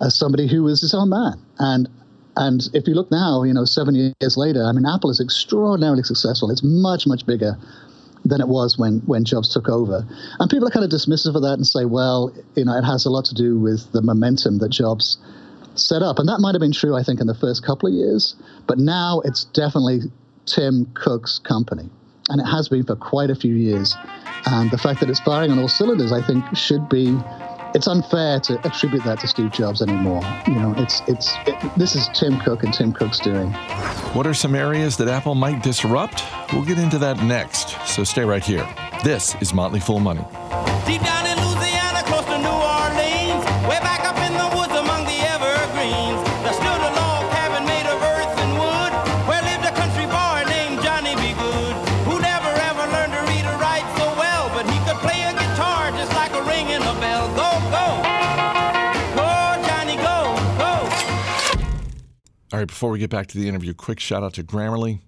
as 0.00 0.14
somebody 0.14 0.46
who 0.46 0.62
was 0.62 0.80
his 0.80 0.94
own 0.94 1.08
man. 1.08 1.40
And 1.58 1.88
and 2.36 2.68
if 2.72 2.86
you 2.86 2.94
look 2.94 3.10
now, 3.10 3.42
you 3.42 3.52
know, 3.52 3.64
seven 3.64 3.94
years 3.94 4.36
later, 4.36 4.64
I 4.64 4.72
mean, 4.72 4.86
Apple 4.86 5.10
is 5.10 5.20
extraordinarily 5.20 6.02
successful. 6.02 6.50
It's 6.50 6.62
much, 6.62 7.06
much 7.06 7.26
bigger 7.26 7.56
than 8.24 8.40
it 8.40 8.48
was 8.48 8.78
when, 8.78 9.00
when 9.06 9.24
Jobs 9.24 9.52
took 9.52 9.68
over. 9.68 10.06
And 10.38 10.50
people 10.50 10.68
are 10.68 10.70
kind 10.70 10.84
of 10.84 10.90
dismissive 10.90 11.34
of 11.34 11.42
that 11.42 11.54
and 11.54 11.66
say, 11.66 11.84
well, 11.84 12.32
you 12.54 12.64
know, 12.64 12.76
it 12.76 12.84
has 12.84 13.04
a 13.04 13.10
lot 13.10 13.24
to 13.26 13.34
do 13.34 13.58
with 13.58 13.90
the 13.92 14.00
momentum 14.00 14.58
that 14.58 14.70
Jobs 14.70 15.18
set 15.74 16.02
up. 16.02 16.18
And 16.18 16.28
that 16.28 16.38
might 16.40 16.54
have 16.54 16.60
been 16.60 16.72
true, 16.72 16.96
I 16.96 17.02
think, 17.02 17.20
in 17.20 17.26
the 17.26 17.34
first 17.34 17.64
couple 17.64 17.88
of 17.88 17.94
years. 17.94 18.36
But 18.66 18.78
now 18.78 19.20
it's 19.24 19.44
definitely 19.44 20.00
Tim 20.46 20.86
Cook's 20.94 21.38
company. 21.38 21.88
And 22.28 22.40
it 22.40 22.44
has 22.44 22.68
been 22.68 22.84
for 22.84 22.96
quite 22.96 23.30
a 23.30 23.34
few 23.34 23.54
years. 23.54 23.96
And 24.46 24.70
the 24.70 24.78
fact 24.78 25.00
that 25.00 25.10
it's 25.10 25.20
firing 25.20 25.50
on 25.50 25.58
all 25.58 25.68
cylinders, 25.68 26.12
I 26.12 26.22
think, 26.22 26.44
should 26.56 26.88
be 26.88 27.18
it's 27.74 27.86
unfair 27.86 28.40
to 28.40 28.58
attribute 28.66 29.04
that 29.04 29.20
to 29.20 29.28
Steve 29.28 29.52
Jobs 29.52 29.82
anymore. 29.82 30.22
You 30.46 30.54
know, 30.54 30.74
it's 30.76 31.02
it's 31.06 31.32
it, 31.46 31.54
this 31.76 31.94
is 31.94 32.08
Tim 32.14 32.38
Cook 32.40 32.64
and 32.64 32.74
Tim 32.74 32.92
Cook's 32.92 33.20
doing. 33.20 33.52
What 34.12 34.26
are 34.26 34.34
some 34.34 34.54
areas 34.54 34.96
that 34.96 35.08
Apple 35.08 35.34
might 35.34 35.62
disrupt? 35.62 36.24
We'll 36.52 36.64
get 36.64 36.78
into 36.78 36.98
that 36.98 37.22
next. 37.22 37.76
So 37.86 38.04
stay 38.04 38.24
right 38.24 38.44
here. 38.44 38.68
This 39.04 39.36
is 39.40 39.54
Motley 39.54 39.80
Fool 39.80 40.00
Money. 40.00 40.24
Before 62.66 62.90
we 62.90 62.98
get 62.98 63.10
back 63.10 63.26
to 63.28 63.38
the 63.38 63.48
interview, 63.48 63.74
quick 63.74 64.00
shout 64.00 64.22
out 64.22 64.34
to 64.34 64.42
Grammarly. 64.42 65.00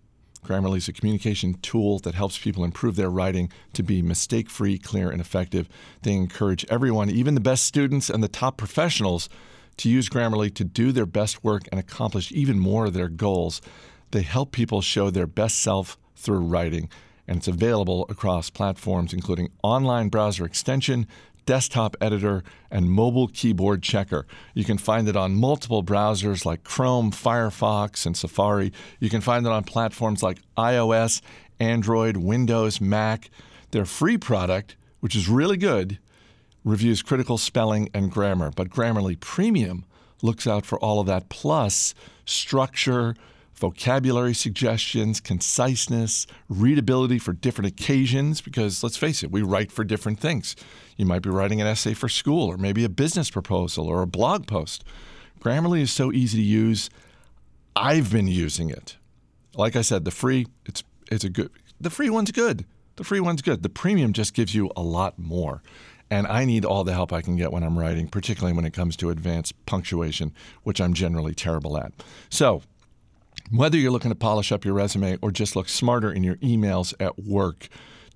Grammarly 0.45 0.79
is 0.79 0.89
a 0.89 0.93
communication 0.93 1.55
tool 1.55 1.99
that 2.01 2.15
helps 2.15 2.39
people 2.39 2.65
improve 2.65 2.97
their 2.97 3.11
writing 3.11 3.51
to 3.75 3.83
be 3.83 4.03
mistake 4.03 4.51
free, 4.51 4.77
clear, 4.77 5.11
and 5.11 5.21
effective. 5.21 5.69
They 6.03 6.15
encourage 6.15 6.65
everyone, 6.69 7.11
even 7.11 7.35
the 7.35 7.41
best 7.41 7.65
students 7.65 8.11
and 8.11 8.23
the 8.23 8.29
top 8.29 8.57
professionals, 8.57 9.29
to 9.79 9.89
use 9.89 10.09
Grammarly 10.09 10.53
to 10.55 10.65
do 10.65 10.93
their 10.93 11.07
best 11.07 11.45
work 11.45 11.63
and 11.71 11.79
accomplish 11.79 12.33
even 12.33 12.59
more 12.59 12.87
of 12.87 12.93
their 12.93 13.09
goals. 13.09 13.63
They 14.11 14.23
help 14.23 14.53
people 14.53 14.83
show 14.83 15.11
their 15.11 15.27
best 15.27 15.61
self 15.61 15.97
through 16.17 16.41
writing, 16.41 16.89
and 17.27 17.39
it's 17.39 17.49
available 17.49 18.07
across 18.09 18.51
platforms 18.51 19.13
including 19.13 19.51
online 19.63 20.09
browser 20.09 20.45
extension, 20.45 21.07
desktop 21.47 21.97
editor, 22.01 22.43
and 22.71 22.91
mobile 22.91 23.29
keyboard 23.29 23.83
checker. 23.83 24.27
You 24.55 24.65
can 24.65 24.79
find 24.79 25.09
it 25.09 25.17
on 25.17 25.35
multiple 25.35 25.83
browsers 25.83 26.45
like 26.45 26.65
Chrome, 26.65 27.11
Firefox, 27.11 28.07
and 28.07 28.17
Safari. 28.17 28.73
You 29.01 29.11
can 29.11 29.21
find 29.21 29.47
it 29.47 29.53
on 29.53 29.65
platforms 29.65 30.23
like 30.23 30.39
iOS, 30.57 31.21
Android, 31.61 32.17
Windows, 32.17 32.81
Mac. 32.81 33.31
Their 33.71 33.85
free 33.85 34.19
product, 34.19 34.77
which 35.01 35.17
is 35.17 35.29
really 35.29 35.57
good, 35.57 35.99
reviews 36.65 37.03
critical 37.03 37.39
spelling 37.39 37.89
and 37.95 38.11
grammar, 38.11 38.51
but 38.55 38.69
Grammarly 38.69 39.19
Premium 39.19 39.85
looks 40.23 40.47
out 40.47 40.65
for 40.65 40.79
all 40.79 41.01
of 41.01 41.07
that 41.07 41.29
plus 41.29 41.95
structure, 42.25 43.15
vocabulary 43.55 44.35
suggestions, 44.35 45.21
conciseness, 45.21 46.27
readability 46.49 47.19
for 47.19 47.33
different 47.33 47.69
occasions, 47.69 48.41
because 48.41 48.83
let's 48.83 48.97
face 48.97 49.23
it, 49.23 49.31
we 49.31 49.43
write 49.43 49.71
for 49.71 49.85
different 49.85 50.19
things. 50.19 50.57
You 50.97 51.07
might 51.07 51.23
be 51.23 51.31
writing 51.31 51.61
an 51.61 51.67
essay 51.67 51.95
for 51.95 52.09
school, 52.09 52.49
or 52.49 52.57
maybe 52.57 52.85
a 52.85 52.89
business 52.89 53.31
proposal, 53.31 53.87
or 53.87 54.03
a 54.03 54.07
blog 54.07 54.47
post. 54.47 54.85
Grammarly 55.41 55.81
is 55.81 55.91
so 55.91 56.13
easy 56.13 56.39
to 56.39 56.45
use. 56.45 56.91
I've 57.75 58.13
been 58.13 58.29
using 58.29 58.71
it. 58.71 58.97
Like 59.55 59.77
I 59.77 59.83
said, 59.83 60.05
the 60.05 60.11
free, 60.11 60.47
it's 60.67 60.83
it's 61.11 61.25
a 61.25 61.29
good. 61.29 61.51
The 61.81 61.91
free 61.91 62.11
one's 62.11 62.31
good. 62.31 62.65
The 62.97 63.05
free 63.05 63.21
one's 63.21 63.43
good. 63.43 63.63
The 63.63 63.69
premium 63.69 64.13
just 64.13 64.35
gives 64.35 64.55
you 64.55 64.71
a 64.77 64.83
lot 64.83 65.19
more. 65.19 65.63
And 66.11 66.27
I 66.27 66.45
need 66.45 66.65
all 66.65 66.85
the 66.85 66.93
help 66.93 67.13
I 67.13 67.23
can 67.23 67.37
get 67.37 67.53
when 67.53 67.63
I'm 67.63 67.79
writing, 67.79 68.07
particularly 68.07 68.55
when 68.55 68.67
it 68.67 68.73
comes 68.73 68.97
to 68.99 69.11
advanced 69.11 69.55
punctuation, 69.65 70.33
which 70.63 70.81
I'm 70.81 70.93
generally 70.93 71.35
terrible 71.35 71.79
at. 71.79 71.93
So, 72.29 72.63
whether 73.53 73.77
you're 73.77 73.91
looking 73.91 74.11
to 74.11 74.17
polish 74.17 74.51
up 74.51 74.65
your 74.65 74.75
resume 74.75 75.19
or 75.21 75.31
just 75.31 75.55
look 75.57 75.69
smarter 75.69 76.11
in 76.11 76.25
your 76.25 76.37
emails 76.37 76.95
at 76.99 77.19
work, 77.19 77.69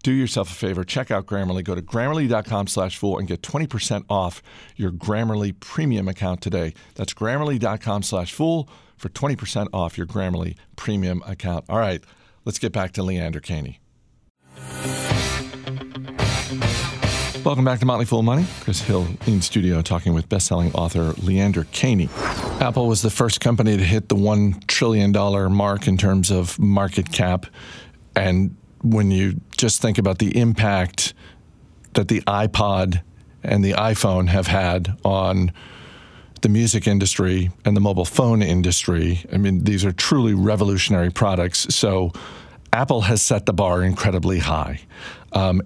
do 0.03 0.13
yourself 0.13 0.51
a 0.51 0.55
favor. 0.55 0.85
Check 0.85 1.11
out 1.11 1.27
Grammarly. 1.27 1.65
Go 1.65 1.75
to 1.75 1.83
grammarly.com 1.83 2.69
slash 2.69 2.97
fool 2.97 3.19
and 3.19 3.27
get 3.27 3.43
20% 3.43 4.05
off 4.09 4.43
your 4.77 4.91
Grammarly 4.91 5.59
premium 5.59 6.09
account 6.09 6.41
today. 6.41 6.75
That's 6.95 7.13
grammarly.com 7.13 8.03
slash 8.03 8.33
fool 8.33 8.69
for 8.97 9.09
20% 9.09 9.69
off 9.73 9.99
your 9.99 10.07
Grammarly 10.07 10.57
premium 10.77 11.23
account. 11.27 11.65
All 11.69 11.79
right, 11.79 12.03
let's 12.45 12.59
get 12.59 12.73
back 12.73 12.93
to 12.93 13.03
Leander 13.03 13.41
Kahney. 13.41 13.79
Welcome 17.47 17.65
back 17.65 17.79
to 17.79 17.87
Motley 17.87 18.07
Fool 18.07 18.25
Money. 18.25 18.45
Chris 18.63 18.81
Hill 18.81 19.07
in 19.25 19.41
studio 19.41 19.81
talking 19.81 20.13
with 20.13 20.29
best-selling 20.29 20.73
author 20.73 21.13
Leander 21.23 21.63
Kahney. 21.67 22.11
Apple 22.61 22.89
was 22.89 23.03
the 23.03 23.09
first 23.09 23.41
company 23.41 23.77
to 23.77 23.85
hit 23.85 24.09
the 24.09 24.17
one 24.17 24.61
trillion 24.67 25.13
dollar 25.13 25.49
mark 25.49 25.87
in 25.87 25.97
terms 25.97 26.33
of 26.33 26.59
market 26.59 27.13
cap, 27.13 27.47
and 28.17 28.57
when 28.83 29.13
you 29.13 29.41
just 29.57 29.81
think 29.81 29.97
about 29.97 30.19
the 30.19 30.37
impact 30.37 31.15
that 31.95 32.09
the 32.09 32.21
iPod 32.23 33.01
and 33.45 33.65
the 33.65 33.75
iPhone 33.75 34.27
have 34.27 34.49
had 34.49 34.99
on 35.05 35.53
the 36.43 36.49
music 36.49 36.89
industry 36.89 37.53
and 37.65 37.77
the 37.77 37.81
mobile 37.81 38.05
phone 38.05 38.43
industry, 38.43 39.25
I 39.33 39.37
mean, 39.37 39.63
these 39.63 39.85
are 39.85 39.93
truly 39.93 40.35
revolutionary 40.35 41.11
products. 41.11 41.73
So, 41.73 42.11
Apple 42.73 43.03
has 43.03 43.23
set 43.23 43.47
the 43.47 43.53
bar 43.53 43.85
incredibly 43.85 44.41
high, 44.41 44.81
um, 45.33 45.63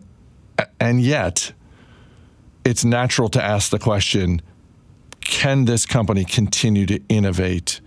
and 0.79 1.01
yet 1.01 1.55
it's 2.65 2.85
natural 2.85 3.29
to 3.31 3.43
ask 3.43 3.71
the 3.71 3.79
question 3.79 4.43
can 5.21 5.65
this 5.65 5.87
company 5.87 6.25
continue 6.25 6.87
to 6.87 7.01
innovate 7.09 7.81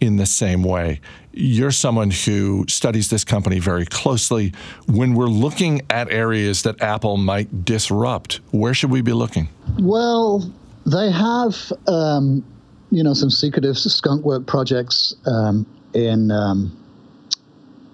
in 0.00 0.16
the 0.16 0.26
same 0.26 0.62
way? 0.62 1.00
You're 1.32 1.70
someone 1.70 2.10
who 2.10 2.64
studies 2.68 3.10
this 3.10 3.24
company 3.24 3.58
very 3.58 3.86
closely. 3.86 4.52
When 4.86 5.14
we're 5.14 5.26
looking 5.26 5.82
at 5.90 6.10
areas 6.10 6.62
that 6.62 6.80
Apple 6.82 7.16
might 7.16 7.64
disrupt, 7.64 8.40
where 8.50 8.74
should 8.74 8.90
we 8.90 9.02
be 9.02 9.12
looking? 9.12 9.48
Well, 9.78 10.50
they 10.86 11.10
have, 11.10 11.72
um, 11.86 12.44
you 12.90 13.04
know, 13.04 13.14
some 13.14 13.30
secretive 13.30 13.76
skunk 13.76 14.24
work 14.24 14.46
projects 14.46 15.14
um, 15.26 15.66
in 15.94 16.30
um, 16.30 16.76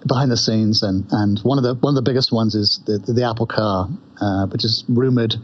behind 0.07 0.31
the 0.31 0.37
scenes, 0.37 0.83
and, 0.83 1.05
and 1.11 1.39
one 1.39 1.57
of 1.57 1.63
the 1.63 1.75
one 1.75 1.91
of 1.91 1.95
the 1.95 2.09
biggest 2.09 2.31
ones 2.31 2.55
is 2.55 2.79
the 2.85 2.97
the 2.97 3.23
Apple 3.23 3.47
Car, 3.47 3.89
uh, 4.21 4.45
which 4.47 4.63
is 4.63 4.85
rumored 4.87 5.35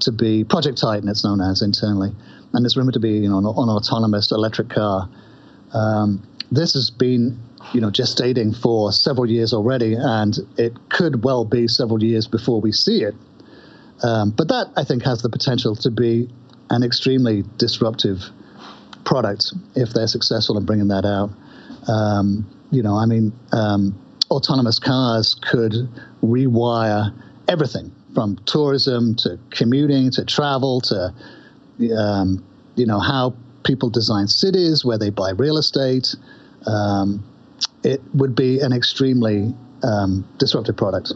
to 0.00 0.12
be 0.12 0.44
Project 0.44 0.78
Titan. 0.78 1.08
It's 1.08 1.24
known 1.24 1.40
as 1.40 1.62
internally, 1.62 2.12
and 2.52 2.64
it's 2.64 2.76
rumored 2.76 2.94
to 2.94 3.00
be 3.00 3.12
you 3.12 3.28
know 3.28 3.38
an, 3.38 3.46
an 3.46 3.68
autonomous 3.68 4.30
electric 4.30 4.70
car. 4.70 5.08
Um, 5.72 6.26
this 6.50 6.74
has 6.74 6.90
been 6.90 7.38
you 7.72 7.80
know 7.80 7.90
gestating 7.90 8.56
for 8.56 8.92
several 8.92 9.28
years 9.28 9.52
already, 9.52 9.94
and 9.94 10.38
it 10.56 10.74
could 10.88 11.24
well 11.24 11.44
be 11.44 11.68
several 11.68 12.02
years 12.02 12.26
before 12.26 12.60
we 12.60 12.72
see 12.72 13.02
it. 13.02 13.14
Um, 14.02 14.30
but 14.30 14.48
that 14.48 14.72
I 14.76 14.84
think 14.84 15.04
has 15.04 15.22
the 15.22 15.28
potential 15.28 15.76
to 15.76 15.90
be 15.90 16.28
an 16.70 16.82
extremely 16.82 17.44
disruptive 17.58 18.22
product 19.04 19.52
if 19.74 19.90
they're 19.92 20.06
successful 20.06 20.56
in 20.56 20.64
bringing 20.64 20.88
that 20.88 21.04
out. 21.04 21.30
Um, 21.88 22.46
you 22.70 22.82
know, 22.82 22.94
I 22.94 23.06
mean, 23.06 23.32
um, 23.52 23.98
autonomous 24.30 24.78
cars 24.78 25.36
could 25.42 25.72
rewire 26.22 27.12
everything 27.48 27.92
from 28.14 28.36
tourism 28.46 29.14
to 29.16 29.38
commuting 29.50 30.10
to 30.12 30.24
travel 30.24 30.80
to, 30.80 31.14
um, 31.96 32.44
you 32.76 32.86
know, 32.86 32.98
how 32.98 33.34
people 33.64 33.90
design 33.90 34.26
cities, 34.26 34.84
where 34.84 34.98
they 34.98 35.10
buy 35.10 35.30
real 35.30 35.56
estate. 35.58 36.14
Um, 36.66 37.24
it 37.82 38.00
would 38.14 38.34
be 38.34 38.60
an 38.60 38.72
extremely 38.72 39.54
um, 39.82 40.26
disruptive 40.38 40.76
product. 40.76 41.12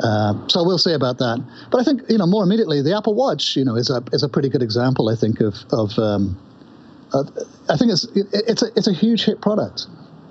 Uh, 0.00 0.34
so 0.48 0.62
we'll 0.62 0.78
see 0.78 0.92
about 0.92 1.18
that. 1.18 1.42
But 1.70 1.80
I 1.80 1.84
think 1.84 2.02
you 2.08 2.18
know 2.18 2.26
more 2.26 2.44
immediately, 2.44 2.82
the 2.82 2.96
Apple 2.96 3.14
Watch, 3.14 3.56
you 3.56 3.64
know, 3.64 3.76
is 3.76 3.90
a 3.90 4.02
is 4.12 4.22
a 4.22 4.28
pretty 4.28 4.48
good 4.48 4.62
example. 4.62 5.08
I 5.08 5.16
think 5.16 5.40
of 5.40 5.54
of. 5.70 5.98
Um, 5.98 6.38
of 7.12 7.30
I 7.70 7.76
think 7.76 7.92
it's 7.92 8.04
it, 8.16 8.26
it's 8.32 8.62
a 8.62 8.66
it's 8.76 8.88
a 8.88 8.92
huge 8.92 9.24
hit 9.24 9.40
product. 9.40 9.86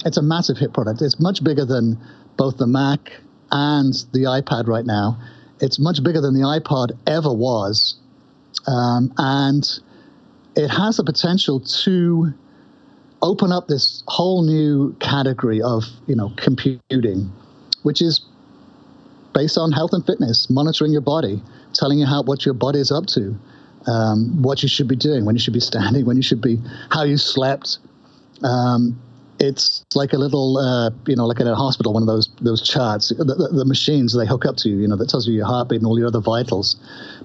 It's 0.05 0.17
a 0.17 0.21
massive 0.21 0.57
hit 0.57 0.73
product. 0.73 1.01
It's 1.01 1.19
much 1.19 1.43
bigger 1.43 1.65
than 1.65 1.97
both 2.37 2.57
the 2.57 2.67
Mac 2.67 3.11
and 3.51 3.93
the 4.13 4.23
iPad 4.23 4.67
right 4.67 4.85
now. 4.85 5.17
It's 5.59 5.79
much 5.79 6.03
bigger 6.03 6.21
than 6.21 6.33
the 6.33 6.41
iPod 6.41 6.97
ever 7.07 7.31
was, 7.31 7.95
um, 8.67 9.13
and 9.17 9.67
it 10.55 10.69
has 10.69 10.97
the 10.97 11.03
potential 11.03 11.59
to 11.59 12.33
open 13.21 13.51
up 13.51 13.67
this 13.67 14.03
whole 14.07 14.43
new 14.43 14.93
category 14.99 15.61
of 15.61 15.83
you 16.07 16.15
know 16.15 16.31
computing, 16.37 17.31
which 17.83 18.01
is 18.01 18.25
based 19.33 19.57
on 19.57 19.71
health 19.71 19.91
and 19.93 20.05
fitness, 20.05 20.49
monitoring 20.49 20.91
your 20.91 21.01
body, 21.01 21.41
telling 21.73 21.99
you 21.99 22.05
how 22.05 22.23
what 22.23 22.45
your 22.45 22.53
body 22.53 22.79
is 22.79 22.91
up 22.91 23.05
to, 23.05 23.37
um, 23.85 24.41
what 24.41 24.63
you 24.63 24.69
should 24.69 24.87
be 24.87 24.95
doing, 24.95 25.25
when 25.25 25.35
you 25.35 25.41
should 25.41 25.53
be 25.53 25.59
standing, 25.59 26.05
when 26.05 26.15
you 26.15 26.23
should 26.23 26.41
be, 26.41 26.59
how 26.89 27.03
you 27.03 27.17
slept. 27.17 27.79
Um, 28.43 28.99
it's 29.47 29.83
like 29.95 30.13
a 30.13 30.17
little, 30.17 30.57
uh, 30.57 30.89
you 31.07 31.15
know, 31.15 31.25
like 31.25 31.39
in 31.39 31.47
a 31.47 31.55
hospital, 31.55 31.93
one 31.93 32.03
of 32.03 32.07
those 32.07 32.29
those 32.41 32.61
charts, 32.67 33.09
the, 33.09 33.23
the, 33.23 33.49
the 33.51 33.65
machines 33.65 34.15
they 34.15 34.25
hook 34.25 34.45
up 34.45 34.57
to 34.57 34.69
you, 34.69 34.77
you 34.77 34.87
know, 34.87 34.95
that 34.95 35.09
tells 35.09 35.27
you 35.27 35.33
your 35.33 35.45
heartbeat 35.45 35.79
and 35.79 35.87
all 35.87 35.97
your 35.97 36.07
other 36.07 36.21
vitals, 36.21 36.75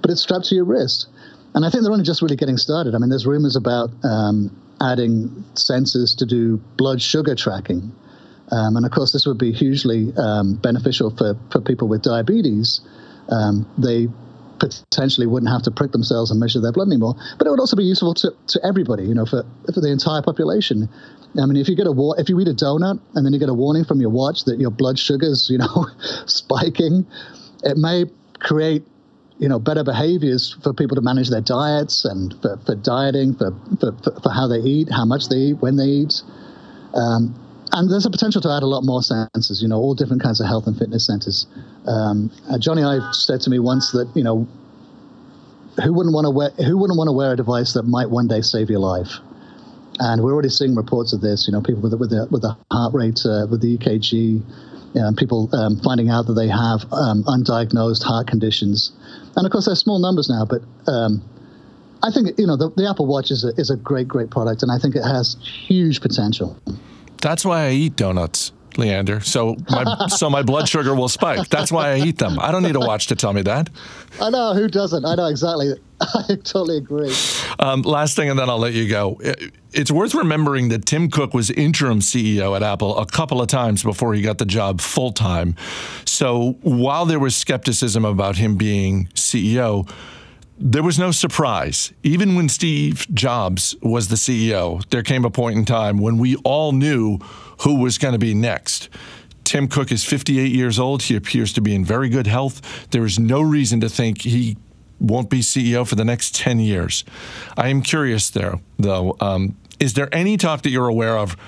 but 0.00 0.10
it's 0.10 0.22
strapped 0.22 0.46
to 0.46 0.54
your 0.54 0.64
wrist. 0.64 1.08
And 1.54 1.64
I 1.64 1.70
think 1.70 1.82
they're 1.82 1.92
only 1.92 2.04
just 2.04 2.22
really 2.22 2.36
getting 2.36 2.56
started. 2.56 2.94
I 2.94 2.98
mean, 2.98 3.10
there's 3.10 3.26
rumors 3.26 3.56
about 3.56 3.90
um, 4.04 4.56
adding 4.80 5.44
sensors 5.54 6.16
to 6.18 6.26
do 6.26 6.58
blood 6.76 7.02
sugar 7.02 7.34
tracking. 7.34 7.92
Um, 8.52 8.76
and 8.76 8.86
of 8.86 8.92
course, 8.92 9.12
this 9.12 9.26
would 9.26 9.38
be 9.38 9.52
hugely 9.52 10.12
um, 10.16 10.54
beneficial 10.54 11.10
for, 11.10 11.36
for 11.50 11.60
people 11.60 11.88
with 11.88 12.02
diabetes. 12.02 12.80
Um, 13.28 13.68
they 13.78 14.08
potentially 14.60 15.26
wouldn't 15.26 15.50
have 15.50 15.62
to 15.62 15.70
prick 15.70 15.92
themselves 15.92 16.30
and 16.30 16.38
measure 16.38 16.60
their 16.60 16.72
blood 16.72 16.88
anymore. 16.88 17.14
But 17.38 17.46
it 17.46 17.50
would 17.50 17.60
also 17.60 17.76
be 17.76 17.84
useful 17.84 18.14
to, 18.14 18.32
to 18.48 18.60
everybody, 18.64 19.04
you 19.04 19.14
know, 19.14 19.26
for, 19.26 19.44
for 19.74 19.80
the 19.80 19.90
entire 19.90 20.22
population. 20.22 20.88
I 21.40 21.46
mean, 21.46 21.56
if 21.56 21.68
you 21.68 21.76
get 21.76 21.86
a 21.86 21.92
war, 21.92 22.14
if 22.18 22.28
you 22.28 22.38
eat 22.40 22.48
a 22.48 22.54
donut 22.54 23.00
and 23.14 23.24
then 23.24 23.32
you 23.32 23.38
get 23.38 23.48
a 23.48 23.54
warning 23.54 23.84
from 23.84 24.00
your 24.00 24.10
watch 24.10 24.44
that 24.44 24.60
your 24.60 24.70
blood 24.70 24.98
sugar's, 24.98 25.48
you 25.50 25.58
know, 25.58 25.86
spiking, 26.26 27.06
it 27.64 27.76
may 27.76 28.04
create 28.38 28.84
you 29.38 29.48
know 29.48 29.58
better 29.58 29.82
behaviors 29.82 30.56
for 30.62 30.72
people 30.72 30.94
to 30.94 31.00
manage 31.00 31.30
their 31.30 31.40
diets 31.40 32.04
and 32.04 32.34
for, 32.42 32.58
for 32.64 32.74
dieting 32.74 33.34
for, 33.34 33.52
for, 33.80 33.92
for 34.20 34.30
how 34.30 34.46
they 34.46 34.58
eat 34.58 34.88
how 34.90 35.04
much 35.04 35.28
they 35.28 35.36
eat 35.36 35.52
when 35.54 35.76
they 35.76 35.84
eat 35.84 36.22
um, 36.94 37.34
and 37.72 37.90
there's 37.90 38.06
a 38.06 38.10
potential 38.10 38.40
to 38.40 38.50
add 38.50 38.62
a 38.62 38.66
lot 38.66 38.82
more 38.82 39.00
sensors 39.00 39.62
you 39.62 39.68
know 39.68 39.76
all 39.76 39.94
different 39.94 40.22
kinds 40.22 40.40
of 40.40 40.46
health 40.46 40.66
and 40.66 40.78
fitness 40.78 41.06
centers 41.06 41.46
um, 41.86 42.30
uh, 42.48 42.58
Jony 42.58 42.84
Ive 42.84 43.14
said 43.14 43.40
to 43.42 43.50
me 43.50 43.58
once 43.58 43.92
that 43.92 44.10
you 44.14 44.22
know 44.22 44.46
who 45.82 45.92
wouldn't 45.92 46.14
want 46.14 46.26
to 46.26 46.30
wear 46.30 46.50
who 46.66 46.76
wouldn't 46.76 46.98
want 46.98 47.08
to 47.08 47.12
wear 47.12 47.32
a 47.32 47.36
device 47.36 47.72
that 47.74 47.84
might 47.84 48.10
one 48.10 48.28
day 48.28 48.40
save 48.40 48.70
your 48.70 48.80
life 48.80 49.18
and 50.00 50.22
we're 50.22 50.32
already 50.32 50.48
seeing 50.48 50.74
reports 50.74 51.12
of 51.12 51.20
this 51.20 51.46
you 51.46 51.52
know 51.52 51.60
people 51.60 51.82
with 51.82 51.94
with 51.94 52.10
the, 52.10 52.26
with 52.30 52.42
the 52.42 52.56
heart 52.70 52.94
rate 52.94 53.20
uh, 53.24 53.46
with 53.50 53.60
the 53.60 53.76
ekg 53.78 54.42
um, 54.98 55.14
people 55.14 55.48
um, 55.52 55.78
finding 55.84 56.08
out 56.08 56.26
that 56.26 56.34
they 56.34 56.48
have 56.48 56.82
um, 56.92 57.22
undiagnosed 57.24 58.02
heart 58.02 58.26
conditions. 58.26 58.92
And 59.36 59.46
of 59.46 59.52
course, 59.52 59.66
they're 59.66 59.76
small 59.76 60.00
numbers 60.00 60.28
now, 60.28 60.44
but 60.44 60.62
um, 60.90 61.22
I 62.02 62.10
think 62.10 62.38
you 62.38 62.46
know 62.46 62.56
the, 62.56 62.70
the 62.76 62.88
Apple 62.88 63.06
Watch 63.06 63.30
is 63.30 63.44
a, 63.44 63.48
is 63.60 63.70
a 63.70 63.76
great, 63.76 64.08
great 64.08 64.30
product, 64.30 64.62
and 64.62 64.72
I 64.72 64.78
think 64.78 64.96
it 64.96 65.02
has 65.02 65.36
huge 65.42 66.00
potential. 66.00 66.58
That's 67.20 67.44
why 67.44 67.66
I 67.66 67.70
eat 67.72 67.96
donuts, 67.96 68.52
Leander. 68.76 69.20
So 69.20 69.56
my 69.68 70.06
so 70.08 70.30
my 70.30 70.42
blood 70.42 70.68
sugar 70.68 70.94
will 70.94 71.08
spike. 71.08 71.48
That's 71.48 71.70
why 71.72 71.92
I 71.92 71.98
eat 71.98 72.18
them. 72.18 72.38
I 72.38 72.50
don't 72.50 72.62
need 72.62 72.76
a 72.76 72.80
watch 72.80 73.06
to 73.08 73.16
tell 73.16 73.32
me 73.32 73.42
that. 73.42 73.70
I 74.20 74.30
know 74.30 74.54
who 74.54 74.68
doesn't. 74.68 75.04
I 75.04 75.14
know 75.14 75.26
exactly. 75.26 75.74
I 76.00 76.36
totally 76.44 76.78
agree. 76.78 77.14
Um, 77.58 77.82
last 77.82 78.16
thing, 78.16 78.30
and 78.30 78.38
then 78.38 78.48
I'll 78.48 78.58
let 78.58 78.72
you 78.72 78.88
go. 78.88 79.20
It's 79.72 79.90
worth 79.90 80.14
remembering 80.14 80.70
that 80.70 80.86
Tim 80.86 81.10
Cook 81.10 81.34
was 81.34 81.50
interim 81.50 82.00
CEO 82.00 82.56
at 82.56 82.62
Apple 82.62 82.98
a 82.98 83.06
couple 83.06 83.40
of 83.42 83.48
times 83.48 83.82
before 83.82 84.14
he 84.14 84.22
got 84.22 84.38
the 84.38 84.46
job 84.46 84.80
full 84.80 85.12
time. 85.12 85.54
So 86.06 86.56
while 86.62 87.04
there 87.06 87.20
was 87.20 87.36
skepticism 87.36 88.04
about 88.04 88.36
him 88.36 88.56
being 88.56 89.06
CEO, 89.14 89.88
there 90.60 90.82
was 90.82 90.98
no 90.98 91.10
surprise. 91.10 91.92
Even 92.02 92.34
when 92.34 92.48
Steve 92.48 93.06
Jobs 93.14 93.74
was 93.80 94.08
the 94.08 94.16
CEO, 94.16 94.86
there 94.90 95.02
came 95.02 95.24
a 95.24 95.30
point 95.30 95.56
in 95.56 95.64
time 95.64 95.98
when 95.98 96.18
we 96.18 96.36
all 96.44 96.72
knew 96.72 97.18
who 97.62 97.76
was 97.76 97.96
going 97.96 98.12
to 98.12 98.18
be 98.18 98.34
next. 98.34 98.90
Tim 99.44 99.68
Cook 99.68 99.90
is 99.90 100.04
58 100.04 100.52
years 100.52 100.78
old. 100.78 101.02
He 101.02 101.16
appears 101.16 101.54
to 101.54 101.62
be 101.62 101.74
in 101.74 101.84
very 101.84 102.10
good 102.10 102.26
health. 102.26 102.88
There 102.90 103.06
is 103.06 103.18
no 103.18 103.40
reason 103.40 103.80
to 103.80 103.88
think 103.88 104.20
he 104.20 104.58
won't 105.00 105.30
be 105.30 105.40
CEO 105.40 105.88
for 105.88 105.94
the 105.94 106.04
next 106.04 106.34
10 106.34 106.60
years. 106.60 107.04
I 107.56 107.68
am 107.68 107.80
curious 107.80 108.28
there, 108.28 108.60
though. 108.78 109.16
Um, 109.18 109.56
is 109.80 109.94
there 109.94 110.14
any 110.14 110.36
talk 110.36 110.62
that 110.62 110.70
you're 110.70 110.88
aware 110.88 111.16
of 111.16 111.38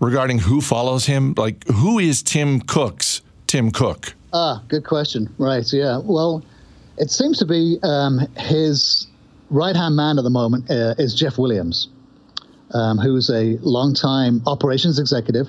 regarding 0.00 0.38
who 0.38 0.60
follows 0.60 1.06
him? 1.06 1.32
Like, 1.36 1.66
who 1.66 1.98
is 1.98 2.22
Tim 2.22 2.60
Cook's 2.60 3.22
Tim 3.46 3.70
Cook? 3.70 4.14
Ah, 4.34 4.62
good 4.68 4.84
question. 4.84 5.34
Right, 5.38 5.64
yeah. 5.72 5.98
Well, 6.04 6.44
it 7.00 7.10
seems 7.10 7.38
to 7.38 7.46
be 7.46 7.78
um, 7.82 8.20
his 8.36 9.06
right 9.48 9.74
hand 9.74 9.96
man 9.96 10.18
at 10.18 10.22
the 10.22 10.30
moment 10.30 10.70
uh, 10.70 10.94
is 10.98 11.14
Jeff 11.14 11.38
Williams, 11.38 11.88
um, 12.74 12.98
who's 12.98 13.30
a 13.30 13.56
long-time 13.62 14.42
operations 14.46 14.98
executive, 14.98 15.48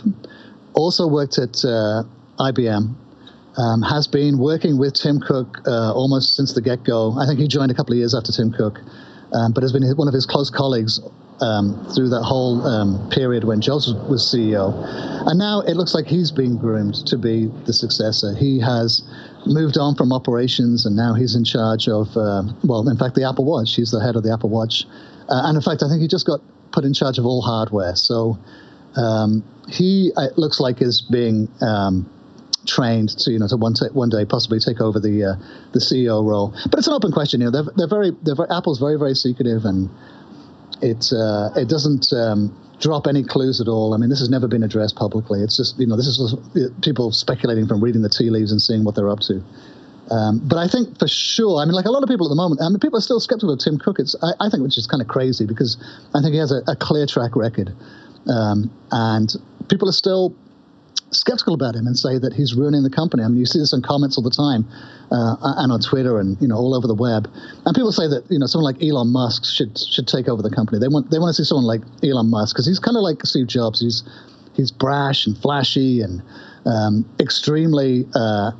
also 0.74 1.06
worked 1.08 1.38
at 1.38 1.64
uh, 1.66 2.04
IBM, 2.40 2.96
um, 3.58 3.82
has 3.82 4.08
been 4.08 4.40
working 4.40 4.80
with 4.80 4.94
Tim 4.94 5.20
Cook 5.20 5.58
uh, 5.68 5.94
almost 5.94 6.38
since 6.38 6.54
the 6.54 6.62
get 6.62 6.86
go. 6.86 7.20
I 7.20 7.28
think 7.28 7.38
he 7.38 7.50
joined 7.50 7.70
a 7.70 7.76
couple 7.76 7.92
of 7.92 7.98
years 7.98 8.16
after 8.16 8.32
Tim 8.32 8.54
Cook, 8.54 8.80
um, 9.34 9.52
but 9.52 9.62
has 9.62 9.74
been 9.74 9.84
one 9.98 10.08
of 10.08 10.14
his 10.14 10.26
close 10.26 10.50
colleagues 10.50 11.02
um, 11.42 11.86
through 11.94 12.10
that 12.10 12.24
whole 12.24 12.66
um, 12.66 13.10
period 13.10 13.44
when 13.44 13.60
Jobs 13.60 13.94
was 14.10 14.24
CEO. 14.24 14.72
And 15.28 15.38
now 15.38 15.62
it 15.62 15.76
looks 15.76 15.94
like 15.94 16.06
he's 16.06 16.32
being 16.32 16.58
groomed 16.58 16.96
to 17.08 17.18
be 17.18 17.48
the 17.66 17.74
successor. 17.74 18.34
He 18.36 18.60
has 18.62 19.04
moved 19.46 19.78
on 19.78 19.96
from 19.96 20.12
operations 20.12 20.86
and 20.86 20.96
now 20.96 21.14
he's 21.14 21.36
in 21.36 21.44
charge 21.44 21.88
of, 21.88 22.16
uh, 22.16 22.44
well, 22.64 22.88
in 22.88 22.98
fact, 22.98 23.16
the 23.16 23.28
Apple 23.28 23.46
Watch. 23.46 23.76
He's 23.76 23.92
the 23.92 24.00
head 24.00 24.16
of 24.16 24.24
the 24.24 24.32
Apple 24.32 24.50
Watch. 24.50 24.86
Uh, 25.30 25.42
and 25.46 25.56
in 25.56 25.62
fact, 25.62 25.84
I 25.84 25.90
think 25.90 26.02
he 26.02 26.08
just 26.08 26.26
got 26.26 26.42
put 26.72 26.86
in 26.86 26.94
charge 26.94 27.18
of 27.18 27.26
all 27.26 27.42
hardware. 27.42 27.96
So 27.96 28.38
um, 28.96 29.44
he, 29.68 30.12
it 30.16 30.38
looks 30.38 30.60
like, 30.60 30.82
is 30.82 31.02
being. 31.02 31.50
Um, 31.62 32.10
trained 32.68 33.10
to 33.18 33.32
you 33.32 33.40
know 33.40 33.48
to 33.48 33.58
one, 33.58 33.74
t- 33.74 33.88
one 33.92 34.10
day 34.10 34.24
possibly 34.24 34.60
take 34.60 34.80
over 34.82 35.00
the 35.00 35.24
uh, 35.24 35.36
the 35.74 35.80
CEO 35.80 36.24
role. 36.24 36.54
But 36.70 36.78
it's 36.78 36.88
an 36.88 36.94
open 36.94 37.12
question. 37.12 37.42
You 37.42 37.50
know, 37.50 37.64
they're, 37.64 37.74
they're 37.76 37.88
very 37.88 38.12
they're 38.22 38.36
very, 38.36 38.50
Apple's 38.52 38.80
very 38.80 39.00
very 39.00 39.16
secretive 39.16 39.66
and 39.66 39.90
it 40.82 41.12
uh, 41.12 41.50
it 41.56 41.70
doesn't 41.70 42.12
um, 42.14 42.56
drop 42.82 43.08
any 43.08 43.24
clues 43.24 43.62
at 43.62 43.68
all. 43.68 43.94
I 43.94 43.98
mean, 43.98 44.10
this 44.10 44.20
has 44.20 44.30
never 44.30 44.48
been 44.48 44.64
addressed 44.64 44.96
publicly. 44.96 45.42
It's 45.42 45.56
just 45.56 45.80
you 45.80 45.88
know 45.88 45.96
this 45.96 46.08
is 46.08 46.36
people 46.82 47.12
speculating 47.12 47.68
from 47.68 47.82
reading 47.82 48.02
the 48.02 48.10
tea 48.10 48.30
leaves 48.30 48.52
and 48.52 48.62
seeing 48.62 48.84
what 48.84 48.96
they're 48.96 49.10
up 49.10 49.20
to. 49.22 49.42
Um, 50.10 50.42
but 50.44 50.58
I 50.58 50.68
think 50.68 51.00
for 51.00 51.08
sure, 51.08 51.62
I 51.62 51.66
mean, 51.66 51.74
like 51.74 51.86
a 51.86 51.92
lot 51.92 52.04
of 52.04 52.10
people 52.10 52.26
at 52.26 52.30
the 52.30 52.36
moment, 52.36 52.60
I 52.62 52.68
mean, 52.68 52.80
people 52.80 52.98
are 52.98 53.02
still 53.02 53.22
skeptical 53.22 53.54
of 53.54 53.60
Tim 53.60 53.78
Cook. 53.78 54.00
It's 54.00 54.16
I, 54.22 54.34
I 54.42 54.50
think 54.50 54.64
which 54.64 54.78
is 54.78 54.88
kind 54.88 55.02
of 55.02 55.08
crazy 55.08 55.46
because 55.46 55.78
I 56.14 56.22
think 56.22 56.34
he 56.34 56.40
has 56.40 56.52
a, 56.52 56.62
a 56.68 56.76
clear 56.76 57.06
track 57.06 57.36
record, 57.36 57.72
um, 58.28 58.70
and 58.92 59.34
people 59.70 59.88
are 59.88 59.94
still 59.94 60.36
skeptical 61.12 61.54
about 61.54 61.76
him 61.76 61.88
and 61.88 61.98
say 61.98 62.18
that 62.18 62.34
he's 62.34 62.54
ruining 62.54 62.84
the 62.84 62.90
company. 62.90 63.24
I 63.24 63.28
mean, 63.28 63.38
you 63.38 63.46
see 63.46 63.60
this 63.60 63.74
in 63.74 63.82
comments 63.82 64.18
all 64.18 64.24
the 64.24 64.32
time, 64.32 64.68
uh, 65.12 65.36
and 65.58 65.72
on 65.72 65.80
Twitter 65.82 66.20
and 66.20 66.42
you 66.42 66.48
know 66.48 66.56
all 66.56 66.74
over 66.74 66.88
the 66.88 66.96
web. 66.96 67.30
And 67.66 67.76
people 67.76 67.92
say 67.92 68.08
that 68.08 68.24
you 68.30 68.40
know 68.40 68.46
someone 68.46 68.74
like 68.74 68.84
Elon 68.84 69.10
Musk 69.10 69.46
should 69.46 69.78
should 69.78 70.08
take 70.08 70.28
over 70.28 70.42
the 70.42 70.50
company. 70.50 70.80
They 70.80 70.88
want 70.88 71.12
they 71.12 71.20
want 71.20 71.36
to 71.36 71.44
see 71.44 71.48
someone 71.48 71.66
like 71.66 71.82
Elon 72.04 72.30
Musk 72.30 72.56
because 72.56 72.66
he's 72.66 72.80
kind 72.80 72.98
of 72.98 73.04
like 73.04 73.26
Steve 73.26 73.48
Jobs. 73.48 73.82
He's 73.82 74.04
he's 74.56 74.72
brash 74.72 75.28
and 75.28 75.38
flashy 75.38 76.02
and 76.02 76.22
um, 76.66 77.06
extremely 77.20 78.08
uh, 78.16 78.52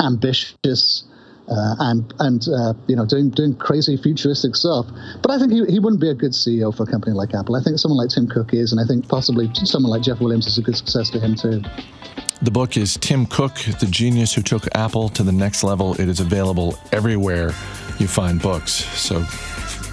ambitious. 0.00 1.04
Uh, 1.48 1.76
and 1.78 2.14
and 2.18 2.48
uh, 2.48 2.74
you 2.88 2.96
know 2.96 3.06
doing 3.06 3.30
doing 3.30 3.54
crazy 3.54 3.96
futuristic 3.96 4.56
stuff. 4.56 4.86
But 5.22 5.30
I 5.30 5.38
think 5.38 5.52
he, 5.52 5.64
he 5.66 5.78
wouldn't 5.78 6.00
be 6.00 6.10
a 6.10 6.14
good 6.14 6.32
CEO 6.32 6.76
for 6.76 6.82
a 6.82 6.86
company 6.86 7.14
like 7.14 7.34
Apple. 7.34 7.54
I 7.54 7.62
think 7.62 7.78
someone 7.78 7.98
like 7.98 8.10
Tim 8.10 8.26
Cook 8.26 8.52
is, 8.52 8.72
and 8.72 8.80
I 8.80 8.84
think 8.84 9.08
possibly 9.08 9.50
someone 9.64 9.90
like 9.90 10.02
Jeff 10.02 10.20
Williams 10.20 10.46
is 10.46 10.58
a 10.58 10.62
good 10.62 10.76
success 10.76 11.08
to 11.10 11.20
him 11.20 11.36
too. 11.36 11.62
The 12.42 12.50
book 12.50 12.76
is 12.76 12.98
Tim 12.98 13.26
Cook, 13.26 13.54
the 13.80 13.86
genius 13.86 14.34
who 14.34 14.42
took 14.42 14.66
Apple 14.74 15.08
to 15.10 15.22
the 15.22 15.32
next 15.32 15.62
level. 15.62 15.94
It 15.94 16.08
is 16.08 16.20
available 16.20 16.78
everywhere 16.92 17.52
you 17.98 18.08
find 18.08 18.42
books. 18.42 18.72
So 18.72 19.24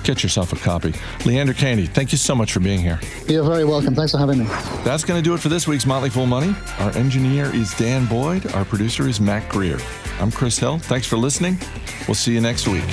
get 0.03 0.23
yourself 0.23 0.53
a 0.53 0.55
copy. 0.55 0.93
Leander 1.25 1.53
Kahney, 1.53 1.87
thank 1.87 2.11
you 2.11 2.17
so 2.17 2.35
much 2.35 2.53
for 2.53 2.59
being 2.59 2.79
here. 2.79 2.99
You're 3.27 3.43
very 3.43 3.65
welcome. 3.65 3.95
Thanks 3.95 4.11
for 4.11 4.17
having 4.17 4.39
me. 4.39 4.45
That's 4.83 5.03
going 5.03 5.21
to 5.21 5.23
do 5.23 5.33
it 5.33 5.39
for 5.39 5.49
this 5.49 5.67
week's 5.67 5.85
Motley 5.85 6.09
Fool 6.09 6.25
Money. 6.25 6.55
Our 6.79 6.91
engineer 6.97 7.53
is 7.53 7.73
Dan 7.75 8.05
Boyd. 8.05 8.51
Our 8.53 8.65
producer 8.65 9.07
is 9.07 9.19
Mac 9.19 9.49
Greer. 9.49 9.79
I'm 10.19 10.31
Chris 10.31 10.57
Hill. 10.59 10.79
Thanks 10.79 11.07
for 11.07 11.17
listening. 11.17 11.57
We'll 12.07 12.15
see 12.15 12.33
you 12.33 12.41
next 12.41 12.67
week. 12.67 12.83